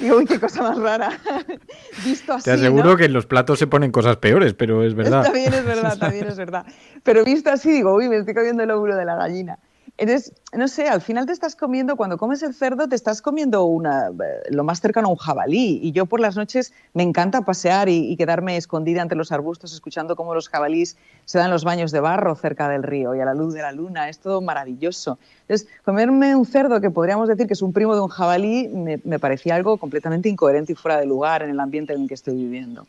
digo 0.00 0.16
uy, 0.16 0.24
qué 0.24 0.40
cosa 0.40 0.62
más 0.62 0.78
rara. 0.78 1.20
Visto 2.02 2.32
así, 2.32 2.44
Te 2.44 2.52
aseguro 2.52 2.96
que 2.96 3.04
en 3.04 3.12
los 3.12 3.26
platos 3.26 3.58
se 3.58 3.66
ponen 3.66 3.92
cosas 3.92 4.16
peores, 4.16 4.54
pero 4.54 4.82
es 4.82 4.94
verdad. 4.94 5.24
También 5.24 5.52
es 5.52 5.66
verdad, 5.66 5.98
también 5.98 6.28
es 6.28 6.36
verdad. 6.38 6.64
Pero 7.02 7.24
visto 7.24 7.50
así, 7.50 7.70
digo, 7.70 7.94
uy, 7.94 8.08
me 8.08 8.16
estoy 8.16 8.32
comiendo 8.32 8.62
el 8.62 8.70
óvulo 8.70 8.96
de 8.96 9.04
la 9.04 9.16
gallina. 9.16 9.58
Entonces, 9.98 10.32
no 10.56 10.68
sé, 10.68 10.88
al 10.88 11.00
final 11.00 11.26
te 11.26 11.32
estás 11.32 11.56
comiendo, 11.56 11.96
cuando 11.96 12.18
comes 12.18 12.40
el 12.44 12.54
cerdo, 12.54 12.88
te 12.88 12.94
estás 12.94 13.20
comiendo 13.20 13.64
una, 13.64 14.10
eh, 14.10 14.42
lo 14.50 14.62
más 14.62 14.80
cercano 14.80 15.08
a 15.08 15.10
un 15.10 15.16
jabalí. 15.16 15.80
Y 15.82 15.90
yo 15.90 16.06
por 16.06 16.20
las 16.20 16.36
noches 16.36 16.72
me 16.94 17.02
encanta 17.02 17.40
pasear 17.40 17.88
y, 17.88 18.16
quedarme 18.16 18.56
escondida 18.56 19.02
entre 19.02 19.18
los 19.18 19.32
arbustos 19.32 19.72
escuchando 19.72 20.14
cómo 20.14 20.34
los 20.34 20.48
jabalís 20.48 20.96
se 21.24 21.38
dan 21.38 21.50
los 21.50 21.64
baños 21.64 21.90
de 21.90 21.98
barro 21.98 22.36
cerca 22.36 22.68
del 22.68 22.84
río 22.84 23.16
y 23.16 23.20
a 23.20 23.24
la 23.24 23.34
luz 23.34 23.54
de 23.54 23.62
la 23.62 23.72
luna. 23.72 24.08
Es 24.08 24.20
todo 24.20 24.40
maravilloso. 24.40 25.18
Entonces, 25.42 25.66
comerme 25.84 26.36
un 26.36 26.46
cerdo 26.46 26.80
que 26.80 26.90
podríamos 26.90 27.28
decir 27.28 27.48
que 27.48 27.54
es 27.54 27.62
un 27.62 27.72
primo 27.72 27.96
de 27.96 28.00
un 28.00 28.08
jabalí 28.08 28.68
me, 28.68 29.00
me 29.02 29.18
parecía 29.18 29.56
algo 29.56 29.78
completamente 29.78 30.28
incoherente 30.28 30.74
y 30.74 30.76
fuera 30.76 30.98
de 31.00 31.06
lugar 31.06 31.42
en 31.42 31.50
el 31.50 31.58
ambiente 31.58 31.92
en 31.92 32.02
el 32.02 32.08
que 32.08 32.14
estoy 32.14 32.36
viviendo. 32.36 32.86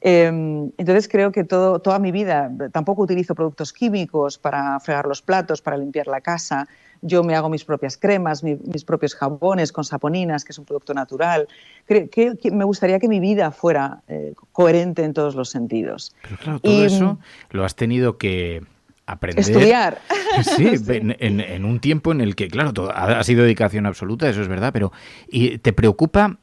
Em, 0.00 0.70
entonces 0.78 1.08
creo 1.08 1.32
que 1.32 1.44
todo, 1.44 1.80
toda 1.80 1.98
mi 1.98 2.12
vida, 2.12 2.50
tampoco 2.72 3.02
utilizo 3.02 3.34
productos 3.34 3.72
químicos 3.72 4.38
para 4.38 4.78
fregar 4.80 5.06
los 5.06 5.22
platos, 5.22 5.60
para 5.60 5.76
limpiar 5.76 6.06
la 6.06 6.20
casa. 6.20 6.68
Yo 7.00 7.22
me 7.22 7.34
hago 7.34 7.48
mis 7.48 7.64
propias 7.64 7.96
cremas, 7.96 8.42
mis 8.42 8.84
propios 8.84 9.14
jabones 9.14 9.72
con 9.72 9.84
saponinas, 9.84 10.44
que 10.44 10.52
es 10.52 10.58
un 10.58 10.64
producto 10.64 10.94
natural. 10.94 11.48
Creo, 11.86 12.08
que, 12.08 12.50
me 12.50 12.64
gustaría 12.64 12.98
que 12.98 13.08
mi 13.08 13.20
vida 13.20 13.50
fuera 13.50 14.02
eh, 14.08 14.34
coherente 14.52 15.04
en 15.04 15.14
todos 15.14 15.34
los 15.34 15.48
sentidos. 15.48 16.14
Pero 16.22 16.36
claro, 16.38 16.60
todo 16.60 16.84
eso 16.84 17.18
lo 17.50 17.64
has 17.64 17.76
tenido 17.76 18.18
que 18.18 18.62
aprender. 19.06 19.40
Estudiar. 19.40 19.98
Sí, 20.42 20.66
En, 20.88 21.40
en, 21.40 21.64
un 21.64 21.80
tiempo 21.80 22.12
en 22.12 22.20
el 22.20 22.36
que, 22.36 22.48
claro, 22.48 22.72
todo, 22.72 22.92
ha 22.94 23.24
sido 23.24 23.42
dedicación 23.42 23.86
absoluta, 23.86 24.28
eso 24.28 24.42
es 24.42 24.48
verdad, 24.48 24.72
pero 24.74 24.92
¿y 25.26 25.56
¿te 25.58 25.72
preocupa 25.72 26.38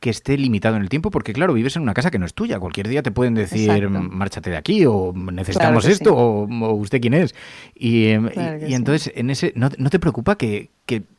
que 0.00 0.10
esté 0.10 0.36
limitado 0.38 0.76
en 0.76 0.82
el 0.82 0.88
tiempo, 0.88 1.10
porque 1.10 1.32
claro, 1.32 1.52
vives 1.54 1.74
en 1.76 1.82
una 1.82 1.94
casa 1.94 2.10
que 2.10 2.18
no 2.18 2.26
es 2.26 2.34
tuya. 2.34 2.60
Cualquier 2.60 2.88
día 2.88 3.02
te 3.02 3.10
pueden 3.10 3.34
decir, 3.34 3.88
márchate 3.88 4.50
de 4.50 4.56
aquí, 4.56 4.86
o 4.86 5.12
necesitamos 5.12 5.86
esto, 5.86 6.14
o, 6.14 6.74
usted 6.74 7.00
quién 7.00 7.14
es. 7.14 7.34
Y, 7.74 8.08
em, 8.08 8.30
entonces, 8.36 9.12
en 9.16 9.30
ese, 9.30 9.52
¿no, 9.56 9.70
te 9.70 9.98
preocupa 9.98 10.36
que, 10.36 10.70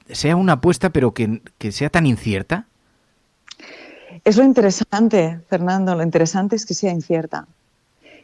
sea 0.08 0.36
una 0.36 0.54
apuesta, 0.54 0.92
pero 0.92 1.14
que, 1.14 1.42
sea 1.72 1.90
tan 1.90 2.06
incierta? 2.06 2.68
Es 4.24 4.38
lo 4.38 4.44
interesante, 4.44 5.40
Fernando, 5.50 5.96
lo 5.96 6.04
interesante 6.04 6.56
es 6.56 6.66
que 6.66 6.74
sea 6.74 6.92
incierta. 6.92 7.48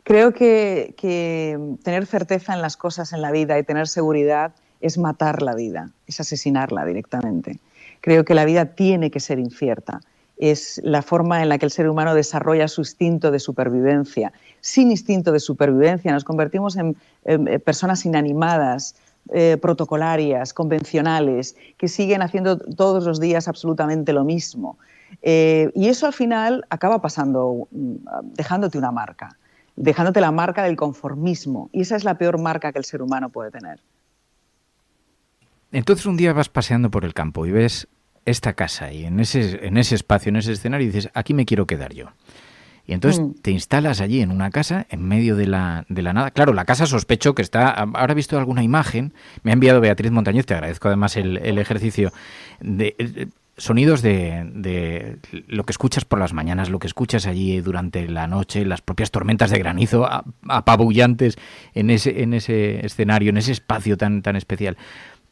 Creo 0.04 0.34
que, 0.34 0.94
que 0.98 1.58
tener 1.84 2.06
certeza 2.06 2.54
en 2.54 2.62
las 2.62 2.78
cosas 2.78 3.12
en 3.12 3.22
la 3.22 3.32
vida 3.32 3.58
y 3.60 3.64
tener 3.64 3.88
seguridad 3.88 4.54
es 4.80 4.98
matar 4.98 5.42
la 5.42 5.56
vida, 5.56 5.90
es 6.08 6.20
asesinarla 6.20 6.86
directamente. 6.86 7.60
Creo 8.02 8.24
que 8.24 8.36
la 8.36 8.46
vida 8.46 8.66
tiene 8.66 9.10
que 9.10 9.20
ser 9.20 9.40
incierta 9.40 10.02
es 10.38 10.82
la 10.84 11.02
forma 11.02 11.42
en 11.42 11.50
la 11.50 11.58
que 11.58 11.66
el 11.66 11.72
ser 11.72 11.90
humano 11.90 12.14
desarrolla 12.14 12.68
su 12.68 12.82
instinto 12.82 13.32
de 13.32 13.40
supervivencia. 13.40 14.34
Sin 14.62 14.92
instinto 14.92 15.32
de 15.32 15.40
supervivencia 15.40 16.12
nos 16.12 16.24
convertimos 16.24 16.76
en, 16.76 16.96
eh, 17.26 17.60
personas 17.60 18.06
inanimadas, 18.06 18.96
eh, 19.34 19.58
protocolarias, 19.62 20.54
convencionales, 20.54 21.56
que 21.78 21.88
siguen 21.88 22.22
haciendo 22.22 22.58
todos 22.58 23.06
los 23.06 23.20
días 23.20 23.48
absolutamente 23.48 24.14
lo 24.14 24.24
mismo. 24.24 24.78
Eh, 25.22 25.72
y 25.74 25.88
eso 25.88 26.06
al 26.06 26.14
final 26.14 26.66
acaba 26.70 27.02
pasando, 27.02 27.68
mm, 27.72 27.96
dejándote 28.36 28.78
una 28.78 28.92
marca, 28.92 29.38
dejándote 29.76 30.22
la 30.22 30.32
marca 30.32 30.64
del 30.64 30.76
conformismo. 30.76 31.70
Y 31.72 31.82
esa 31.82 31.96
es 31.96 32.04
la 32.04 32.18
peor 32.18 32.40
marca 32.40 32.72
que 32.72 32.80
el 32.80 32.86
ser 32.86 33.02
humano 33.02 33.30
puede 33.30 33.52
tener. 33.52 33.80
Entonces 35.72 36.06
un 36.06 36.18
día 36.18 36.32
vas 36.32 36.50
paseando 36.50 36.92
por 36.92 37.04
el 37.04 37.14
campo 37.14 37.46
y 37.46 37.52
ves 37.52 37.88
esta 38.26 38.54
casa 38.54 38.92
y 38.92 39.06
en 39.06 39.20
ese, 39.20 39.66
en 39.66 39.78
ese 39.78 39.96
espacio, 39.96 40.30
en 40.30 40.38
ese 40.38 40.52
escenario, 40.54 40.86
y 40.88 40.92
dices, 40.92 41.10
aquí 41.14 41.34
me 41.34 41.46
quiero 41.46 41.66
quedar 41.68 41.94
yo. 41.94 42.12
Y 42.88 42.94
entonces 42.94 43.20
Mm. 43.20 43.32
te 43.42 43.52
instalas 43.52 44.00
allí 44.00 44.22
en 44.22 44.30
una 44.32 44.52
casa, 44.52 44.86
en 44.90 45.02
medio 45.08 45.36
de 45.36 45.48
la, 45.48 45.86
de 45.90 46.04
la 46.04 46.14
nada. 46.14 46.30
Claro, 46.32 46.54
la 46.54 46.66
casa 46.66 46.86
sospecho 46.86 47.34
que 47.34 47.42
está. 47.42 47.70
Ahora 47.70 48.12
he 48.12 48.16
visto 48.16 48.38
alguna 48.38 48.62
imagen, 48.62 49.14
me 49.42 49.52
ha 49.52 49.54
enviado 49.54 49.82
Beatriz 49.82 50.12
Montañez, 50.12 50.46
te 50.46 50.54
agradezco 50.54 50.88
además 50.88 51.18
el, 51.18 51.38
el 51.38 51.58
ejercicio, 51.58 52.12
de 52.60 52.96
eh, 53.00 53.28
sonidos 53.58 54.02
de, 54.04 54.52
de 54.54 55.18
lo 55.48 55.64
que 55.64 55.72
escuchas 55.72 56.06
por 56.06 56.20
las 56.20 56.34
mañanas, 56.34 56.70
lo 56.70 56.78
que 56.78 56.88
escuchas 56.88 57.26
allí 57.26 57.60
durante 57.62 58.08
la 58.08 58.28
noche, 58.28 58.66
las 58.66 58.82
propias 58.82 59.10
tormentas 59.12 59.50
de 59.50 59.58
granizo 59.60 60.08
apabullantes 60.48 61.38
en 61.74 61.90
ese, 61.90 62.22
en 62.22 62.34
ese 62.34 62.86
escenario, 62.86 63.30
en 63.30 63.38
ese 63.38 63.54
espacio 63.54 63.98
tan, 63.98 64.22
tan 64.22 64.36
especial. 64.36 64.78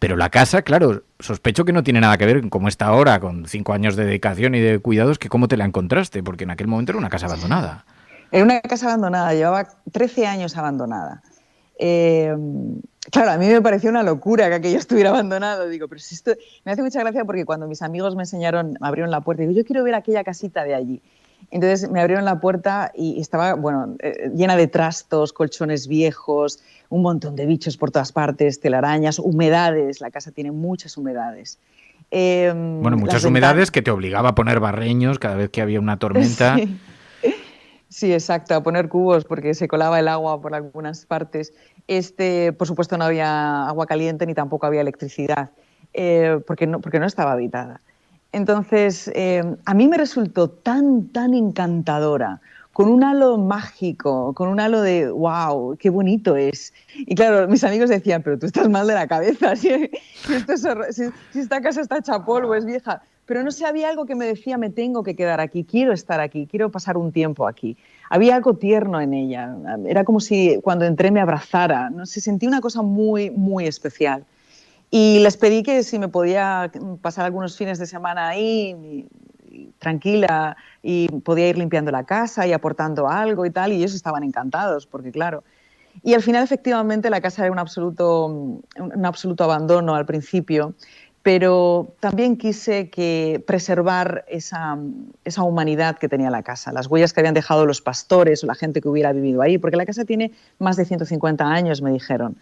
Pero 0.03 0.17
la 0.17 0.29
casa, 0.29 0.63
claro, 0.63 1.03
sospecho 1.17 1.63
que 1.63 1.71
no 1.71 1.81
tiene 1.81 2.01
nada 2.01 2.17
que 2.17 2.25
ver 2.25 2.41
con 2.41 2.49
cómo 2.49 2.67
está 2.67 2.87
ahora, 2.87 3.21
con 3.21 3.45
cinco 3.45 3.71
años 3.71 3.95
de 3.95 4.03
dedicación 4.03 4.53
y 4.53 4.59
de 4.59 4.79
cuidados, 4.79 5.17
que 5.17 5.29
cómo 5.29 5.47
te 5.47 5.55
la 5.55 5.63
encontraste, 5.63 6.21
porque 6.21 6.43
en 6.43 6.51
aquel 6.51 6.67
momento 6.67 6.91
era 6.91 6.99
una 6.99 7.07
casa 7.07 7.27
abandonada. 7.27 7.85
Era 8.29 8.43
una 8.43 8.59
casa 8.59 8.87
abandonada, 8.87 9.33
llevaba 9.33 9.65
13 9.93 10.27
años 10.27 10.57
abandonada. 10.57 11.23
Eh, 11.79 12.35
claro, 13.13 13.31
a 13.31 13.37
mí 13.37 13.47
me 13.47 13.61
pareció 13.61 13.89
una 13.91 14.03
locura 14.03 14.49
que 14.49 14.55
aquello 14.55 14.77
estuviera 14.77 15.11
abandonado. 15.11 15.69
Digo, 15.69 15.87
pero 15.87 16.01
si 16.01 16.15
esto. 16.15 16.33
Me 16.65 16.73
hace 16.73 16.83
mucha 16.83 16.99
gracia 16.99 17.23
porque 17.23 17.45
cuando 17.45 17.69
mis 17.69 17.81
amigos 17.81 18.13
me 18.17 18.23
enseñaron, 18.23 18.75
me 18.81 18.85
abrieron 18.85 19.09
la 19.09 19.21
puerta, 19.21 19.43
digo, 19.43 19.53
yo 19.53 19.63
quiero 19.63 19.85
ver 19.85 19.95
aquella 19.95 20.25
casita 20.25 20.65
de 20.65 20.75
allí. 20.75 21.01
Entonces 21.51 21.89
me 21.89 21.99
abrieron 21.99 22.25
la 22.25 22.39
puerta 22.39 22.91
y 22.95 23.19
estaba, 23.19 23.53
bueno, 23.53 23.95
eh, 23.99 24.31
llena 24.35 24.55
de 24.55 24.67
trastos, 24.67 25.33
colchones 25.33 25.87
viejos, 25.87 26.59
un 26.89 27.01
montón 27.01 27.35
de 27.35 27.45
bichos 27.45 27.77
por 27.77 27.91
todas 27.91 28.11
partes, 28.11 28.59
telarañas, 28.59 29.19
humedades. 29.19 30.01
La 30.01 30.11
casa 30.11 30.31
tiene 30.31 30.51
muchas 30.51 30.97
humedades. 30.97 31.59
Eh, 32.11 32.51
Bueno, 32.81 32.97
muchas 32.97 33.23
humedades 33.23 33.71
que 33.71 33.81
te 33.81 33.91
obligaba 33.91 34.29
a 34.29 34.35
poner 34.35 34.59
barreños 34.59 35.19
cada 35.19 35.35
vez 35.35 35.49
que 35.49 35.61
había 35.61 35.79
una 35.79 35.97
tormenta. 35.97 36.57
Sí. 37.21 37.35
Sí, 37.93 38.11
exacto, 38.11 38.55
a 38.55 38.63
poner 38.63 38.89
cubos 38.89 39.23
porque 39.23 39.53
se 39.53 39.67
colaba 39.67 39.99
el 39.99 40.07
agua 40.07 40.41
por 40.41 40.55
algunas 40.55 41.05
partes. 41.05 41.53
Este, 41.87 42.51
por 42.51 42.65
supuesto, 42.65 42.97
no 42.97 43.05
había 43.05 43.67
agua 43.67 43.85
caliente 43.85 44.25
ni 44.25 44.33
tampoco 44.33 44.65
había 44.65 44.81
electricidad 44.81 45.51
eh, 45.93 46.39
porque, 46.47 46.65
no, 46.65 46.81
porque 46.81 46.99
no 46.99 47.05
estaba 47.05 47.33
habitada. 47.33 47.81
Entonces, 48.33 49.11
eh, 49.13 49.43
a 49.65 49.73
mí 49.75 49.87
me 49.87 49.95
resultó 49.95 50.49
tan, 50.49 51.07
tan 51.09 51.35
encantadora, 51.35 52.41
con 52.73 52.89
un 52.89 53.03
halo 53.03 53.37
mágico, 53.37 54.33
con 54.33 54.49
un 54.49 54.59
halo 54.59 54.81
de 54.81 55.11
wow, 55.11 55.77
qué 55.77 55.91
bonito 55.91 56.35
es. 56.35 56.73
Y 56.97 57.13
claro, 57.13 57.47
mis 57.47 57.63
amigos 57.63 57.91
decían, 57.91 58.23
pero 58.23 58.39
tú 58.39 58.47
estás 58.47 58.67
mal 58.67 58.87
de 58.87 58.95
la 58.95 59.07
cabeza, 59.07 59.55
si, 59.55 59.69
esta 61.35 61.61
casa 61.61 61.81
está 61.81 61.99
hecha 61.99 62.25
polvo, 62.25 62.55
es 62.55 62.65
vieja. 62.65 63.03
Pero 63.27 63.43
no 63.43 63.51
sé, 63.51 63.67
había 63.67 63.89
algo 63.89 64.07
que 64.07 64.15
me 64.15 64.25
decía, 64.25 64.57
me 64.57 64.71
tengo 64.71 65.03
que 65.03 65.15
quedar 65.15 65.39
aquí, 65.39 65.63
quiero 65.63 65.93
estar 65.93 66.19
aquí, 66.19 66.47
quiero 66.49 66.71
pasar 66.71 66.97
un 66.97 67.11
tiempo 67.11 67.47
aquí. 67.47 67.77
Había 68.09 68.35
algo 68.35 68.55
tierno 68.55 68.99
en 68.99 69.13
ella, 69.13 69.55
era 69.87 70.03
como 70.03 70.19
si 70.19 70.59
cuando 70.63 70.85
entré 70.85 71.11
me 71.11 71.21
abrazara, 71.21 71.91
no 71.91 72.07
sé, 72.07 72.19
sentí 72.19 72.47
una 72.47 72.61
cosa 72.61 72.81
muy, 72.81 73.29
muy 73.29 73.67
especial. 73.67 74.25
Y 74.95 75.17
les 75.21 75.37
pedí 75.37 75.63
que 75.63 75.81
si 75.81 75.97
me 75.97 76.07
podía 76.07 76.71
pasar 77.01 77.25
algunos 77.25 77.57
fines 77.57 77.79
de 77.79 77.87
semana 77.87 78.27
ahí, 78.27 79.07
tranquila, 79.79 80.55
y 80.83 81.07
podía 81.21 81.49
ir 81.49 81.57
limpiando 81.57 81.89
la 81.89 82.03
casa 82.03 82.45
y 82.45 82.53
aportando 82.53 83.09
algo 83.09 83.43
y 83.47 83.49
tal, 83.49 83.73
y 83.73 83.77
ellos 83.77 83.95
estaban 83.95 84.23
encantados, 84.23 84.85
porque 84.85 85.11
claro. 85.11 85.43
Y 86.03 86.13
al 86.13 86.21
final, 86.21 86.43
efectivamente, 86.43 87.09
la 87.09 87.21
casa 87.21 87.41
era 87.41 87.51
un 87.51 87.57
absoluto, 87.57 88.27
un 88.27 89.03
absoluto 89.03 89.43
abandono 89.43 89.95
al 89.95 90.05
principio, 90.05 90.75
pero 91.23 91.95
también 91.99 92.37
quise 92.37 92.91
que 92.91 93.43
preservar 93.47 94.25
esa, 94.27 94.77
esa 95.25 95.41
humanidad 95.41 95.97
que 95.97 96.07
tenía 96.07 96.29
la 96.29 96.43
casa, 96.43 96.71
las 96.71 96.85
huellas 96.85 97.13
que 97.13 97.21
habían 97.21 97.33
dejado 97.33 97.65
los 97.65 97.81
pastores 97.81 98.43
o 98.43 98.45
la 98.45 98.53
gente 98.53 98.79
que 98.79 98.89
hubiera 98.89 99.11
vivido 99.11 99.41
ahí, 99.41 99.57
porque 99.57 99.75
la 99.75 99.87
casa 99.87 100.05
tiene 100.05 100.33
más 100.59 100.77
de 100.77 100.85
150 100.85 101.43
años, 101.43 101.81
me 101.81 101.91
dijeron. 101.91 102.37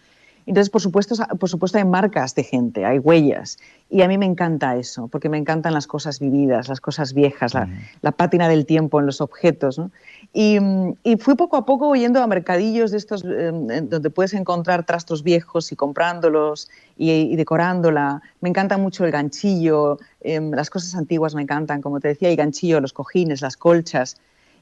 Entonces, 0.46 0.70
por 0.70 0.80
supuesto, 0.80 1.14
por 1.38 1.48
supuesto, 1.48 1.78
hay 1.78 1.84
marcas 1.84 2.34
de 2.34 2.42
gente, 2.42 2.84
hay 2.84 2.98
huellas. 2.98 3.58
Y 3.88 4.02
a 4.02 4.08
mí 4.08 4.18
me 4.18 4.26
encanta 4.26 4.76
eso, 4.76 5.08
porque 5.08 5.28
me 5.28 5.38
encantan 5.38 5.74
las 5.74 5.86
cosas 5.86 6.18
vividas, 6.18 6.68
las 6.68 6.80
cosas 6.80 7.12
viejas, 7.12 7.54
la, 7.54 7.68
la 8.00 8.12
pátina 8.12 8.48
del 8.48 8.66
tiempo 8.66 9.00
en 9.00 9.06
los 9.06 9.20
objetos. 9.20 9.78
¿no? 9.78 9.90
Y, 10.32 10.58
mm, 10.58 10.94
y 11.04 11.16
fui 11.16 11.34
poco 11.34 11.56
a 11.56 11.64
poco 11.64 11.94
yendo 11.94 12.22
a 12.22 12.26
mercadillos 12.26 12.90
de 12.90 12.96
estos 12.96 13.22
eh, 13.24 13.50
donde 13.82 14.10
puedes 14.10 14.34
encontrar 14.34 14.84
trastos 14.84 15.22
viejos 15.22 15.72
y 15.72 15.76
comprándolos 15.76 16.70
y, 16.96 17.10
y 17.10 17.36
decorándola. 17.36 18.22
Me 18.40 18.48
encanta 18.48 18.78
mucho 18.78 19.04
el 19.04 19.10
ganchillo, 19.10 19.98
eh, 20.22 20.40
las 20.40 20.70
cosas 20.70 20.94
antiguas 20.94 21.34
me 21.34 21.42
encantan, 21.42 21.82
como 21.82 22.00
te 22.00 22.08
decía, 22.08 22.30
el 22.30 22.36
ganchillo, 22.36 22.80
los 22.80 22.92
cojines, 22.92 23.42
las 23.42 23.56
colchas. 23.56 24.16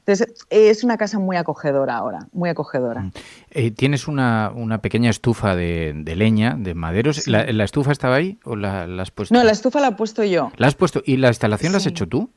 Entonces, 0.05 0.33
es 0.49 0.83
una 0.83 0.97
casa 0.97 1.19
muy 1.19 1.37
acogedora 1.37 1.95
ahora, 1.97 2.27
muy 2.33 2.49
acogedora. 2.49 3.11
Eh, 3.51 3.69
¿Tienes 3.71 4.07
una, 4.07 4.51
una 4.53 4.81
pequeña 4.81 5.09
estufa 5.11 5.55
de, 5.55 5.93
de 5.95 6.15
leña, 6.15 6.55
de 6.57 6.73
maderos? 6.73 7.17
Sí. 7.17 7.29
¿La, 7.31 7.45
la 7.51 7.63
estufa 7.63 7.91
estaba 7.91 8.15
ahí 8.15 8.39
o 8.43 8.55
la, 8.55 8.87
la 8.87 9.03
has 9.03 9.11
puesto? 9.11 9.33
No, 9.35 9.43
la 9.43 9.51
estufa 9.51 9.79
la 9.79 9.89
he 9.89 9.91
puesto 9.91 10.23
yo. 10.23 10.51
¿La 10.57 10.67
has 10.67 10.75
puesto? 10.75 11.03
¿Y 11.05 11.17
la 11.17 11.27
instalación 11.27 11.71
la 11.71 11.77
has 11.77 11.83
Sí. 11.83 11.89
hecho 11.89 12.07
tú? 12.07 12.29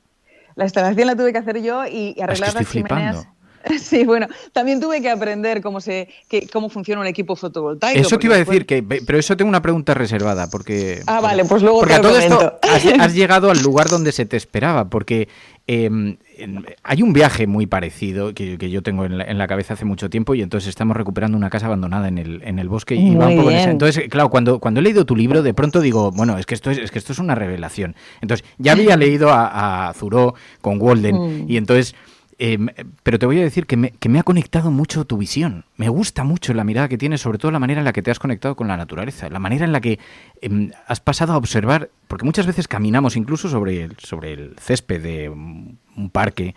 La 0.56 0.64
instalación 0.64 1.06
la 1.08 1.16
tuve 1.16 1.32
que 1.32 1.38
hacer 1.38 1.62
yo 1.62 1.84
y, 1.86 1.88
y 1.90 2.08
Es 2.10 2.14
que 2.16 2.22
arreglar 2.22 2.48
estoy 2.50 2.62
las 2.64 2.72
chimeneas. 2.72 3.16
flipando. 3.16 3.33
Sí, 3.80 4.04
bueno, 4.04 4.26
también 4.52 4.80
tuve 4.80 5.00
que 5.00 5.08
aprender 5.10 5.60
cómo 5.62 5.80
se 5.80 6.08
que, 6.28 6.46
cómo 6.48 6.68
funciona 6.68 7.00
un 7.00 7.06
equipo 7.06 7.34
fotovoltaico. 7.36 7.98
Eso 8.00 8.18
te 8.18 8.26
iba 8.26 8.34
a 8.36 8.38
decir, 8.38 8.66
que, 8.66 8.82
pero 8.82 9.18
eso 9.18 9.36
tengo 9.36 9.48
una 9.48 9.62
pregunta 9.62 9.94
reservada, 9.94 10.48
porque... 10.50 11.00
Ah, 11.06 11.20
vale, 11.20 11.44
pues 11.44 11.62
luego 11.62 11.78
porque 11.80 11.94
te 11.94 12.00
a 12.00 12.02
lo 12.02 12.08
todo 12.10 12.18
esto 12.18 12.58
has, 12.62 12.84
has 13.00 13.14
llegado 13.14 13.50
al 13.50 13.60
lugar 13.62 13.88
donde 13.88 14.12
se 14.12 14.26
te 14.26 14.36
esperaba, 14.36 14.90
porque 14.90 15.28
eh, 15.66 15.84
en- 15.86 16.66
hay 16.82 17.02
un 17.02 17.12
viaje 17.14 17.46
muy 17.46 17.66
parecido 17.66 18.34
que, 18.34 18.58
que 18.58 18.68
yo 18.70 18.82
tengo 18.82 19.04
en 19.06 19.16
la, 19.18 19.24
en 19.24 19.38
la 19.38 19.46
cabeza 19.46 19.74
hace 19.74 19.84
mucho 19.86 20.10
tiempo 20.10 20.34
y 20.34 20.42
entonces 20.42 20.68
estamos 20.68 20.96
recuperando 20.96 21.36
una 21.38 21.48
casa 21.48 21.66
abandonada 21.66 22.08
en 22.08 22.18
el, 22.18 22.42
en 22.44 22.58
el 22.58 22.68
bosque 22.68 22.94
y 22.96 23.14
va 23.14 23.28
un 23.28 23.36
poco 23.36 23.50
en 23.50 23.56
esa. 23.56 23.70
Entonces, 23.70 24.08
claro, 24.10 24.28
cuando, 24.28 24.58
cuando 24.60 24.80
he 24.80 24.82
leído 24.82 25.06
tu 25.06 25.16
libro, 25.16 25.42
de 25.42 25.54
pronto 25.54 25.80
digo, 25.80 26.10
bueno, 26.12 26.36
es 26.38 26.44
que 26.46 26.54
esto 26.54 26.70
es, 26.70 26.78
es 26.78 26.90
que 26.90 26.98
esto 26.98 27.12
es 27.12 27.18
una 27.18 27.34
revelación. 27.34 27.94
Entonces, 28.20 28.46
ya 28.58 28.72
había 28.72 28.96
leído 28.98 29.30
a, 29.30 29.88
a 29.88 29.94
Zuró 29.94 30.34
con 30.60 30.80
Walden 30.80 31.14
Mm. 31.14 31.50
y 31.50 31.56
entonces... 31.56 31.94
eh, 32.38 32.58
pero 33.02 33.18
te 33.18 33.26
voy 33.26 33.38
a 33.40 33.42
decir 33.42 33.66
que 33.66 33.76
me, 33.76 34.18
ha 34.18 34.22
conectado 34.22 34.70
mucho 34.70 35.04
tu 35.04 35.16
visión. 35.16 35.64
Me 35.76 35.88
gusta 35.88 36.24
mucho 36.24 36.54
la 36.54 36.64
mirada 36.64 36.88
que 36.88 36.98
tienes, 36.98 37.20
sobre 37.20 37.38
todo 37.38 37.52
la 37.52 37.58
manera 37.58 37.80
en 37.80 37.84
la 37.84 37.92
que 37.92 38.02
te 38.02 38.10
has 38.10 38.18
conectado 38.18 38.56
con 38.56 38.68
la 38.68 38.76
naturaleza, 38.76 39.28
la 39.28 39.38
manera 39.38 39.64
en 39.64 39.72
la 39.72 39.80
que 39.80 39.98
em, 40.40 40.70
has 40.86 41.00
pasado 41.00 41.32
a 41.32 41.36
observar, 41.36 41.90
porque 42.08 42.24
muchas 42.24 42.46
veces 42.46 42.68
caminamos 42.68 43.16
incluso 43.16 43.48
sobre 43.48 43.84
el, 43.84 44.56
césped 44.58 45.02
de 45.02 45.28
un 45.28 46.10
parque 46.10 46.54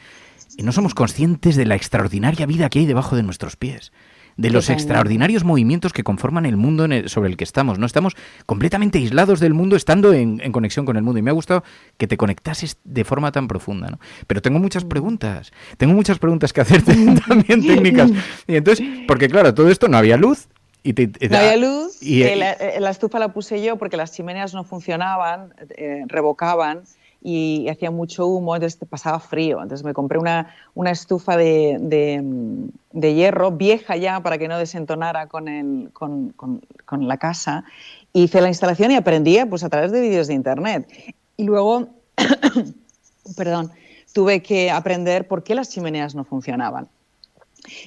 y 0.57 0.63
no 0.63 0.71
somos 0.71 0.95
conscientes 0.95 1.55
de 1.55 1.65
la 1.65 1.75
extraordinaria 1.75 2.45
vida 2.45 2.69
que 2.69 2.79
hay 2.79 2.85
debajo 2.85 3.15
de 3.15 3.23
nuestros 3.23 3.55
pies. 3.55 3.91
De 4.37 4.49
los 4.51 4.65
Totalmente. 4.65 4.83
extraordinarios 4.83 5.43
movimientos 5.43 5.93
que 5.93 6.03
conforman 6.03 6.45
el 6.45 6.57
mundo 6.57 6.85
en 6.85 6.91
el- 6.93 7.09
sobre 7.09 7.29
el 7.29 7.37
que 7.37 7.43
estamos. 7.43 7.79
No 7.79 7.85
estamos 7.87 8.15
completamente 8.45 8.99
aislados 8.99 9.39
del 9.39 9.53
mundo, 9.55 9.75
estando 9.75 10.13
en, 10.13 10.39
en 10.43 10.51
conexión 10.51 10.85
con 10.85 10.95
el 10.95 11.01
mundo. 11.03 11.17
Y 11.17 11.23
me 11.23 11.31
ha 11.31 11.33
gustado 11.33 11.63
que 11.97 12.05
te 12.07 12.17
conectases 12.17 12.77
de 12.83 13.03
forma 13.03 13.31
tan 13.31 13.47
profunda. 13.47 13.89
¿no? 13.89 13.99
Pero 14.27 14.41
tengo 14.43 14.59
muchas 14.59 14.85
Mm. 14.85 14.89
preguntas. 14.89 15.51
Tengo 15.77 15.93
muchas 15.93 16.19
preguntas 16.19 16.53
que 16.53 16.61
hacerte 16.61 16.93
también 17.27 17.65
técnicas. 17.65 18.11
Y 18.47 18.55
entonces, 18.55 18.85
porque 19.07 19.27
claro, 19.27 19.53
todo 19.53 19.69
esto 19.69 19.87
no 19.87 19.97
había 19.97 20.17
luz. 20.17 20.47
Y 20.83 20.93
te- 20.93 21.07
te- 21.07 21.27
No 21.29 21.37
había 21.37 21.57
luz, 21.57 22.01
y- 22.01 22.21
eh, 22.21 22.35
la, 22.35 22.51
eh, 22.53 22.79
la 22.79 22.91
estufa 22.91 23.19
la 23.19 23.33
puse 23.33 23.61
yo 23.63 23.77
porque 23.77 23.97
las 23.97 24.13
chimeneas 24.13 24.53
no 24.53 24.63
funcionaban, 24.63 25.53
eh, 25.75 26.03
revocaban 26.07 26.83
y 27.29 27.67
hacía 27.67 27.91
mucho 27.91 28.25
humo, 28.25 28.55
entonces 28.55 28.79
pasaba 28.89 29.19
frío. 29.19 29.61
Entonces 29.61 29.83
me 29.83 29.93
compré 29.93 30.17
una, 30.17 30.55
una 30.75 30.91
estufa 30.91 31.35
de, 31.35 31.75
de, 31.81 33.13
hierro, 33.13 33.51
vieja 33.51 33.97
ya, 33.97 34.21
para 34.21 34.37
que 34.37 34.47
no 34.47 34.57
desentonara 34.57 35.27
con, 35.27 35.49
el, 35.49 35.89
con, 35.91 36.29
con- 36.29 36.61
con 36.85 37.05
la 37.05 37.17
casa. 37.17 37.65
Hice 38.13 38.39
la 38.39 38.47
instalación 38.47 38.91
y 38.91 38.95
aprendía 38.95 39.45
pues, 39.45 39.65
a 39.65 39.69
través 39.69 39.91
de 39.91 39.99
vídeos 39.99 40.27
de 40.27 40.35
internet. 40.35 40.87
Y 41.35 41.43
luego, 41.43 41.89
perdón, 43.35 43.71
tuve 44.13 44.41
que 44.41 44.71
aprender 44.71 45.27
por 45.27 45.43
qué 45.43 45.53
las 45.53 45.67
chimeneas 45.67 46.15
no 46.15 46.23
funcionaban. 46.23 46.87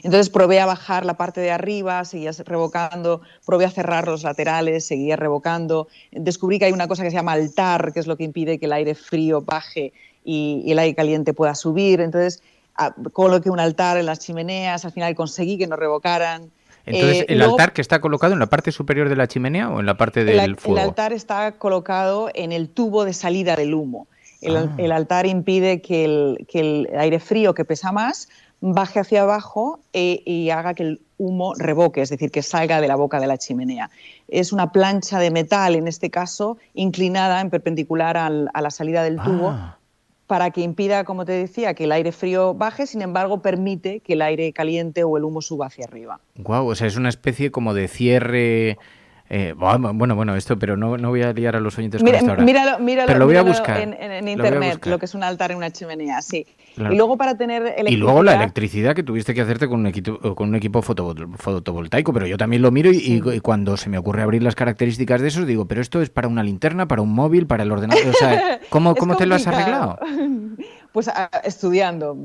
Entonces 0.03 0.29
probé 0.31 0.61
a 0.61 0.67
bajar 0.67 1.05
la 1.07 1.15
parte 1.15 1.41
de 1.41 1.51
arriba, 1.51 2.05
seguía 2.05 2.33
revocando, 2.45 3.23
probé 3.47 3.65
a 3.65 3.71
cerrar 3.71 4.07
los 4.09 4.23
laterales, 4.25 4.87
seguía 4.87 5.17
revocando. 5.17 5.89
Descubrí 6.13 6.59
que 6.59 6.67
hay 6.67 6.73
una 6.73 6.89
cosa 6.89 7.03
que 7.03 7.11
se 7.11 7.17
llama 7.17 7.33
altar, 7.33 7.93
que 7.93 8.01
es 8.01 8.07
lo 8.07 8.17
que 8.17 8.25
impide 8.25 8.59
que 8.59 8.67
el 8.67 8.73
aire 8.73 8.95
frío 8.95 9.41
baje 9.43 9.93
y, 10.25 10.63
y 10.67 10.73
el 10.73 10.79
aire 10.79 10.95
caliente 10.95 11.33
pueda 11.33 11.55
subir. 11.55 12.01
Entonces 12.01 12.43
a- 12.77 12.95
coloqué 13.13 13.49
un 13.51 13.61
altar 13.61 13.97
en 13.97 14.07
las 14.07 14.19
chimeneas, 14.19 14.85
al 14.85 14.93
final 14.93 15.15
conseguí 15.15 15.57
que 15.57 15.67
no 15.67 15.77
revocaran. 15.77 16.51
Entonces, 16.87 17.21
Eh, 17.23 17.27
¿el 17.29 17.39
luego- 17.39 17.53
altar 17.55 17.73
que 17.73 17.81
está 17.81 18.01
colocado 18.01 18.33
en 18.33 18.39
la 18.39 18.47
parte 18.47 18.73
superior 18.73 19.09
de 19.09 19.17
la 19.17 19.29
chimenea 19.29 19.71
o 19.71 19.81
en 19.81 19.87
la 19.87 19.97
parte 19.97 20.25
del 20.25 20.41
el, 20.41 20.57
fuego? 20.57 20.79
el 20.79 20.85
altar 20.89 21.13
está 21.13 21.53
colocado 21.53 22.31
en 22.35 22.53
el 22.53 22.69
tubo 22.69 23.05
de 23.05 23.13
salida 23.13 23.55
del 23.57 23.75
humo. 23.75 24.09
El, 24.41 24.57
Ah. 24.57 24.75
el 24.79 24.91
altar 24.93 25.27
impide 25.27 25.83
que 25.83 26.05
el, 26.07 26.47
que 26.49 26.61
el 26.61 26.89
aire 26.99 27.21
frío, 27.21 27.53
que 27.55 27.67
pesa 27.67 27.93
más, 27.93 28.29
baje 28.61 29.01
hacia 29.01 29.23
abajo 29.23 29.81
e- 29.93 30.23
y 30.25 30.51
haga 30.51 30.75
que 30.75 30.83
el 30.83 31.01
humo 31.19 31.55
reboque, 31.55 32.01
es 32.03 32.09
decir, 32.11 32.31
que 32.31 32.43
salga 32.43 32.81
de 32.81 32.89
la 32.89 32.97
boca 32.97 33.21
de 33.21 33.27
la 33.27 33.37
chimenea. 33.39 33.91
Es 34.29 34.53
una 34.53 34.73
plancha 34.73 35.19
de 35.19 35.31
metal, 35.31 35.75
en 35.75 35.87
este 35.89 36.11
caso, 36.11 36.57
inclinada 36.75 37.41
en 37.41 37.51
perpendicular 37.51 38.17
a 38.17 38.31
la 38.31 38.71
salida 38.71 39.03
del 39.03 39.17
tubo. 39.21 39.51
Ah. 39.51 39.77
para 40.27 40.53
que 40.53 40.61
impida, 40.61 41.03
como 41.03 41.25
te 41.25 41.33
decía, 41.33 41.75
que 41.75 41.85
el 41.85 41.91
aire 41.91 42.13
frío 42.13 42.55
baje, 42.55 42.87
sin 42.87 43.03
embargo, 43.03 43.43
permite 43.43 43.99
que 43.99 44.13
el 44.13 44.23
aire 44.23 44.53
caliente 44.53 45.03
o 45.03 45.17
el 45.17 45.25
humo 45.25 45.43
suba 45.43 45.67
hacia 45.67 45.87
arriba. 45.87 46.21
Guau, 46.37 46.69
o 46.69 46.75
sea, 46.77 46.87
es 46.87 46.95
una 46.97 47.09
especie 47.09 47.51
como 47.51 47.75
de 47.75 47.89
cierre 47.89 48.79
eh, 49.33 49.55
bueno, 49.57 50.17
bueno, 50.17 50.35
esto, 50.35 50.59
pero 50.59 50.77
no, 50.77 50.97
no, 50.99 51.11
voy 51.11 51.23
a 51.23 51.33
liar 51.33 51.55
a 51.55 51.61
los 51.61 51.79
oyentes 51.79 52.03
con 52.03 52.13
esto 52.13 52.31
ahora. 52.31 52.43
Míralo, 52.43 52.81
míralo, 52.81 53.07
pero 53.07 53.21
lo 53.21 53.27
voy 53.27 53.37
a 53.37 53.43
buscar. 53.43 53.79
En, 53.81 54.27
internet, 54.27 54.85
lo, 54.87 54.99
que 54.99 55.05
es 55.05 55.15
un 55.15 55.23
altar 55.23 55.53
en 55.53 55.59
una 55.59 55.71
chimenea, 55.71 56.21
sí. 56.21 56.45
Y 56.77 56.97
luego 56.97 57.17
para 57.17 57.37
tener 57.37 57.63
electricidad... 57.63 57.93
Y 57.93 57.97
luego 57.97 58.25
la 58.25 58.35
electricidad 58.35 58.93
que 58.93 59.05
tuviste 59.05 59.33
que 59.33 59.41
hacerte 59.41 59.69
con 59.69 59.79
un 59.79 59.87
equipo, 59.87 60.35
con 60.35 60.49
un 60.49 60.57
equipo 60.57 60.83
fotovoltaico, 60.83 62.13
pero 62.13 62.27
yo 62.27 62.37
también 62.37 62.61
lo 62.61 62.73
miro 62.73 62.91
y, 62.93 63.21
cuando 63.41 63.77
se 63.77 63.89
me 63.89 63.99
ocurre 63.99 64.23
abrir 64.23 64.43
las 64.43 64.57
características 64.57 65.21
de 65.21 65.29
eso, 65.29 65.47
digo, 65.47 65.67
pero 65.67 65.81
esto 65.81 66.03
es 66.03 66.11
para 66.11 66.27
una 66.27 66.43
linterna, 66.43 66.89
para 66.89 67.01
un 67.01 67.13
móvil, 67.13 67.47
para 67.47 67.63
el 67.63 67.71
ordenador, 67.71 68.09
o 68.09 68.13
sea, 68.13 68.59
¿cómo, 68.69 68.97
cómo 68.97 69.17
te 69.17 69.27
lo 69.27 69.37
has 69.37 69.47
arreglado? 69.47 69.97
Pues 70.93 71.09
estudiando. 71.45 72.17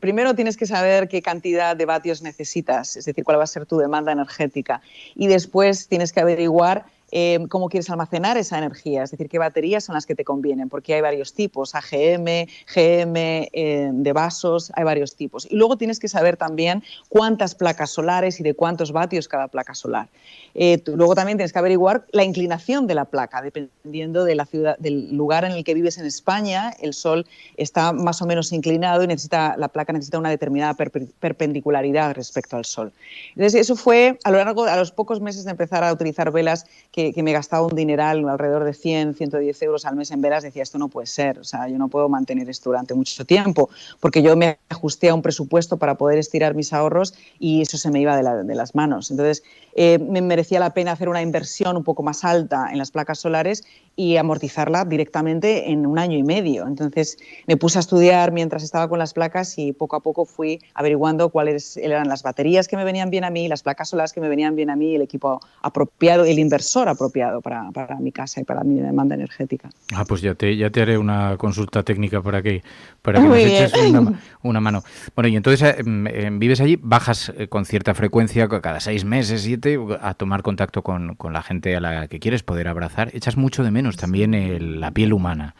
Primero 0.00 0.34
tienes 0.34 0.56
que 0.56 0.66
saber 0.66 1.08
qué 1.08 1.20
cantidad 1.20 1.76
de 1.76 1.84
vatios 1.84 2.22
necesitas, 2.22 2.96
es 2.96 3.04
decir, 3.04 3.24
cuál 3.24 3.38
va 3.38 3.44
a 3.44 3.46
ser 3.46 3.66
tu 3.66 3.76
demanda 3.76 4.12
energética. 4.12 4.80
Y 5.14 5.26
después 5.26 5.86
tienes 5.86 6.12
que 6.12 6.20
averiguar 6.20 6.86
eh, 7.12 7.40
cómo 7.48 7.68
quieres 7.68 7.90
almacenar 7.90 8.36
esa 8.36 8.58
energía, 8.58 9.02
es 9.02 9.10
decir, 9.10 9.28
qué 9.28 9.38
baterías 9.38 9.84
son 9.84 9.94
las 9.94 10.06
que 10.06 10.14
te 10.14 10.24
convienen, 10.24 10.68
porque 10.68 10.94
hay 10.94 11.00
varios 11.00 11.34
tipos, 11.34 11.74
AGM, 11.74 12.46
GM, 12.72 13.48
eh, 13.52 13.90
de 13.92 14.12
vasos, 14.12 14.70
hay 14.76 14.84
varios 14.84 15.16
tipos. 15.16 15.46
Y 15.50 15.56
luego 15.56 15.76
tienes 15.76 15.98
que 15.98 16.08
saber 16.08 16.36
también 16.36 16.84
cuántas 17.08 17.54
placas 17.54 17.90
solares 17.90 18.38
y 18.38 18.44
de 18.44 18.54
cuántos 18.54 18.92
vatios 18.92 19.26
cada 19.26 19.48
placa 19.48 19.74
solar. 19.74 20.08
Eh, 20.54 20.82
luego 20.86 21.14
también 21.14 21.38
tienes 21.38 21.52
que 21.52 21.58
averiguar 21.58 22.06
la 22.12 22.24
inclinación 22.24 22.86
de 22.86 22.94
la 22.94 23.04
placa, 23.04 23.42
dependiendo 23.42 24.24
de 24.24 24.34
la 24.34 24.46
ciudad, 24.46 24.78
del 24.78 25.14
lugar 25.14 25.44
en 25.44 25.52
el 25.52 25.64
que 25.64 25.74
vives 25.74 25.98
en 25.98 26.06
España, 26.06 26.74
el 26.80 26.94
sol 26.94 27.26
está 27.56 27.92
más 27.92 28.20
o 28.22 28.26
menos 28.26 28.52
inclinado 28.52 29.02
y 29.02 29.06
necesita, 29.06 29.56
la 29.56 29.68
placa 29.68 29.92
necesita 29.92 30.18
una 30.18 30.30
determinada 30.30 30.74
perpendicularidad 30.74 32.14
respecto 32.14 32.56
al 32.56 32.64
sol. 32.64 32.92
Entonces, 33.30 33.60
eso 33.60 33.76
fue 33.76 34.18
a 34.24 34.30
lo 34.30 34.38
largo, 34.38 34.64
a 34.64 34.76
los 34.76 34.92
pocos 34.92 35.20
meses 35.20 35.44
de 35.44 35.50
empezar 35.50 35.84
a 35.84 35.92
utilizar 35.92 36.30
velas 36.32 36.66
que, 36.92 37.12
me 37.20 37.32
gastaba 37.32 37.66
un 37.66 37.74
dineral, 37.74 38.26
alrededor 38.28 38.64
de 38.64 38.72
100, 38.72 39.14
110 39.14 39.62
euros 39.62 39.84
al 39.84 39.94
mes 39.94 40.10
en 40.10 40.22
velas, 40.22 40.42
decía, 40.42 40.62
esto 40.62 40.78
no 40.78 40.88
puede 40.88 41.06
ser, 41.06 41.38
o 41.38 41.44
sea, 41.44 41.68
yo 41.68 41.76
no 41.76 41.88
puedo 41.88 42.08
mantener 42.08 42.48
esto 42.48 42.70
durante 42.70 42.94
mucho 42.94 43.26
tiempo, 43.26 43.68
porque 44.00 44.22
yo 44.22 44.36
me 44.36 44.58
ajusté 44.70 45.10
a 45.10 45.14
un 45.14 45.20
presupuesto 45.20 45.76
para 45.76 45.96
poder 45.96 46.18
estirar 46.18 46.54
mis 46.54 46.72
ahorros 46.72 47.14
y 47.38 47.60
eso 47.60 47.76
se 47.76 47.90
me 47.90 48.00
iba 48.00 48.16
de, 48.16 48.54
las 48.54 48.74
manos. 48.74 49.10
Entonces, 49.10 49.42
eh, 49.74 49.98
me 49.98 50.18
merecía 50.40 50.58
la 50.58 50.72
pena 50.72 50.92
hacer 50.92 51.10
una 51.10 51.20
inversión 51.20 51.76
un 51.76 51.84
poco 51.84 52.02
más 52.02 52.24
alta 52.24 52.68
en 52.72 52.78
las 52.78 52.90
placas 52.90 53.18
solares 53.18 53.62
y 53.94 54.16
amortizarla 54.16 54.86
directamente 54.86 55.70
en 55.70 55.84
un 55.84 55.98
año 55.98 56.16
y 56.16 56.22
medio. 56.22 56.66
Entonces 56.66 57.18
me 57.46 57.58
puse 57.58 57.78
a 57.78 57.80
estudiar 57.80 58.32
mientras 58.32 58.62
estaba 58.62 58.88
con 58.88 58.98
las 58.98 59.12
placas 59.12 59.58
y 59.58 59.74
poco 59.74 59.96
a 59.96 60.00
poco 60.00 60.24
fui 60.24 60.58
averiguando 60.72 61.28
cuáles 61.28 61.76
eran 61.76 62.08
las 62.08 62.22
baterías 62.22 62.68
que 62.68 62.78
me 62.78 62.84
venían 62.84 63.10
bien 63.10 63.24
a 63.24 63.30
mí, 63.30 63.48
las 63.48 63.62
placas 63.62 63.90
solares 63.90 64.14
que 64.14 64.22
me 64.22 64.30
venían 64.30 64.56
bien 64.56 64.70
a 64.70 64.76
mí, 64.76 64.94
el 64.94 65.02
equipo 65.02 65.40
apropiado, 65.60 66.24
el 66.24 66.38
inversor 66.38 66.88
apropiado 66.88 67.42
para, 67.42 67.70
para 67.72 67.96
mi 67.96 68.12
casa 68.12 68.40
y 68.40 68.44
para 68.44 68.64
mi 68.64 68.80
demanda 68.80 69.14
energética. 69.14 69.68
Ah, 69.94 70.06
pues 70.08 70.22
ya 70.22 70.34
te, 70.34 70.56
ya 70.56 70.70
te 70.70 70.80
haré 70.80 70.96
una 70.96 71.36
consulta 71.36 71.82
técnica 71.82 72.22
para 72.22 72.40
que, 72.40 72.62
para 73.02 73.20
que 73.20 73.28
me 73.28 73.42
eches 73.42 73.74
una, 74.42 74.60
mano. 74.60 74.82
Bueno, 75.14 75.28
y 75.28 75.36
entonces 75.36 75.62
eh, 75.62 75.82
em, 75.84 76.38
vives 76.38 76.62
allí, 76.62 76.78
bajas 76.80 77.30
eh, 77.36 77.48
con 77.48 77.66
cierta 77.66 77.92
frecuencia, 77.92 78.48
cada 78.48 78.80
seis 78.80 79.04
meses, 79.04 79.42
siete, 79.42 79.78
a 80.00 80.14
tomar 80.14 80.29
contacto 80.42 80.82
con, 80.82 81.16
con 81.16 81.32
la 81.32 81.42
gente 81.42 81.76
a 81.76 81.80
la 81.80 82.08
que 82.08 82.20
quieres 82.20 82.42
poder 82.42 82.68
abrazar. 82.68 83.10
¿Echas 83.14 83.36
mucho 83.36 83.62
de 83.62 83.70
menos? 83.70 83.96
también 83.96 84.80
la 84.80 84.90
piel 84.90 85.12
humana. 85.12 85.54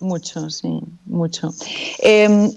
Mucho, 0.00 0.50
sí, 0.50 0.80
mucho. 1.06 1.54
Em, 2.00 2.50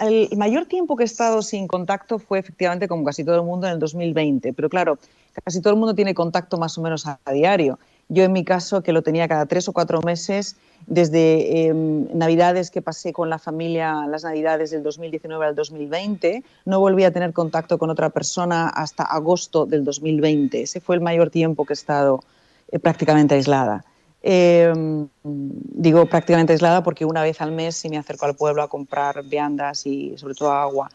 el 0.00 0.36
mayor 0.36 0.66
tiempo 0.66 0.96
que 0.96 1.04
he 1.04 1.06
estado 1.06 1.40
sin 1.42 1.68
contacto 1.68 2.18
fue 2.18 2.40
efectivamente, 2.40 2.88
como 2.88 3.04
casi 3.04 3.24
todo 3.24 3.36
el 3.36 3.42
mundo, 3.42 3.68
en 3.68 3.74
el 3.74 3.78
2020. 3.78 4.52
Pero 4.52 4.68
claro, 4.68 4.98
casi 5.44 5.60
todo 5.60 5.72
el 5.72 5.78
mundo 5.78 5.94
tiene 5.94 6.14
contacto 6.14 6.56
más 6.56 6.76
o 6.78 6.82
menos 6.82 7.06
a, 7.06 7.20
diario. 7.32 7.78
Yo 8.12 8.24
en 8.24 8.32
mi 8.32 8.44
caso, 8.44 8.82
que 8.82 8.92
lo 8.92 9.02
tenía 9.02 9.28
cada 9.28 9.46
tres 9.46 9.68
o 9.68 9.72
cuatro 9.72 10.02
meses, 10.02 10.56
desde 10.88 11.66
em, 11.66 12.08
Navidades 12.12 12.72
que 12.72 12.82
pasé 12.82 13.12
con 13.12 13.30
la 13.30 13.38
familia, 13.38 14.04
las 14.08 14.24
Navidades 14.24 14.72
del 14.72 14.82
2019 14.82 15.46
al 15.46 15.54
2020, 15.54 16.42
no 16.64 16.80
volví 16.80 17.04
a 17.04 17.12
tener 17.12 17.32
contacto 17.32 17.78
con 17.78 17.88
otra 17.88 18.10
persona 18.10 18.68
hasta 18.68 19.04
agosto 19.04 19.64
del 19.64 19.84
2020. 19.84 20.62
Ese 20.62 20.80
fue 20.80 20.96
el 20.96 21.02
mayor 21.02 21.30
tiempo 21.30 21.64
que 21.64 21.72
he 21.72 21.74
estado 21.74 22.24
eh, 22.72 22.80
prácticamente 22.80 23.36
aislada. 23.36 23.84
Em, 24.22 25.08
digo 25.22 26.04
prácticamente 26.06 26.52
aislada 26.52 26.82
porque 26.82 27.04
una 27.04 27.22
vez 27.22 27.40
al 27.40 27.52
mes 27.52 27.76
sí 27.76 27.88
me 27.88 27.96
acerco 27.96 28.26
al 28.26 28.34
pueblo 28.34 28.62
a 28.62 28.68
comprar 28.68 29.22
viandas 29.22 29.86
y 29.86 30.18
sobre 30.18 30.34
todo 30.34 30.50
agua. 30.50 30.90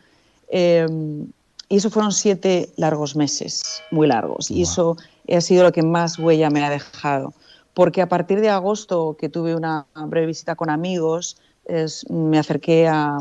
Em, 0.50 1.28
y 1.70 1.78
eso 1.78 1.90
fueron 1.90 2.12
siete 2.12 2.70
largos 2.76 3.16
meses, 3.16 3.82
muy 3.90 4.06
largos. 4.06 4.52
Y 4.52 4.64
eso 4.64 4.98
ha 5.30 5.42
sido 5.42 5.64
lo 5.64 5.72
que 5.72 5.84
más 5.84 6.20
huella 6.20 6.50
me 6.50 6.64
ha 6.64 6.70
dejado. 6.70 7.34
Porque 7.74 8.02
a 8.02 8.08
partir 8.08 8.40
de 8.40 8.50
agosto, 8.50 9.18
que 9.20 9.30
tuve 9.30 9.56
una 9.56 9.86
breve 9.96 10.28
visita 10.28 10.56
con 10.56 10.70
amigos, 10.70 11.38
me 12.10 12.40
acerqué 12.40 12.88
a, 12.88 13.18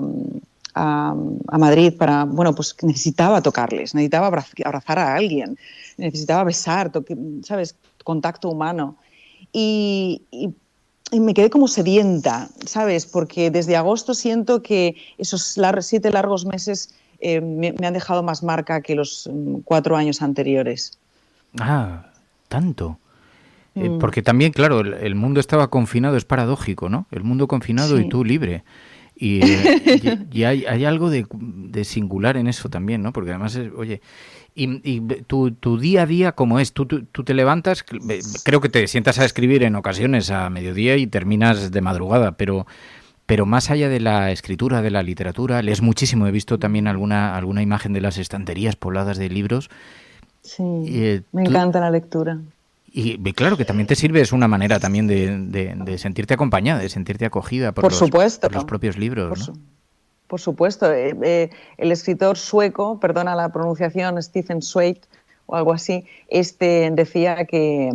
a, 0.74 1.14
Madrid 1.58 1.94
para, 1.96 2.24
bueno, 2.24 2.54
pues 2.54 2.76
necesitaba 2.82 3.42
tocarles, 3.42 3.94
necesitaba 3.94 4.26
abrazar 4.26 4.98
a 4.98 5.14
alguien, 5.14 5.58
necesitaba 5.96 6.44
besar, 6.44 6.92
¿sabes? 7.42 7.76
Contacto 8.04 8.50
humano 8.50 8.96
y, 9.54 10.22
me 11.12 11.32
quedé 11.32 11.48
como 11.48 11.68
sedienta, 11.68 12.48
¿sabes? 12.66 13.06
Porque 13.06 13.50
desde 13.50 13.76
agosto 13.76 14.14
siento 14.14 14.62
que 14.62 14.96
esos 15.16 15.56
siete 15.80 16.10
largos 16.10 16.44
meses 16.44 16.92
eh, 17.20 17.40
me, 17.40 17.68
han 17.86 17.94
dejado 17.94 18.24
más 18.24 18.42
marca 18.42 18.80
que 18.80 18.96
los 18.96 19.30
mm, 19.32 19.58
cuatro 19.64 19.96
años 19.96 20.22
anteriores. 20.22 20.98
Ah, 21.60 22.10
tanto. 22.48 22.98
Eh, 23.74 23.88
mm. 23.88 23.98
porque 23.98 24.22
también, 24.22 24.52
claro, 24.52 24.80
el, 24.80 25.14
mundo 25.14 25.40
estaba 25.40 25.68
confinado, 25.68 26.16
es 26.16 26.24
paradójico, 26.24 26.88
¿no? 26.88 27.06
El 27.10 27.24
mundo 27.24 27.48
confinado 27.48 27.98
y 27.98 28.08
tú 28.08 28.24
libre. 28.24 28.64
Y, 29.16 29.40
eh, 29.42 30.46
hay, 30.46 30.64
hay, 30.64 30.84
algo 30.84 31.10
de, 31.10 31.26
de, 31.30 31.84
singular 31.84 32.36
en 32.36 32.48
eso 32.48 32.68
también, 32.68 33.02
¿no? 33.02 33.12
Porque 33.12 33.30
además, 33.30 33.58
oye, 33.76 34.00
y, 34.56 35.00
tu, 35.26 35.50
tu, 35.52 35.78
día 35.78 36.02
a 36.02 36.06
día, 36.06 36.32
¿cómo 36.32 36.60
es? 36.60 36.72
¿Tú, 36.72 36.86
tú, 36.86 37.24
te 37.24 37.34
levantas, 37.34 37.84
creo 38.44 38.60
que 38.60 38.68
te 38.68 38.86
sientas 38.86 39.18
a 39.18 39.24
escribir 39.24 39.64
en 39.64 39.74
ocasiones 39.74 40.30
a 40.30 40.48
mediodía 40.50 40.96
y 40.96 41.08
terminas 41.08 41.72
de 41.72 41.80
madrugada, 41.80 42.36
pero, 42.36 42.66
pero 43.26 43.46
más 43.46 43.70
allá 43.70 43.88
de 43.88 43.98
la 43.98 44.30
escritura, 44.30 44.82
de 44.82 44.90
la 44.90 45.02
literatura, 45.02 45.60
lees 45.62 45.82
muchísimo. 45.82 46.28
He 46.28 46.30
visto 46.30 46.58
también 46.58 46.86
alguna, 46.86 47.36
alguna 47.36 47.62
imagen 47.62 47.92
de 47.92 48.00
las 48.00 48.16
estanterías 48.18 48.76
pobladas 48.76 49.18
de 49.18 49.28
libros. 49.28 49.70
Sí, 50.44 50.62
eh, 50.62 51.22
me 51.32 51.42
encanta 51.42 51.80
la 51.80 51.90
lectura. 51.90 52.38
Y 52.96 53.18
claro 53.32 53.56
que 53.56 53.64
también 53.64 53.88
te 53.88 53.96
sirve, 53.96 54.20
es 54.20 54.30
una 54.30 54.46
manera 54.46 54.78
también 54.78 55.08
de, 55.08 55.74
de, 55.74 55.98
sentirte 55.98 56.34
acompañada, 56.34 56.78
de 56.78 56.88
sentirte 56.88 57.24
acogida 57.26 57.72
por, 57.72 57.82
los, 57.82 57.96
supuesto, 57.96 58.48
los 58.50 58.64
propios 58.64 58.96
libros. 58.96 59.48
¿no? 59.48 59.54
Por 60.28 60.40
supuesto, 60.40 60.92
eh, 60.92 61.16
eh, 61.22 61.50
el 61.76 61.90
escritor 61.90 62.38
sueco, 62.38 63.00
perdona 63.00 63.34
la 63.34 63.48
pronunciación, 63.48 64.22
Stephen 64.22 64.62
Zweig 64.62 65.00
o 65.46 65.56
algo 65.56 65.72
así, 65.72 66.06
este 66.28 66.88
decía 66.92 67.46
que, 67.46 67.90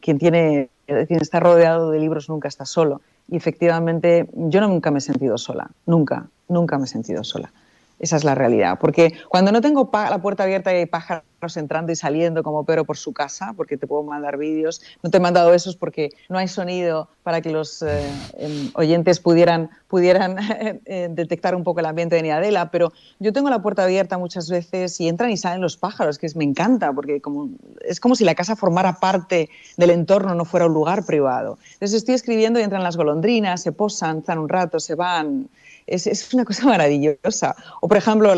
quien, 0.00 0.18
tiene, 0.18 0.68
quien 0.86 1.20
está 1.20 1.40
rodeado 1.40 1.90
de 1.90 1.98
libros 1.98 2.28
nunca 2.28 2.46
está 2.46 2.64
solo. 2.64 3.00
Y 3.28 3.36
efectivamente, 3.36 4.28
yo 4.34 4.60
nunca 4.60 4.92
me 4.92 4.98
he 4.98 5.00
sentido 5.00 5.36
sola, 5.36 5.68
nunca, 5.84 6.28
nunca 6.48 6.78
me 6.78 6.84
he 6.84 6.88
sentido 6.88 7.24
sola. 7.24 7.50
Esa 7.98 8.16
es 8.16 8.24
la 8.24 8.34
realidad. 8.34 8.78
Porque 8.80 9.14
cuando 9.28 9.52
no 9.52 9.60
tengo 9.60 9.90
la 9.92 10.18
puerta 10.20 10.44
abierta 10.44 10.72
y 10.72 10.76
hay 10.78 10.86
pájaros 10.86 11.24
entrando 11.56 11.92
y 11.92 11.96
saliendo 11.96 12.42
como 12.42 12.64
pero 12.64 12.84
por 12.84 12.96
su 12.96 13.12
casa, 13.12 13.52
porque 13.56 13.76
te 13.76 13.86
puedo 13.86 14.02
mandar 14.02 14.36
vídeos, 14.36 14.82
no 15.02 15.10
te 15.10 15.18
he 15.18 15.20
mandado 15.20 15.54
esos 15.54 15.76
porque 15.76 16.10
no 16.28 16.38
hay 16.38 16.48
sonido 16.48 17.08
para 17.22 17.40
que 17.40 17.50
los 17.50 17.82
eh, 17.82 18.10
em, 18.38 18.70
oyentes 18.74 19.20
pudieran, 19.20 19.70
pudieran 19.86 20.36
eh, 20.86 21.08
detectar 21.10 21.54
un 21.54 21.62
poco 21.62 21.80
el 21.80 21.86
ambiente 21.86 22.16
de 22.16 22.22
Niadela, 22.22 22.70
pero 22.70 22.92
yo 23.20 23.32
tengo 23.32 23.50
la 23.50 23.62
puerta 23.62 23.84
abierta 23.84 24.18
muchas 24.18 24.50
veces 24.50 25.00
y 25.00 25.08
entran 25.08 25.30
y 25.30 25.36
salen 25.36 25.60
los 25.60 25.76
pájaros, 25.76 26.18
que 26.18 26.26
es, 26.26 26.34
me 26.34 26.44
encanta, 26.44 26.92
porque 26.92 27.20
como, 27.20 27.50
es 27.82 28.00
como 28.00 28.16
si 28.16 28.24
la 28.24 28.34
casa 28.34 28.56
formara 28.56 28.94
parte 28.94 29.50
del 29.76 29.90
entorno, 29.90 30.34
no 30.34 30.44
fuera 30.44 30.66
un 30.66 30.74
lugar 30.74 31.04
privado. 31.04 31.58
Entonces 31.74 31.98
estoy 31.98 32.14
escribiendo 32.14 32.58
y 32.58 32.62
entran 32.62 32.82
las 32.82 32.96
golondrinas, 32.96 33.62
se 33.62 33.72
posan, 33.72 34.18
están 34.18 34.38
un 34.38 34.48
rato, 34.48 34.80
se 34.80 34.94
van 34.94 35.48
es, 35.86 36.34
una 36.34 36.44
cosa 36.44 36.66
maravillosa. 36.66 37.54
O, 37.80 37.88
por 37.88 37.96
ejemplo, 37.96 38.32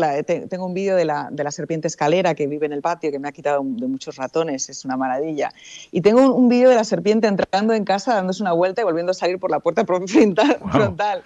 tengo 0.49 0.65
un 0.65 0.73
vídeo 0.73 0.95
de 0.95 1.05
la, 1.05 1.29
de 1.31 1.43
la, 1.43 1.51
serpiente 1.51 1.87
escalera 1.87 2.35
que 2.35 2.47
vive 2.47 2.65
en 2.65 2.73
el 2.73 2.81
patio, 2.81 3.11
que 3.11 3.19
me 3.19 3.27
ha 3.27 3.31
quitado 3.31 3.61
de 3.63 3.87
muchos 3.87 4.15
ratones, 4.17 4.69
es 4.69 4.85
una 4.85 4.97
maravilla. 4.97 5.51
Y 5.91 6.01
tengo 6.01 6.33
un, 6.33 6.49
vídeo 6.49 6.69
de 6.69 6.75
la 6.75 6.83
serpiente 6.83 7.27
entrando 7.27 7.73
en 7.73 7.85
casa, 7.85 8.15
dándose 8.15 8.41
una 8.41 8.53
vuelta 8.53 8.81
y 8.81 8.83
volviendo 8.83 9.11
a 9.11 9.13
salir 9.13 9.39
por 9.39 9.51
la 9.51 9.59
puerta 9.59 9.85
frontal. 10.71 11.23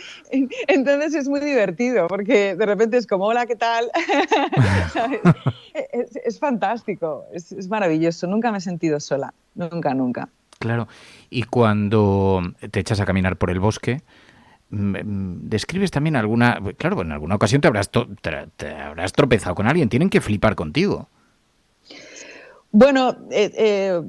Entonces 0.67 1.13
es 1.15 1.28
muy 1.28 1.39
divertido, 1.39 2.07
porque 2.07 2.55
de 2.55 2.65
repente 2.65 2.97
es 2.97 3.07
como, 3.07 3.26
hola, 3.26 3.45
¿qué 3.45 3.55
tal? 3.55 3.89
es, 5.74 6.39
fantástico, 6.39 7.26
es, 7.34 7.67
maravilloso. 7.67 8.28
Nunca 8.28 8.51
me 8.51 8.57
he 8.57 8.61
sentido 8.61 8.99
sola, 8.99 9.34
nunca, 9.55 9.93
nunca. 9.93 10.30
Claro, 10.59 10.88
y 11.30 11.43
cuando 11.43 12.41
te 12.71 12.80
echas 12.80 12.99
a 13.01 13.05
caminar 13.05 13.36
por 13.38 13.49
el 13.49 13.59
bosque, 13.59 14.01
describes 14.74 15.91
también 15.91 16.15
alguna, 16.15 16.59
claro, 16.78 17.01
en 17.01 17.11
alguna 17.11 17.36
ocasión 17.36 17.61
te 17.61 17.67
habrás, 17.67 17.89
te, 17.91 18.69
habrás 18.69 19.13
tropezado 19.13 19.55
con 19.55 19.67
alguien, 19.67 19.89
tienen 19.89 20.09
que 20.09 20.21
flipar 20.21 20.55
contigo. 20.55 21.07
Bueno, 22.71 23.15
eh, 23.30 23.51
eh, 23.55 24.01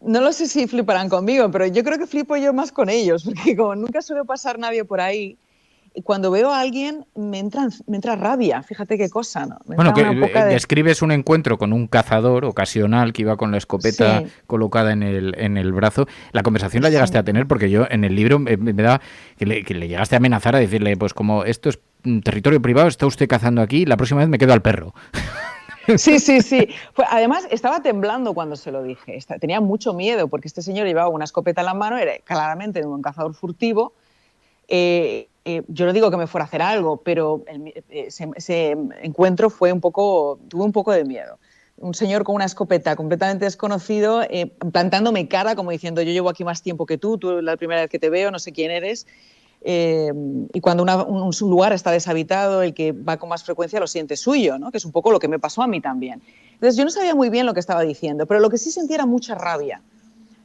no 0.00 0.20
lo 0.20 0.32
sé 0.32 0.46
si 0.46 0.66
fliparán 0.66 1.08
conmigo, 1.08 1.50
pero 1.50 1.66
yo 1.66 1.84
creo 1.84 1.98
que 1.98 2.06
flipo 2.06 2.36
yo 2.36 2.52
más 2.54 2.72
con 2.72 2.88
ellos, 2.88 3.24
porque 3.34 3.56
como 3.56 3.74
nunca 3.74 4.00
suele 4.00 4.24
pasar 4.24 4.58
nadie 4.58 4.84
por 4.84 5.00
ahí, 5.00 5.36
cuando 6.04 6.30
veo 6.30 6.52
a 6.52 6.60
alguien 6.60 7.06
me 7.14 7.38
entra, 7.38 7.68
me 7.86 7.96
entra 7.96 8.16
rabia, 8.16 8.62
fíjate 8.62 8.98
qué 8.98 9.08
cosa, 9.08 9.46
¿no? 9.46 9.58
bueno, 9.64 9.94
que 9.94 10.04
describes 10.44 11.02
un 11.02 11.12
encuentro 11.12 11.58
con 11.58 11.72
un 11.72 11.86
cazador 11.86 12.44
ocasional 12.44 13.12
que 13.12 13.22
iba 13.22 13.36
con 13.36 13.50
la 13.50 13.58
escopeta 13.58 14.22
colocada 14.46 14.92
en 14.92 15.02
el, 15.02 15.34
en 15.38 15.56
el 15.56 15.72
brazo. 15.72 16.06
La 16.32 16.42
conversación 16.42 16.82
la 16.82 16.90
llegaste 16.90 17.18
a 17.18 17.22
tener 17.22 17.46
porque 17.46 17.70
yo 17.70 17.86
en 17.90 18.04
el 18.04 18.14
libro 18.14 18.38
me, 18.38 18.56
da 18.56 19.00
que 19.38 19.46
le, 19.46 19.64
que 19.64 19.74
le, 19.74 19.88
llegaste 19.88 20.16
a 20.16 20.18
amenazar 20.18 20.56
a 20.56 20.58
decirle, 20.58 20.96
pues 20.96 21.14
como 21.14 21.44
esto 21.44 21.68
es 21.68 21.78
territorio 22.22 22.60
privado, 22.60 22.88
está 22.88 23.06
usted 23.06 23.28
cazando 23.28 23.62
aquí, 23.62 23.84
la 23.84 23.96
próxima 23.96 24.20
vez 24.20 24.28
me 24.28 24.38
quedo 24.38 24.52
al 24.52 24.62
perro. 24.62 24.94
Sí, 25.98 26.18
sí, 26.18 26.40
sí. 26.40 26.68
además, 27.08 27.46
estaba 27.48 27.80
temblando 27.80 28.34
cuando 28.34 28.56
se 28.56 28.72
lo 28.72 28.82
dije. 28.82 29.20
tenía 29.40 29.60
mucho 29.60 29.94
miedo 29.94 30.26
porque 30.26 30.48
este 30.48 30.60
señor 30.60 30.84
llevaba 30.84 31.08
una 31.08 31.24
escopeta 31.24 31.60
en 31.60 31.66
la 31.66 31.74
mano, 31.74 31.96
era 31.96 32.18
claramente 32.24 32.84
un 32.84 33.02
cazador 33.02 33.34
furtivo. 33.34 33.92
Eh, 34.66 35.28
eh, 35.46 35.62
yo 35.68 35.86
no 35.86 35.92
digo 35.92 36.10
que 36.10 36.16
me 36.16 36.26
fuera 36.26 36.44
a 36.44 36.48
hacer 36.48 36.60
algo, 36.60 36.98
pero 36.98 37.44
eh, 37.46 38.08
ese, 38.08 38.76
encuentro 39.02 39.48
fue 39.48 39.72
un 39.72 39.80
poco, 39.80 40.38
tuve 40.48 40.64
un 40.64 40.72
poco 40.72 40.92
de 40.92 41.04
miedo. 41.04 41.38
Un 41.78 41.94
señor 41.94 42.24
con 42.24 42.34
una 42.34 42.46
escopeta 42.46 42.96
completamente 42.96 43.44
desconocido, 43.44 44.22
plantándome 44.72 45.28
cara 45.28 45.54
como 45.54 45.70
diciendo, 45.70 46.02
yo 46.02 46.10
llevo 46.10 46.30
aquí 46.30 46.42
más 46.42 46.62
tiempo 46.62 46.86
que 46.86 46.98
tú, 46.98 47.18
tú 47.18 47.42
la 47.42 47.56
primera 47.56 47.82
vez 47.82 47.90
que 47.90 47.98
te 47.98 48.10
veo, 48.10 48.30
no 48.30 48.38
sé 48.38 48.52
quién 48.52 48.70
eres. 48.70 49.06
Eh, 49.68 50.12
y 50.52 50.60
cuando 50.60 50.84
un, 50.84 51.30
lugar 51.40 51.72
está 51.72 51.90
deshabitado, 51.90 52.62
el 52.62 52.72
que 52.72 52.92
va 52.92 53.16
con 53.16 53.28
más 53.28 53.42
frecuencia 53.42 53.80
lo 53.80 53.88
siente 53.88 54.16
suyo, 54.16 54.58
¿no? 54.58 54.70
que 54.70 54.78
es 54.78 54.84
un 54.84 54.92
poco 54.92 55.10
lo 55.10 55.18
que 55.18 55.26
me 55.26 55.38
pasó 55.38 55.62
a 55.62 55.66
mí 55.66 55.80
también. 55.80 56.22
Entonces 56.52 56.76
yo 56.76 56.84
no 56.84 56.90
sabía 56.90 57.14
muy 57.14 57.30
bien 57.30 57.46
lo 57.46 57.54
que 57.54 57.60
estaba 57.60 57.82
diciendo, 57.82 58.26
pero 58.26 58.38
lo 58.40 58.48
que 58.48 58.58
sí 58.58 58.70
sentía 58.70 58.96
era 58.96 59.06
mucha 59.06 59.34
rabia. 59.34 59.82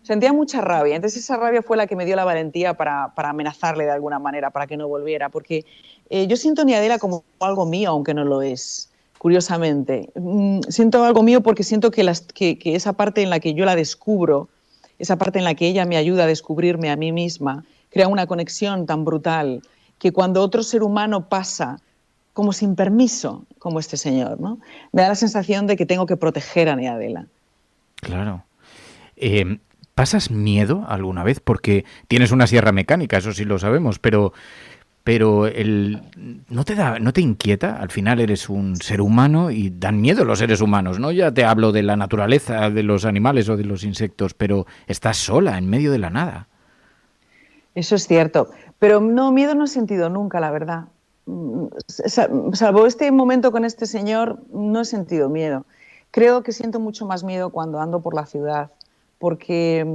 Sentía 0.04 0.34
mucha 0.34 0.62
rabia. 0.62 0.96
Entonces 0.96 1.24
esa 1.24 1.38
rabia 1.38 1.62
fue 1.62 1.78
la 1.78 1.88
que 1.88 1.96
me 1.96 2.06
dio 2.06 2.16
la 2.16 2.26
valentía 2.26 2.74
para, 2.74 3.14
para 3.16 3.30
amenazarle 3.30 3.86
de 3.86 3.92
alguna 3.92 4.20
manera, 4.20 4.50
para 4.50 4.68
que 4.68 4.78
no 4.78 4.88
volviera. 4.88 5.30
Porque 5.30 5.66
eh, 6.10 6.28
yo 6.28 6.38
siento 6.38 6.64
a 6.64 6.66
Niadela 6.66 6.98
como 6.98 7.24
algo 7.40 7.66
mío, 7.66 7.92
aunque 7.92 8.14
no 8.14 8.24
lo 8.24 8.42
es, 8.42 8.90
curiosamente. 9.18 10.10
Mm, 10.16 10.62
siento 10.70 11.04
algo 11.04 11.24
mío 11.24 11.42
porque 11.42 11.64
siento 11.64 11.92
que, 11.92 12.04
las, 12.04 12.22
que, 12.22 12.58
que 12.58 12.76
esa 12.76 12.94
parte 12.94 13.22
en 13.22 13.30
la 13.30 13.40
que 13.40 13.54
yo 13.54 13.66
la 13.66 13.76
descubro, 13.76 14.50
esa 14.98 15.18
parte 15.18 15.40
en 15.40 15.46
la 15.46 15.54
que 15.54 15.68
ella 15.68 15.86
me 15.86 15.98
ayuda 15.98 16.24
a 16.24 16.28
descubrirme 16.28 16.90
a 16.90 16.96
mí 16.96 17.12
misma, 17.12 17.64
crea 17.90 18.08
una 18.08 18.26
conexión 18.26 18.86
tan 18.86 19.06
brutal 19.06 19.62
que 20.00 20.12
cuando 20.12 20.42
otro 20.42 20.64
ser 20.64 20.82
humano 20.82 21.30
pasa 21.30 21.80
como 22.34 22.54
sin 22.54 22.76
permiso, 22.76 23.46
como 23.60 23.80
este 23.80 23.98
señor, 23.98 24.40
¿no? 24.40 24.58
me 24.92 25.02
da 25.02 25.10
la 25.10 25.16
sensación 25.16 25.68
de 25.68 25.76
que 25.76 25.86
tengo 25.86 26.06
que 26.06 26.18
proteger 26.18 26.70
a 26.70 26.76
Neadela. 26.76 27.28
Claro. 27.98 28.44
Eh, 29.18 29.60
¿Pasas 30.02 30.32
miedo 30.32 30.84
alguna 30.88 31.24
vez? 31.24 31.40
Porque 31.40 31.86
tienes 32.08 32.32
una 32.32 32.48
sierra 32.48 32.72
mecánica, 32.72 33.18
eso 33.18 33.34
sí 33.34 33.46
lo 33.46 33.60
sabemos, 33.60 34.00
pero, 34.00 34.34
pero 35.04 35.46
el, 35.46 36.02
¿no, 36.50 36.64
te 36.64 36.74
da, 36.74 36.98
¿no 36.98 37.14
te 37.14 37.22
inquieta? 37.22 37.76
Al 37.80 37.92
final 37.92 38.20
eres 38.20 38.50
un 38.50 38.78
ser 38.78 39.00
humano 39.00 39.52
y 39.52 39.70
dan 39.70 40.02
miedo 40.02 40.26
los 40.26 40.40
seres 40.40 40.60
humanos, 40.60 40.98
¿no? 40.98 41.12
Ya 41.12 41.32
te 41.32 41.46
hablo 41.46 41.72
de 41.72 41.84
la 41.84 41.98
naturaleza, 41.98 42.72
de 42.72 42.82
los 42.82 43.06
animales 43.06 43.48
o 43.48 43.58
de 43.58 43.64
los 43.64 43.84
insectos, 43.84 44.34
pero 44.34 44.66
estás 44.88 45.18
sola, 45.18 45.60
en 45.60 45.70
medio 45.70 45.92
de 45.92 46.00
la 46.00 46.10
nada. 46.10 46.48
Eso 47.76 47.94
es 47.94 48.08
cierto. 48.08 48.50
Pero 48.80 49.02
no, 49.02 49.32
miedo 49.32 49.54
no 49.54 49.66
he 49.66 49.68
sentido 49.68 50.10
nunca, 50.10 50.40
la 50.40 50.50
verdad. 50.50 50.86
Salvo 51.86 52.88
este 52.88 53.12
momento 53.12 53.52
con 53.52 53.66
este 53.66 53.86
señor, 53.86 54.40
no 54.52 54.82
he 54.82 54.86
sentido 54.86 55.30
miedo. 55.30 55.68
Creo 56.10 56.42
que 56.42 56.54
siento 56.54 56.80
mucho 56.80 57.06
más 57.06 57.24
miedo 57.24 57.52
cuando 57.52 57.80
ando 57.80 58.02
por 58.02 58.16
la 58.16 58.26
ciudad, 58.26 58.72
porque 59.22 59.86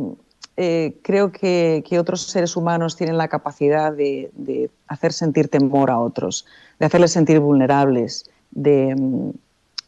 eh, 0.56 0.96
creo 1.02 1.32
que, 1.32 1.82
otros 2.00 2.22
seres 2.22 2.56
humanos 2.56 2.96
tienen 2.96 3.18
la 3.18 3.26
capacidad 3.26 3.92
de, 3.92 4.70
hacer 4.86 5.12
sentir 5.12 5.48
temor 5.48 5.90
a 5.90 5.98
otros, 5.98 6.46
de 6.78 6.86
hacerles 6.86 7.10
sentir 7.10 7.40
vulnerables, 7.40 8.30
de, 8.52 8.94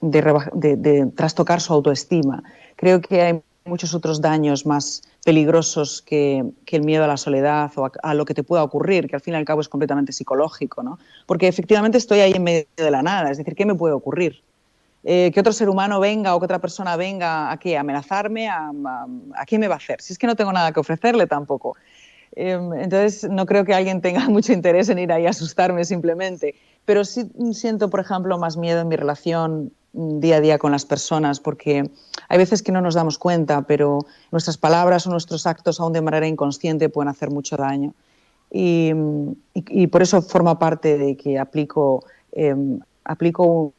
de, 0.01 1.12
trastocar 1.14 1.61
su 1.61 1.72
autoestima. 1.72 2.43
Creo 2.74 3.01
que 3.01 3.22
hay 3.22 3.41
muchos 3.64 3.95
otros 3.95 4.20
daños 4.20 4.66
más 4.66 5.03
peligrosos 5.24 6.03
que, 6.03 6.45
el 6.66 6.82
miedo 6.82 7.05
a 7.05 7.07
la 7.07 7.16
soledad 7.16 7.70
o 7.76 7.89
a, 8.03 8.14
lo 8.14 8.24
que 8.24 8.34
te 8.34 8.43
pueda 8.43 8.64
ocurrir, 8.64 9.07
que 9.09 9.14
al 9.14 9.22
fin 9.22 9.34
y 9.34 9.36
al 9.36 9.45
cabo 9.45 9.61
es 9.61 9.68
completamente 9.68 10.12
psicológico, 10.12 10.82
¿no? 10.82 10.99
Porque 11.26 11.47
efectivamente 11.47 11.97
estoy 11.97 12.20
ahí 12.20 12.32
en 12.32 12.43
medio 12.43 12.66
de 12.76 12.91
la 12.91 13.03
nada, 13.03 13.30
es 13.30 13.39
decir, 13.39 13.55
¿qué 13.55 13.64
me 13.64 13.76
puede 13.76 13.95
ocurrir? 13.95 14.43
Eh, 15.05 15.30
que 15.32 15.40
otro 15.40 15.53
ser 15.53 15.68
humano 15.68 16.01
venga 16.01 16.34
o 16.34 16.40
que 16.40 16.44
otra 16.44 16.59
persona 16.59 16.96
venga 16.96 17.53
a 17.53 17.57
qué, 17.59 17.76
a 17.76 17.80
amenazarme, 17.80 18.49
a, 18.49 18.70
a, 19.36 19.46
qué 19.46 19.59
me 19.59 19.68
va 19.68 19.74
a 19.74 19.78
hacer, 19.78 20.01
si 20.03 20.12
es 20.12 20.18
que 20.18 20.26
no 20.26 20.34
tengo 20.34 20.53
nada 20.53 20.72
que 20.72 20.80
ofrecerle 20.80 21.26
tampoco. 21.26 21.76
Em, 22.32 22.72
entonces, 22.74 23.28
no 23.30 23.46
creo 23.46 23.64
que 23.64 23.74
alguien 23.74 24.01
tenga 24.01 24.20
mucho 24.28 24.53
interés 24.53 24.88
en 24.88 24.99
ir 24.99 25.12
ahí 25.12 25.26
a 25.26 25.30
asustarme 25.30 25.84
simplemente, 25.84 26.55
pero 26.84 27.05
sí 27.05 27.30
siento, 27.53 27.90
por 27.90 28.01
ejemplo, 28.01 28.38
más 28.38 28.57
miedo 28.57 28.80
en 28.80 28.88
mi 28.88 28.96
relación 28.96 29.72
día 29.92 30.36
a 30.36 30.40
día 30.40 30.59
con 30.59 30.72
las 30.72 30.84
personas, 30.84 31.40
porque 31.40 31.90
hay 32.28 32.38
veces 32.38 32.62
que 32.62 32.72
no 32.72 32.80
nos 32.80 32.94
damos 32.94 33.18
cuenta, 33.18 33.62
pero 33.62 34.01
nuestras 34.30 34.59
palabras 34.59 35.07
o 35.07 35.11
nuestros 35.11 35.46
actos, 35.46 35.80
aún 35.80 35.92
de 35.92 36.03
manera 36.03 36.26
inconsciente, 36.26 36.88
pueden 36.88 37.09
hacer 37.09 37.30
mucho 37.30 37.57
daño. 37.57 37.94
Y, 38.51 38.94
por 39.90 40.03
eso 40.03 40.22
forma 40.22 40.59
parte 40.59 40.96
de 40.96 41.16
que 41.16 41.38
aplico, 41.38 42.05
em, 42.32 42.80
aplico 43.09 43.72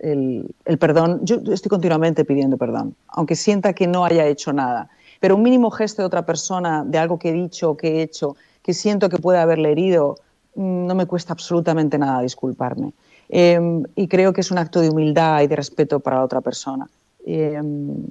el, 0.00 0.54
el, 0.66 0.78
perdón. 0.78 1.20
Yo 1.22 1.36
estoy 1.50 1.70
continuamente 1.70 2.24
pidiendo 2.24 2.58
perdón, 2.58 2.94
aunque 3.08 3.36
sienta 3.36 3.72
que 3.72 3.86
no 3.86 4.04
haya 4.04 4.26
hecho 4.26 4.52
nada. 4.52 4.90
Pero 5.20 5.36
un 5.36 5.42
mínimo 5.42 5.70
gesto 5.70 6.02
de 6.02 6.06
otra 6.06 6.26
persona, 6.26 6.84
de 6.84 6.98
algo 6.98 7.18
que 7.18 7.30
he 7.30 7.32
dicho 7.32 7.76
que 7.76 8.00
he 8.00 8.02
hecho, 8.02 8.36
que 8.62 8.74
siento 8.74 9.08
que 9.08 9.18
puede 9.18 9.38
haberle 9.38 9.70
herido, 9.70 10.16
mm, 10.56 10.86
no 10.86 10.94
me 10.94 11.06
cuesta 11.06 11.32
absolutamente 11.32 11.96
nada 11.96 12.20
disculparme. 12.22 12.92
Em, 13.28 13.84
y 13.94 14.08
creo 14.08 14.32
que 14.32 14.42
es 14.42 14.50
un 14.50 14.58
acto 14.58 14.80
de 14.80 14.90
humildad 14.90 15.40
y 15.42 15.46
de 15.46 15.56
respeto 15.56 16.00
para 16.00 16.16
la 16.16 16.24
otra 16.24 16.40
persona. 16.40 16.88
Em, 17.24 18.08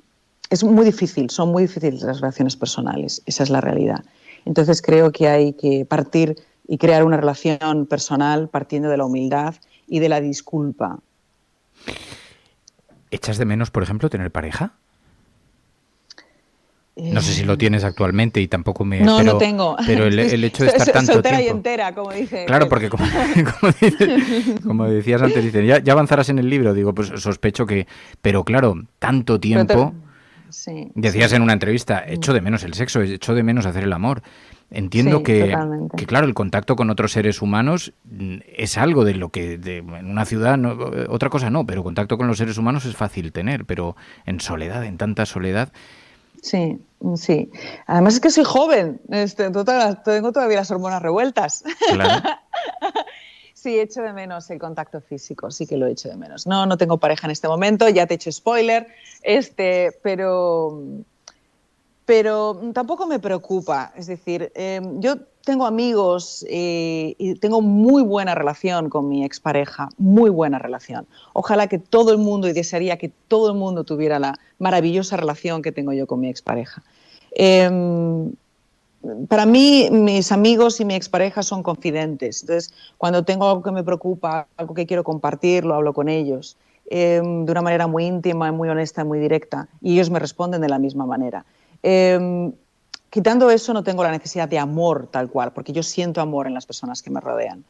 es 0.50 0.64
muy 0.64 0.86
difícil, 0.86 1.30
son 1.30 1.52
muy 1.52 1.64
difíciles 1.64 2.02
las 2.02 2.22
relaciones 2.22 2.56
personales, 2.56 3.22
esa 3.26 3.44
es 3.44 3.50
la 3.50 3.62
realidad. 3.62 4.04
Entonces 4.46 4.82
creo 4.82 5.12
que 5.12 5.28
hay 5.28 5.54
que 5.54 5.86
partir 5.86 6.38
y 6.68 6.78
crear 6.78 7.04
una 7.04 7.18
relación 7.18 7.86
personal 7.86 8.48
partiendo 8.48 8.90
de 8.90 8.98
la 8.98 9.06
humildad 9.06 9.56
y 9.92 10.00
de 10.00 10.08
la 10.08 10.22
disculpa. 10.22 11.00
¿Echas 13.12 13.38
de 13.38 13.44
menos, 13.44 13.72
por 13.72 13.84
ejemplo, 13.84 14.10
tener 14.10 14.32
pareja? 14.32 14.72
No 16.96 17.20
sé 17.20 17.34
si 17.34 17.44
lo 17.44 17.58
tienes 17.58 17.84
actualmente 17.84 18.40
y 18.40 18.48
tampoco 18.48 18.86
me. 18.86 19.02
No, 19.02 19.22
no 19.22 19.38
tengo. 19.38 19.76
Pero 19.86 20.06
el, 20.06 20.18
hecho 20.18 20.64
de 20.64 20.70
estar 20.70 20.88
tanto 20.94 21.14
Soltera 21.14 21.38
tiempo. 21.38 21.56
y 21.56 21.58
entera, 21.58 21.94
como 21.94 22.12
dice. 22.12 22.46
Claro, 22.46 22.70
porque 22.70 22.90
como, 24.64 24.86
decías 24.86 25.22
antes, 25.22 25.44
dicen, 25.44 25.66
ya, 25.66 25.80
ya, 25.80 25.92
avanzarás 25.92 26.30
en 26.30 26.40
el 26.40 26.50
libro. 26.50 26.74
Digo, 26.74 26.96
pues 26.96 27.12
sospecho 27.18 27.66
que. 27.66 27.86
Pero 28.22 28.46
claro, 28.46 28.76
tanto 28.98 29.42
tiempo. 29.42 29.94
decías 30.96 31.34
en 31.34 31.42
una 31.42 31.54
entrevista, 31.54 32.06
echo 32.08 32.32
de 32.32 32.40
menos 32.40 32.64
el 32.64 32.76
sexo, 32.76 33.02
echo 33.02 33.36
de 33.36 33.44
menos 33.44 33.66
hacer 33.66 33.84
el 33.84 33.92
amor. 33.92 34.24
Entiendo 34.72 35.22
que, 35.22 35.54
que, 35.98 36.06
claro, 36.06 36.26
el 36.26 36.34
contacto 36.34 36.78
con 36.78 36.90
otros 36.90 37.12
seres 37.12 37.42
humanos 37.42 37.94
es 38.56 38.78
algo 38.78 39.04
de 39.04 39.16
lo 39.16 39.30
que 39.30 39.56
en 39.56 40.10
una 40.10 40.26
ciudad, 40.26 40.58
otra 41.10 41.30
cosa 41.30 41.50
no, 41.50 41.66
pero 41.66 41.84
contacto 41.84 42.18
con 42.18 42.28
los 42.28 42.38
seres 42.38 42.58
humanos 42.58 42.86
es 42.86 42.96
fácil 42.96 43.34
tener, 43.34 43.66
pero 43.66 43.98
en 44.26 44.40
soledad, 44.40 44.86
en 44.86 44.98
tanta 44.98 45.26
soledad, 45.26 45.74
Sí, 46.42 46.80
sí. 47.16 47.52
Además 47.86 48.16
es 48.16 48.20
que 48.20 48.32
soy 48.32 48.44
joven, 48.44 49.00
este, 49.10 49.44
tengo 49.44 49.64
todavía 50.32 50.58
las 50.58 50.72
hormonas 50.72 51.02
revueltas. 51.02 51.64
sí, 53.54 53.80
echo 53.80 54.02
de 54.02 54.12
menos 54.12 54.50
el 54.50 54.60
contacto 54.60 55.02
físico, 55.02 55.52
sí 55.52 55.68
que 55.68 55.78
lo 55.78 55.86
echo 55.86 56.10
de 56.10 56.18
menos. 56.18 56.48
No, 56.48 56.66
no 56.66 56.78
tengo 56.78 56.98
pareja 56.98 57.28
en 57.28 57.32
este 57.32 57.48
momento, 57.48 57.88
ya 57.90 58.08
te 58.08 58.16
he 58.16 58.16
hecho 58.16 58.32
spoiler, 58.32 58.88
este, 59.22 60.00
pero, 60.02 60.82
pero 62.06 62.60
tampoco 62.74 63.08
me 63.08 63.20
preocupa. 63.20 63.92
Es 63.96 64.08
decir, 64.08 64.52
em, 64.56 65.00
yo 65.00 65.16
tengo 65.44 65.66
amigos 65.66 66.46
eh, 66.50 67.16
y 67.18 67.36
tengo 67.36 67.62
muy 67.62 68.04
buena 68.04 68.36
relación 68.36 68.90
con 68.90 69.08
mi 69.08 69.24
expareja, 69.24 69.90
muy 69.98 70.30
buena 70.30 70.60
relación. 70.60 71.08
Ojalá 71.34 71.68
que 71.68 71.80
todo 71.80 72.12
el 72.12 72.18
mundo, 72.18 72.48
y 72.48 72.54
desearía 72.54 72.98
que 72.98 73.12
todo 73.28 73.52
el 73.52 73.58
mundo 73.58 73.84
tuviera 73.84 74.20
la 74.20 74.36
maravillosa 74.60 75.18
relación 75.18 75.62
que 75.62 75.72
tengo 75.72 75.94
yo 75.94 76.06
con 76.06 76.20
mi 76.20 76.30
expareja. 76.30 76.84
Em, 77.32 78.34
para 79.28 79.46
mí, 79.48 79.90
mis 79.92 80.32
amigos 80.32 80.80
y 80.80 80.86
mi 80.86 80.94
expareja 80.94 81.42
son 81.42 81.64
confidentes. 81.64 82.42
Entonces, 82.42 82.74
cuando 82.98 83.24
tengo 83.24 83.50
algo 83.50 83.64
que 83.64 83.72
me 83.72 83.84
preocupa, 83.84 84.48
algo 84.58 84.76
que 84.76 84.86
quiero 84.86 85.04
compartir, 85.04 85.66
lo 85.66 85.76
hablo 85.76 85.94
con 85.94 86.10
ellos. 86.10 86.58
em, 86.94 87.46
de 87.46 87.52
una 87.54 87.62
manera 87.62 87.88
muy 87.88 88.06
íntima, 88.06 88.52
muy 88.52 88.68
honesta, 88.68 89.06
muy 89.06 89.20
directa, 89.20 89.70
y 89.82 89.94
ellos 89.94 90.10
me 90.10 90.20
responden 90.20 90.60
de 90.60 90.68
la 90.68 90.78
misma 90.78 91.06
manera. 91.06 91.46
Em, 91.84 92.54
quitando 93.10 93.50
eso, 93.50 93.74
no 93.74 93.84
tengo 93.84 94.04
la 94.04 94.12
necesidad 94.12 94.48
de 94.48 94.60
amor 94.60 95.08
tal 95.12 95.30
cual, 95.30 95.52
porque 95.54 95.74
yo 95.74 95.84
siento 95.84 96.22
amor 96.22 96.48
en 96.48 96.54
las 96.54 96.66
personas 96.66 97.02
que 97.02 97.10
me 97.10 97.20
rodean. 97.20 97.64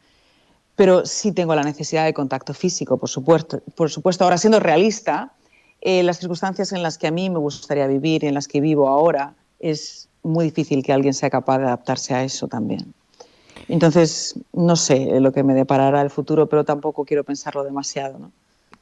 Pero 0.75 1.05
sí 1.05 1.31
tengo 1.31 1.53
la 1.55 1.63
necesidad 1.63 2.05
de 2.05 2.13
contacto 2.13 2.53
físico, 2.53 2.97
por 2.97 3.09
supuesto. 3.09 3.61
Por 3.75 3.89
supuesto. 3.89 4.23
Ahora, 4.23 4.37
siendo 4.37 4.59
realista, 4.59 5.33
eh, 5.81 6.03
las 6.03 6.19
circunstancias 6.19 6.71
en 6.71 6.83
las 6.83 6.97
que 6.97 7.07
a 7.07 7.11
mí 7.11 7.29
me 7.29 7.39
gustaría 7.39 7.87
vivir 7.87 8.23
y 8.23 8.27
en 8.27 8.33
las 8.33 8.47
que 8.47 8.61
vivo 8.61 8.87
ahora, 8.87 9.33
es 9.59 10.07
muy 10.23 10.45
difícil 10.45 10.83
que 10.83 10.93
alguien 10.93 11.13
sea 11.13 11.29
capaz 11.29 11.59
de 11.59 11.65
adaptarse 11.65 12.13
a 12.13 12.23
eso 12.23 12.47
también. 12.47 12.93
Entonces, 13.67 14.35
no 14.53 14.75
sé 14.75 15.19
lo 15.19 15.31
que 15.31 15.43
me 15.43 15.53
deparará 15.53 16.01
el 16.01 16.09
futuro, 16.09 16.47
pero 16.47 16.63
tampoco 16.63 17.05
quiero 17.05 17.23
pensarlo 17.23 17.63
demasiado. 17.63 18.19
¿no? 18.19 18.31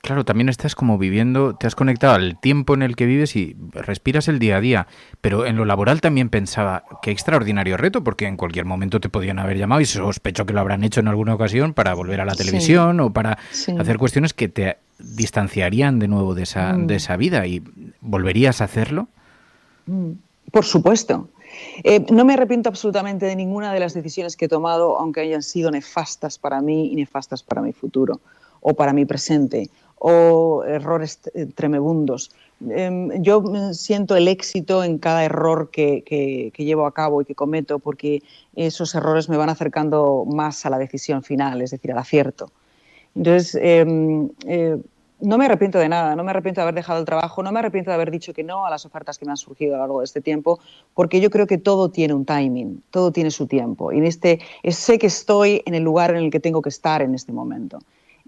Claro, 0.02 0.24
también 0.24 0.48
estás 0.48 0.76
como 0.76 0.98
viviendo, 0.98 1.56
te 1.56 1.68
has 1.68 1.76
conectado 1.76 2.14
al 2.16 2.40
tiempo 2.40 2.74
en 2.74 2.84
el 2.84 2.96
que 2.96 3.06
vives 3.06 3.36
y 3.36 3.58
respiras 3.74 4.30
el 4.30 4.40
día 4.40 4.58
a 4.58 4.62
día, 4.62 4.88
pero 5.20 5.46
en 5.46 5.58
lo 5.58 5.66
laboral 5.66 6.00
también 6.00 6.30
pensaba, 6.30 6.84
qué 7.02 7.12
extraordinario 7.12 7.76
reto, 7.76 8.04
porque 8.04 8.26
en 8.26 8.38
cualquier 8.38 8.66
momento 8.66 9.02
te 9.02 9.10
podían 9.10 9.40
haber 9.40 9.58
llamado 9.58 9.82
y 9.82 9.86
sospecho 9.86 10.46
que 10.46 10.54
lo 10.54 10.62
habrán 10.62 10.86
hecho 10.86 11.02
en 11.02 11.10
alguna 11.10 11.36
ocasión 11.36 11.74
para 11.74 11.94
volver 11.94 12.22
a 12.22 12.26
la 12.26 12.36
televisión 12.36 13.00
o 13.02 13.12
para 13.12 13.40
hacer 13.78 13.98
cuestiones 13.98 14.34
que 14.34 14.48
te 14.48 14.78
distanciarían 15.00 16.00
de 16.00 16.08
nuevo 16.08 16.34
de 16.34 16.44
esa, 16.44 16.74
de 16.74 16.94
mm. 16.94 16.98
esa 16.98 17.18
vida 17.18 17.46
y 17.46 17.62
¿volverías 18.00 18.62
a 18.62 18.66
hacerlo? 18.66 19.10
Mm. 19.86 20.12
Por 20.52 20.66
supuesto. 20.66 21.30
Eh, 21.84 22.06
no 22.12 22.26
me 22.26 22.34
arrepiento 22.34 22.70
absolutamente 22.70 23.26
de 23.26 23.36
ninguna 23.36 23.74
de 23.74 23.80
las 23.80 23.94
decisiones 23.94 24.38
que 24.38 24.46
he 24.46 24.48
tomado, 24.48 24.98
aunque 24.98 25.22
hayan 25.22 25.44
sido 25.44 25.72
nefastas 25.72 26.38
para 26.38 26.62
mí 26.62 26.92
y 26.92 26.96
nefastas 26.96 27.44
para 27.44 27.62
mi 27.62 27.74
futuro 27.74 28.22
o 28.62 28.74
para 28.74 28.94
mi 28.94 29.06
presente 29.06 29.70
o 30.00 30.64
errores 30.64 31.20
tremebundos. 31.56 32.32
Em, 32.70 33.22
yo 33.22 33.44
siento 33.74 34.16
el 34.16 34.28
éxito 34.28 34.84
en 34.84 34.98
cada 34.98 35.24
error 35.24 35.70
que, 35.72 36.52
llevo 36.58 36.86
a 36.86 36.94
cabo 36.94 37.22
y 37.22 37.26
que 37.26 37.36
cometo 37.36 37.80
porque 37.80 38.22
esos 38.56 38.96
errores 38.96 39.30
me 39.30 39.38
van 39.38 39.50
acercando 39.50 40.26
más 40.26 40.66
a 40.66 40.70
la 40.70 40.78
decisión 40.78 41.24
final, 41.24 41.62
es 41.62 41.72
decir, 41.72 41.92
al 41.92 42.00
acierto. 42.00 42.52
Entonces, 43.16 43.58
em, 43.62 44.30
eh, 44.46 44.78
no 45.22 45.38
me 45.38 45.46
arrepiento 45.46 45.80
de 45.80 45.90
nada, 45.90 46.16
no 46.16 46.24
me 46.24 46.32
arrepiento 46.32 46.62
de 46.62 46.64
haber 46.64 46.76
dejado 46.76 47.00
el 47.00 47.06
trabajo, 47.06 47.44
no 47.44 47.52
me 47.52 47.60
arrepiento 47.60 47.92
de 47.92 47.96
haber 47.96 48.12
dicho 48.12 48.34
que 48.34 48.44
no 48.44 48.66
a 48.66 48.70
las 48.70 48.86
ofertas 48.86 49.18
que 49.18 49.26
me 49.26 49.32
han 49.32 49.38
surgido 49.38 49.74
a 49.74 49.78
lo 49.78 49.84
largo 49.84 50.00
de 50.00 50.06
este 50.06 50.22
tiempo, 50.22 50.60
porque 50.94 51.20
yo 51.20 51.30
creo 51.30 51.48
que 51.48 51.58
todo 51.58 51.90
tiene 51.90 52.14
un 52.14 52.26
timing, 52.26 52.82
todo 52.92 53.12
tiene 53.12 53.32
su 53.32 53.48
tiempo. 53.48 53.92
Y 53.92 53.98
en 53.98 54.06
este, 54.06 54.40
sé 54.70 54.98
que 54.98 55.08
estoy 55.08 55.62
en 55.66 55.76
el 55.76 55.84
lugar 55.84 56.12
en 56.12 56.18
el 56.18 56.32
que 56.32 56.40
tengo 56.40 56.62
que 56.62 56.70
estar 56.70 57.02
en 57.02 57.16
este 57.16 57.34
momento. 57.34 57.80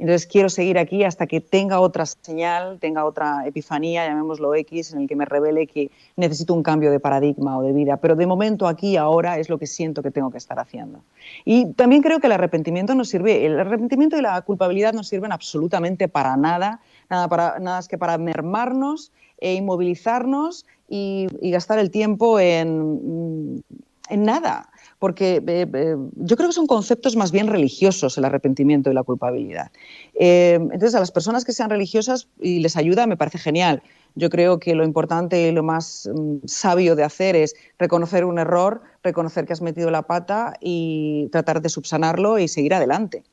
Entonces 0.01 0.25
quiero 0.25 0.49
seguir 0.49 0.79
aquí 0.79 1.03
hasta 1.03 1.27
que 1.27 1.41
tenga 1.41 1.79
otra 1.79 2.07
señal, 2.07 2.79
tenga 2.79 3.05
otra 3.05 3.45
epifanía, 3.45 4.07
llamémoslo 4.07 4.55
X, 4.55 4.93
en 4.93 5.01
el 5.01 5.07
que 5.07 5.15
me 5.15 5.25
revele 5.25 5.67
que 5.67 5.91
necesito 6.15 6.55
un 6.55 6.63
cambio 6.63 6.89
de 6.89 6.99
paradigma 6.99 7.55
o 7.59 7.61
de 7.61 7.71
vida. 7.71 7.97
Pero 7.97 8.15
de 8.15 8.25
momento 8.25 8.67
aquí, 8.67 8.97
ahora, 8.97 9.37
es 9.37 9.47
lo 9.47 9.59
que 9.59 9.67
siento 9.67 10.01
que 10.01 10.09
tengo 10.09 10.31
que 10.31 10.39
estar 10.39 10.57
haciendo. 10.57 11.03
Y 11.45 11.73
también 11.73 12.01
creo 12.01 12.19
que 12.19 12.25
el 12.25 12.33
arrepentimiento 12.33 12.95
no 12.95 13.05
sirve, 13.05 13.45
el 13.45 13.59
arrepentimiento 13.59 14.17
y 14.17 14.23
la 14.23 14.41
culpabilidad 14.41 14.91
no 14.91 15.03
sirven 15.03 15.31
absolutamente 15.31 16.07
para 16.07 16.35
nada, 16.35 16.79
nada, 17.07 17.27
para, 17.27 17.59
nada 17.59 17.79
es 17.79 17.87
que 17.87 17.99
para 17.99 18.17
mermarnos 18.17 19.11
e 19.37 19.53
inmovilizarnos 19.53 20.65
y, 20.89 21.27
y 21.41 21.51
gastar 21.51 21.77
el 21.77 21.91
tiempo 21.91 22.39
en, 22.39 23.63
en 24.09 24.23
nada 24.23 24.71
porque 25.01 25.43
eh, 25.47 25.67
eh, 25.73 25.95
yo 26.13 26.37
creo 26.37 26.49
que 26.49 26.53
son 26.53 26.67
conceptos 26.67 27.15
más 27.15 27.31
bien 27.31 27.47
religiosos 27.47 28.19
el 28.19 28.25
arrepentimiento 28.25 28.91
y 28.91 28.93
la 28.93 29.01
culpabilidad. 29.01 29.71
Eh, 30.13 30.59
entonces, 30.61 30.93
a 30.93 30.99
las 30.99 31.09
personas 31.11 31.43
que 31.43 31.53
sean 31.53 31.71
religiosas 31.71 32.27
y 32.39 32.59
les 32.59 32.77
ayuda, 32.77 33.07
me 33.07 33.17
parece 33.17 33.39
genial. 33.39 33.81
Yo 34.13 34.29
creo 34.29 34.59
que 34.59 34.75
lo 34.75 34.83
importante 34.83 35.47
y 35.47 35.51
lo 35.51 35.63
más 35.63 36.07
mm, 36.13 36.45
sabio 36.45 36.95
de 36.95 37.03
hacer 37.03 37.35
es 37.35 37.55
reconocer 37.79 38.25
un 38.25 38.37
error, 38.37 38.83
reconocer 39.01 39.47
que 39.47 39.53
has 39.53 39.63
metido 39.63 39.89
la 39.89 40.03
pata 40.03 40.53
y 40.61 41.29
tratar 41.31 41.63
de 41.63 41.69
subsanarlo 41.69 42.37
y 42.37 42.47
seguir 42.47 42.75
adelante. 42.75 43.23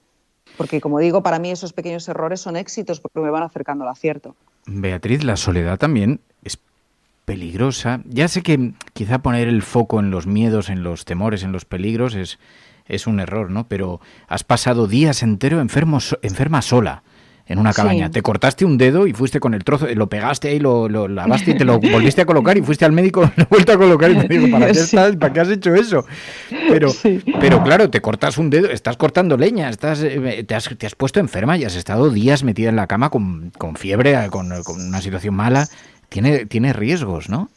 Porque, 0.57 0.81
como 0.81 1.01
digo, 1.01 1.23
para 1.23 1.39
mí 1.39 1.51
esos 1.51 1.75
pequeños 1.75 2.09
errores 2.09 2.41
son 2.41 2.57
éxitos 2.57 2.99
porque 2.99 3.21
me 3.21 3.29
van 3.29 3.43
acercando 3.43 3.85
al 3.85 3.91
acierto. 3.91 4.35
Beatriz, 4.65 5.23
la 5.23 5.37
soledad 5.37 5.77
también 5.79 6.21
es 6.43 6.57
peligrosa. 7.29 8.01
Ya 8.07 8.27
sé 8.27 8.43
que 8.43 8.73
quizá 8.95 9.19
poner 9.19 9.49
el 9.49 9.61
foco 9.61 10.01
en 10.01 10.11
los 10.11 10.27
miedos, 10.27 10.71
en 10.71 10.83
los 10.83 11.05
temores, 11.05 11.43
en 11.43 11.53
los 11.53 11.67
peligros 11.67 12.15
es, 12.15 12.39
es 12.87 13.07
un 13.07 13.21
error, 13.21 13.51
¿no? 13.51 13.69
Pero 13.69 14.01
has 14.29 14.45
pasado 14.45 14.87
días 14.87 15.23
enteros 15.23 15.61
enfermo, 15.61 15.99
enferma 16.23 16.63
sola 16.63 17.03
en 17.45 17.59
una 17.59 17.75
cabaña. 17.75 18.11
Te 18.11 18.23
cortaste 18.23 18.65
un 18.65 18.79
dedo 18.79 19.07
y 19.07 19.13
fuiste 19.13 19.41
con 19.41 19.53
el 19.53 19.63
trozo, 19.63 19.89
lo 19.95 20.09
pegaste 20.09 20.49
ahí, 20.49 20.59
lo, 20.59 20.89
lavaste 20.89 21.51
y 21.51 21.55
te 21.59 21.67
lo 21.67 21.79
volviste 21.93 22.23
a 22.23 22.25
colocar 22.25 22.57
y 22.57 22.63
fuiste 22.63 22.87
al 22.87 22.93
médico, 22.93 23.21
lo 23.37 23.45
vuelto 23.51 23.73
a 23.73 23.77
colocar 23.77 24.11
y 24.11 24.17
te 24.21 24.29
digo, 24.29 24.51
¿para 24.51 24.73
qué, 24.73 24.73
estás, 24.73 25.17
¿para 25.17 25.31
qué 25.35 25.41
has 25.41 25.51
hecho 25.51 25.75
eso? 25.75 26.07
Pero, 26.71 26.91
pero 27.41 27.63
claro, 27.63 27.91
te 27.91 28.01
cortas 28.01 28.39
un 28.39 28.49
dedo, 28.49 28.71
estás 28.71 28.97
cortando 28.97 29.37
leña, 29.37 29.69
estás, 29.69 30.01
eh, 30.03 30.45
te, 30.49 30.55
has, 30.55 30.71
te 30.79 30.87
has 30.87 30.95
puesto 30.95 31.21
enferma 31.21 31.59
y 31.59 31.65
has 31.65 31.77
estado 31.77 32.09
días 32.09 32.43
metida 32.43 32.71
en 32.71 32.77
la 32.77 32.87
cama 32.87 33.11
con, 33.11 33.53
con 33.59 33.77
fiebre, 33.77 34.17
con, 34.31 34.63
con 34.63 34.81
una 34.81 35.03
situación 35.03 35.35
mala. 35.35 35.69
Tiene, 36.09 36.47
tiene 36.47 36.73
riesgos, 36.73 37.29
¿no? 37.29 37.51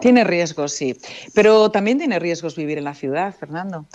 Tiene 0.00 0.24
riesgos, 0.24 0.72
sí. 0.72 0.96
Pero 1.34 1.70
también 1.70 1.98
tiene 1.98 2.18
riesgos 2.18 2.56
vivir 2.56 2.78
en 2.78 2.84
la 2.84 2.94
ciudad, 2.94 3.34
Fernando. 3.34 3.86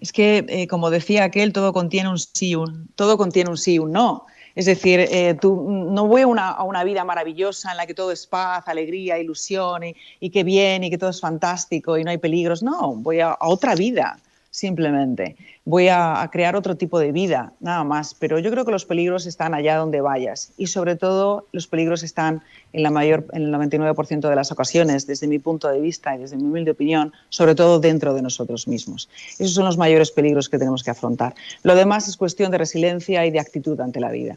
Es 0.00 0.12
que, 0.12 0.44
eh, 0.48 0.66
como 0.66 0.90
decía 0.90 1.24
aquel, 1.24 1.52
todo 1.52 1.72
contiene 1.72 2.08
un 2.08 2.18
sí, 2.18 2.54
un, 2.54 2.88
todo 2.94 3.16
contiene 3.18 3.50
un 3.50 3.56
sí, 3.56 3.78
un 3.78 3.92
no. 3.92 4.26
Es 4.54 4.66
decir, 4.66 5.00
eh, 5.00 5.36
tú, 5.40 5.66
no 5.70 6.06
voy 6.06 6.22
a 6.22 6.26
una, 6.26 6.84
vida 6.84 7.04
maravillosa 7.04 7.70
en 7.70 7.78
la 7.78 7.86
que 7.86 7.94
todo 7.94 8.12
es 8.12 8.26
paz, 8.26 8.68
alegría, 8.68 9.18
ilusión 9.18 9.82
y, 9.82 9.96
y, 10.20 10.30
que 10.30 10.44
bien 10.44 10.84
y 10.84 10.90
que 10.90 10.98
todo 10.98 11.10
es 11.10 11.20
fantástico 11.20 11.96
y 11.96 12.04
no 12.04 12.10
hay 12.10 12.18
peligros. 12.18 12.62
No, 12.62 12.94
voy 12.96 13.20
a 13.20 13.36
otra 13.40 13.74
vida 13.74 14.18
simplemente. 14.52 15.34
Voy 15.64 15.88
a, 15.88 16.28
crear 16.30 16.54
otro 16.54 16.76
tipo 16.76 17.00
de 17.00 17.10
vida, 17.10 17.52
nada 17.58 17.82
más. 17.82 18.14
Pero 18.14 18.38
yo 18.38 18.50
creo 18.50 18.64
que 18.64 18.70
los 18.70 18.84
peligros 18.84 19.26
están 19.26 19.54
allá 19.54 19.76
donde 19.76 20.00
vayas 20.00 20.52
y 20.56 20.68
sobre 20.68 20.94
todo 20.94 21.46
los 21.52 21.66
peligros 21.66 22.04
están 22.04 22.42
en, 22.72 22.82
la 22.84 22.90
mayor, 22.90 23.26
en 23.32 23.42
el 23.42 23.52
99% 23.52 24.28
de 24.28 24.36
las 24.36 24.52
ocasiones, 24.52 25.06
desde 25.06 25.26
mi 25.26 25.40
punto 25.40 25.68
de 25.68 25.80
vista 25.80 26.14
y 26.14 26.18
desde 26.18 26.36
mi 26.36 26.44
humilde 26.44 26.70
opinión, 26.70 27.12
sobre 27.30 27.54
todo 27.54 27.80
dentro 27.80 28.14
de 28.14 28.22
nosotros 28.22 28.68
mismos. 28.68 29.08
Esos 29.38 29.54
son 29.54 29.64
los 29.64 29.78
mayores 29.78 30.12
peligros 30.12 30.48
que 30.48 30.58
tenemos 30.58 30.84
que 30.84 30.90
afrontar. 30.90 31.34
Lo 31.62 31.74
demás 31.74 32.06
es 32.06 32.16
cuestión 32.16 32.52
de 32.52 32.58
resiliencia 32.58 33.26
y 33.26 33.30
de 33.30 33.40
actitud 33.40 33.80
ante 33.80 34.00
la 34.00 34.10
vida. 34.10 34.36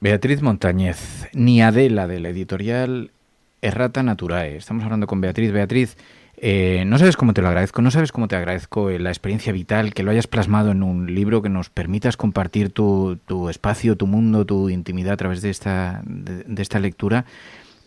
Beatriz 0.00 0.40
Montañez, 0.40 1.26
ni 1.32 1.62
Adela 1.62 2.06
de 2.06 2.20
la 2.20 2.28
editorial 2.28 3.10
Errata 3.60 4.02
Naturae. 4.02 4.56
Estamos 4.56 4.84
hablando 4.84 5.08
con 5.08 5.20
Beatriz. 5.20 5.50
Beatriz, 5.50 5.96
eh, 6.38 6.84
no 6.86 6.98
sabes 6.98 7.16
cómo 7.16 7.32
te 7.32 7.40
lo 7.40 7.48
agradezco, 7.48 7.80
no 7.82 7.90
sabes 7.90 8.12
cómo 8.12 8.28
te 8.28 8.36
agradezco 8.36 8.90
la 8.90 9.10
experiencia 9.10 9.52
vital, 9.52 9.94
que 9.94 10.02
lo 10.02 10.10
hayas 10.10 10.26
plasmado 10.26 10.70
en 10.70 10.82
un 10.82 11.14
libro, 11.14 11.42
que 11.42 11.48
nos 11.48 11.70
permitas 11.70 12.16
compartir 12.16 12.70
tu, 12.70 13.18
espacio, 13.48 13.96
tu 13.96 14.06
mundo, 14.06 14.44
tu 14.44 14.68
intimidad 14.68 15.14
a 15.14 15.16
través 15.16 15.40
de 15.42 15.50
esta, 15.50 16.02
de, 16.04 16.62
esta 16.62 16.78
lectura. 16.78 17.24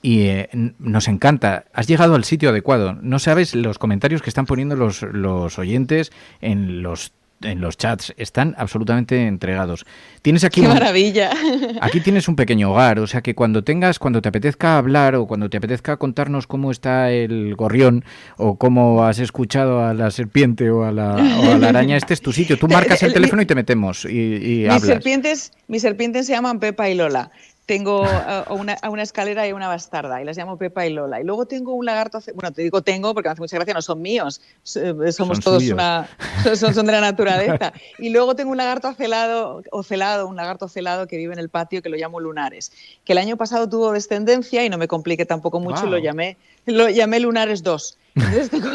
Y 0.01 0.21
eh, 0.27 0.49
nos 0.79 1.09
encanta. 1.09 1.65
Has 1.73 1.87
llegado 1.87 2.15
al 2.15 2.23
sitio 2.23 2.49
adecuado. 2.49 2.93
No 3.01 3.19
sabes 3.19 3.53
los 3.53 3.77
comentarios 3.77 4.21
que 4.21 4.29
están 4.29 4.45
poniendo 4.45 4.77
los, 4.77 5.01
los 5.01 5.59
oyentes 5.59 6.11
en 6.39 6.81
los 6.81 7.11
en 7.41 7.61
los 7.61 7.77
chats, 7.77 8.13
están 8.17 8.55
absolutamente 8.57 9.27
entregados. 9.27 9.85
Tienes 10.21 10.43
aquí 10.43 10.61
¡Qué 10.61 10.67
maravilla! 10.67 11.31
Aquí 11.81 12.01
tienes 12.01 12.27
un 12.27 12.35
pequeño 12.35 12.71
hogar, 12.71 12.99
o 12.99 13.07
sea 13.07 13.21
que 13.21 13.35
cuando 13.35 13.63
tengas, 13.63 13.99
cuando 13.99 14.21
te 14.21 14.29
apetezca 14.29 14.77
hablar 14.77 15.15
o 15.15 15.27
cuando 15.27 15.49
te 15.49 15.57
apetezca 15.57 15.97
contarnos 15.97 16.47
cómo 16.47 16.71
está 16.71 17.11
el 17.11 17.55
gorrión 17.55 18.03
o 18.37 18.57
cómo 18.57 19.05
has 19.05 19.19
escuchado 19.19 19.85
a 19.85 19.93
la 19.93 20.11
serpiente 20.11 20.69
o 20.69 20.83
a 20.83 20.91
la, 20.91 21.15
araña, 21.15 21.97
este 21.97 22.13
es 22.13 22.21
tu 22.21 22.33
sitio. 22.33 22.57
Tú 22.57 22.67
marcas 22.69 23.01
el 23.03 23.13
teléfono 23.13 23.41
y 23.41 23.45
te 23.45 23.55
metemos 23.55 24.05
y, 24.05 24.65
mis 24.69 24.83
Serpientes, 24.83 25.51
mis 25.67 25.81
serpientes 25.81 26.25
se 26.25 26.33
llaman 26.33 26.59
Pepa 26.59 26.89
y 26.89 26.95
Lola 26.95 27.31
tengo 27.69 28.03
a 28.03 28.47
una, 28.49 28.79
una, 28.89 29.03
escalera 29.03 29.47
y 29.47 29.51
una 29.51 29.67
bastarda, 29.67 30.19
y 30.19 30.25
las 30.25 30.35
llamo 30.35 30.57
Pepa 30.57 30.87
y 30.87 30.89
Lola. 30.91 31.21
Y 31.21 31.23
luego 31.23 31.45
tengo 31.45 31.75
un 31.75 31.85
lagarto, 31.85 32.17
bueno, 32.33 32.51
te 32.51 32.63
digo 32.63 32.81
tengo 32.81 33.13
porque 33.13 33.29
me 33.29 33.33
hace 33.33 33.41
mucha 33.41 33.57
gracia, 33.57 33.75
no 33.75 33.83
son 33.83 34.01
míos, 34.01 34.41
eh, 34.75 35.11
somos 35.11 35.39
todos 35.39 35.63
una, 35.69 36.09
son, 36.55 36.73
son, 36.73 36.87
de 36.87 36.93
la 36.93 37.01
naturaleza. 37.01 37.71
Y 37.99 38.09
luego 38.09 38.35
tengo 38.35 38.49
un 38.49 38.57
lagarto 38.57 38.87
acelado, 38.87 39.61
ocelado, 39.69 40.25
un 40.25 40.35
lagarto 40.35 40.67
celado 40.67 41.05
que 41.05 41.17
vive 41.17 41.31
en 41.31 41.37
el 41.37 41.49
patio 41.49 41.83
que 41.83 41.89
lo 41.89 41.95
llamo 41.95 42.19
Lunares, 42.19 42.71
que 43.05 43.11
el 43.11 43.19
año 43.19 43.37
pasado 43.37 43.69
tuvo 43.69 43.91
descendencia 43.91 44.65
y 44.65 44.69
no 44.71 44.79
me 44.79 44.87
compliqué 44.87 45.27
tampoco 45.27 45.59
mucho, 45.59 45.85
lo 45.85 45.99
llamé 45.99 46.37
lo 46.65 46.89
llamé 46.89 47.19
Lunares 47.19 47.63
2. 47.63 47.97
Entonces 48.15 48.49
tengo 48.51 48.69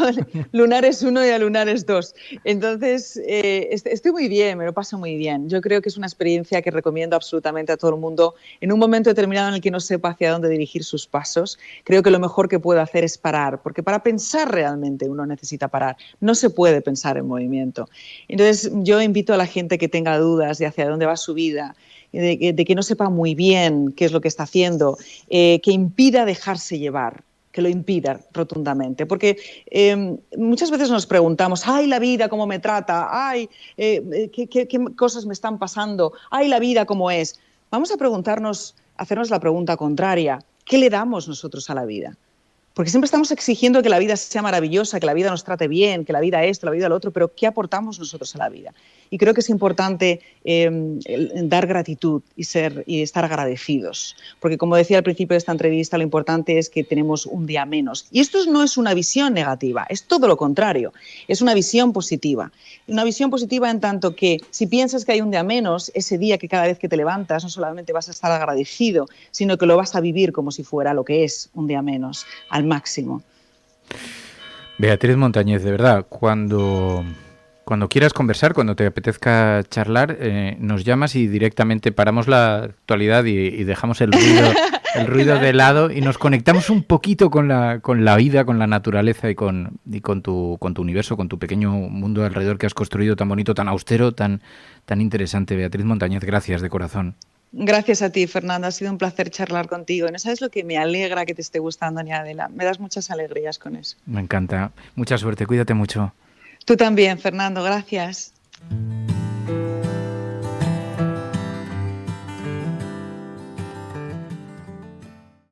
Lunares 0.52 1.02
1 1.02 1.26
y 1.26 1.28
a 1.30 1.38
Lunares 1.38 1.86
2. 1.86 2.14
Entonces, 2.44 3.20
eh, 3.26 3.68
estoy 3.70 4.12
muy 4.12 4.28
bien, 4.28 4.58
me 4.58 4.64
lo 4.64 4.72
paso 4.72 4.98
muy 4.98 5.16
bien. 5.16 5.48
Yo 5.48 5.60
creo 5.60 5.82
que 5.82 5.88
es 5.88 5.96
una 5.96 6.06
experiencia 6.06 6.62
que 6.62 6.70
recomiendo 6.70 7.16
absolutamente 7.16 7.72
a 7.72 7.76
todo 7.76 7.94
el 7.94 8.00
mundo. 8.00 8.34
En 8.60 8.72
un 8.72 8.78
momento 8.78 9.10
determinado 9.10 9.48
en 9.48 9.54
el 9.54 9.60
que 9.60 9.70
no 9.70 9.80
sepa 9.80 10.10
hacia 10.10 10.32
dónde 10.32 10.48
dirigir 10.48 10.84
sus 10.84 11.06
pasos, 11.06 11.58
creo 11.84 12.02
que 12.02 12.10
lo 12.10 12.18
mejor 12.18 12.48
que 12.48 12.58
puedo 12.58 12.80
hacer 12.80 13.04
es 13.04 13.18
parar, 13.18 13.62
porque 13.62 13.82
para 13.82 14.02
pensar 14.02 14.52
realmente 14.52 15.08
uno 15.08 15.26
necesita 15.26 15.68
parar. 15.68 15.96
No 16.20 16.34
se 16.34 16.50
puede 16.50 16.80
pensar 16.80 17.16
en 17.16 17.26
movimiento. 17.26 17.88
Entonces, 18.28 18.70
yo 18.74 19.00
invito 19.00 19.34
a 19.34 19.36
la 19.36 19.46
gente 19.46 19.78
que 19.78 19.88
tenga 19.88 20.18
dudas 20.18 20.58
de 20.58 20.66
hacia 20.66 20.88
dónde 20.88 21.06
va 21.06 21.16
su 21.16 21.34
vida, 21.34 21.74
de, 22.12 22.64
que 22.64 22.74
no 22.74 22.82
sepa 22.82 23.10
muy 23.10 23.34
bien 23.34 23.92
qué 23.92 24.04
es 24.04 24.12
lo 24.12 24.20
que 24.20 24.28
está 24.28 24.44
haciendo, 24.44 24.96
eh, 25.28 25.60
que 25.62 25.72
impida 25.72 26.24
dejarse 26.24 26.78
llevar 26.78 27.24
que 27.54 27.62
lo 27.62 27.68
impida 27.68 28.20
rotundamente. 28.32 29.06
Porque 29.06 29.38
em, 29.70 30.18
muchas 30.36 30.72
veces 30.72 30.90
nos 30.90 31.06
preguntamos, 31.06 31.68
ay, 31.68 31.86
la 31.86 32.00
vida, 32.00 32.28
cómo 32.28 32.48
me 32.48 32.58
trata, 32.58 33.08
ay, 33.12 33.48
eh, 33.76 34.28
¿qué, 34.32 34.48
qué, 34.48 34.66
cosas 34.96 35.24
me 35.24 35.32
están 35.32 35.56
pasando, 35.56 36.12
ay, 36.32 36.48
la 36.48 36.58
vida, 36.58 36.84
cómo 36.84 37.12
es. 37.12 37.38
Vamos 37.70 37.92
a 37.92 37.96
preguntarnos, 37.96 38.74
hacernos 38.96 39.30
la 39.30 39.38
pregunta 39.38 39.76
contraria, 39.76 40.40
¿qué 40.64 40.78
le 40.78 40.90
damos 40.90 41.28
nosotros 41.28 41.70
a 41.70 41.74
la 41.74 41.84
vida? 41.84 42.18
Porque 42.74 42.90
siempre 42.90 43.06
estamos 43.06 43.30
exigiendo 43.30 43.82
que 43.82 43.88
la 43.88 44.00
vida 44.00 44.16
sea 44.16 44.42
maravillosa, 44.42 44.98
que 44.98 45.06
la 45.06 45.14
vida 45.14 45.30
nos 45.30 45.44
trate 45.44 45.68
bien, 45.68 46.04
que 46.04 46.12
la 46.12 46.18
vida 46.18 46.42
esto, 46.44 46.66
la 46.66 46.72
vida 46.72 46.88
lo 46.88 46.96
otro, 46.96 47.12
pero 47.12 47.32
¿qué 47.32 47.46
aportamos 47.46 48.00
nosotros 48.00 48.34
a 48.34 48.38
la 48.38 48.48
vida? 48.48 48.74
Y 49.10 49.18
creo 49.18 49.32
que 49.32 49.42
es 49.42 49.48
importante 49.48 50.20
em, 50.42 50.98
dar 51.48 51.68
gratitud 51.68 52.22
y, 52.34 52.44
ser, 52.44 52.82
y 52.88 53.02
estar 53.02 53.24
agradecidos. 53.24 54.16
Porque 54.40 54.58
como 54.58 54.74
decía 54.74 54.98
al 54.98 55.04
principio 55.04 55.34
de 55.34 55.38
esta 55.38 55.52
entrevista, 55.52 55.96
lo 55.98 56.02
importante 56.02 56.58
es 56.58 56.68
que 56.68 56.82
tenemos 56.82 57.26
un 57.26 57.46
día 57.46 57.64
menos. 57.64 58.08
Y 58.10 58.18
esto 58.18 58.44
no 58.46 58.64
es 58.64 58.76
una 58.76 58.92
visión 58.92 59.34
negativa, 59.34 59.86
es 59.88 60.02
todo 60.02 60.26
lo 60.26 60.36
contrario. 60.36 60.92
Es 61.28 61.42
una 61.42 61.54
visión 61.54 61.92
positiva. 61.92 62.50
Una 62.88 63.04
visión 63.04 63.30
positiva 63.30 63.70
en 63.70 63.78
tanto 63.78 64.16
que 64.16 64.40
si 64.50 64.66
piensas 64.66 65.04
que 65.04 65.12
hay 65.12 65.20
un 65.20 65.30
día 65.30 65.44
menos, 65.44 65.92
ese 65.94 66.18
día 66.18 66.38
que 66.38 66.48
cada 66.48 66.64
vez 66.64 66.80
que 66.80 66.88
te 66.88 66.96
levantas 66.96 67.44
no 67.44 67.50
solamente 67.50 67.92
vas 67.92 68.08
a 68.08 68.10
estar 68.10 68.32
agradecido, 68.32 69.06
sino 69.30 69.58
que 69.58 69.66
lo 69.66 69.76
vas 69.76 69.94
a 69.94 70.00
vivir 70.00 70.32
como 70.32 70.50
si 70.50 70.64
fuera 70.64 70.92
lo 70.92 71.04
que 71.04 71.22
es 71.22 71.50
un 71.54 71.68
día 71.68 71.82
menos, 71.82 72.26
al 72.50 72.63
máximo. 72.66 73.22
Beatriz 74.78 75.16
Montañez, 75.16 75.62
de 75.62 75.70
verdad, 75.70 76.06
cuando 76.08 77.04
cuando 77.64 77.88
quieras 77.88 78.12
conversar, 78.12 78.52
cuando 78.52 78.76
te 78.76 78.86
apetezca 78.86 79.62
charlar, 79.68 80.18
eh, 80.20 80.56
nos 80.60 80.84
llamas 80.84 81.16
y 81.16 81.26
directamente 81.28 81.92
paramos 81.92 82.28
la 82.28 82.56
actualidad 82.56 83.24
y, 83.24 83.64
dejamos 83.64 84.02
el 84.02 84.12
ruido, 84.12 84.52
el 84.94 85.06
ruido 85.06 85.38
de 85.38 85.54
lado 85.54 85.90
y 85.90 86.02
nos 86.02 86.18
conectamos 86.18 86.68
un 86.68 86.82
poquito 86.82 87.30
con 87.30 87.48
la, 87.48 87.80
con 87.80 88.04
la 88.04 88.16
vida, 88.16 88.44
con 88.44 88.58
la 88.58 88.66
naturaleza 88.66 89.30
y 89.30 89.34
con, 89.34 89.78
y 89.90 90.00
con, 90.02 90.20
tu, 90.20 90.58
con 90.60 90.74
tu 90.74 90.82
universo, 90.82 91.16
con 91.16 91.28
tu 91.28 91.38
pequeño 91.38 91.70
mundo 91.70 92.24
alrededor 92.24 92.58
que 92.58 92.66
has 92.66 92.74
construido 92.74 93.16
tan 93.16 93.28
bonito, 93.30 93.54
tan 93.54 93.68
austero, 93.68 94.12
tan, 94.12 94.42
tan 94.84 95.00
interesante. 95.00 95.56
Beatriz 95.56 95.86
Montañez, 95.86 96.22
gracias 96.22 96.60
de 96.60 96.68
corazón. 96.68 97.16
Gracias 97.56 98.02
a 98.02 98.10
ti, 98.10 98.26
Fernando. 98.26 98.66
Ha 98.66 98.72
sido 98.72 98.90
un 98.90 98.98
placer 98.98 99.30
charlar 99.30 99.68
contigo. 99.68 100.08
¿No 100.10 100.18
sabes 100.18 100.40
lo 100.40 100.50
que 100.50 100.64
me 100.64 100.76
alegra 100.76 101.24
que 101.24 101.34
te 101.34 101.40
esté 101.40 101.60
gustando, 101.60 102.02
ni 102.02 102.12
Adela? 102.12 102.48
Me 102.48 102.64
das 102.64 102.80
muchas 102.80 103.12
alegrías 103.12 103.60
con 103.60 103.76
eso. 103.76 103.96
Me 104.06 104.20
encanta. 104.20 104.72
Mucha 104.96 105.16
suerte. 105.18 105.46
Cuídate 105.46 105.72
mucho. 105.72 106.12
Tú 106.64 106.76
también, 106.76 107.18
Fernando, 107.18 107.62
gracias. 107.62 108.32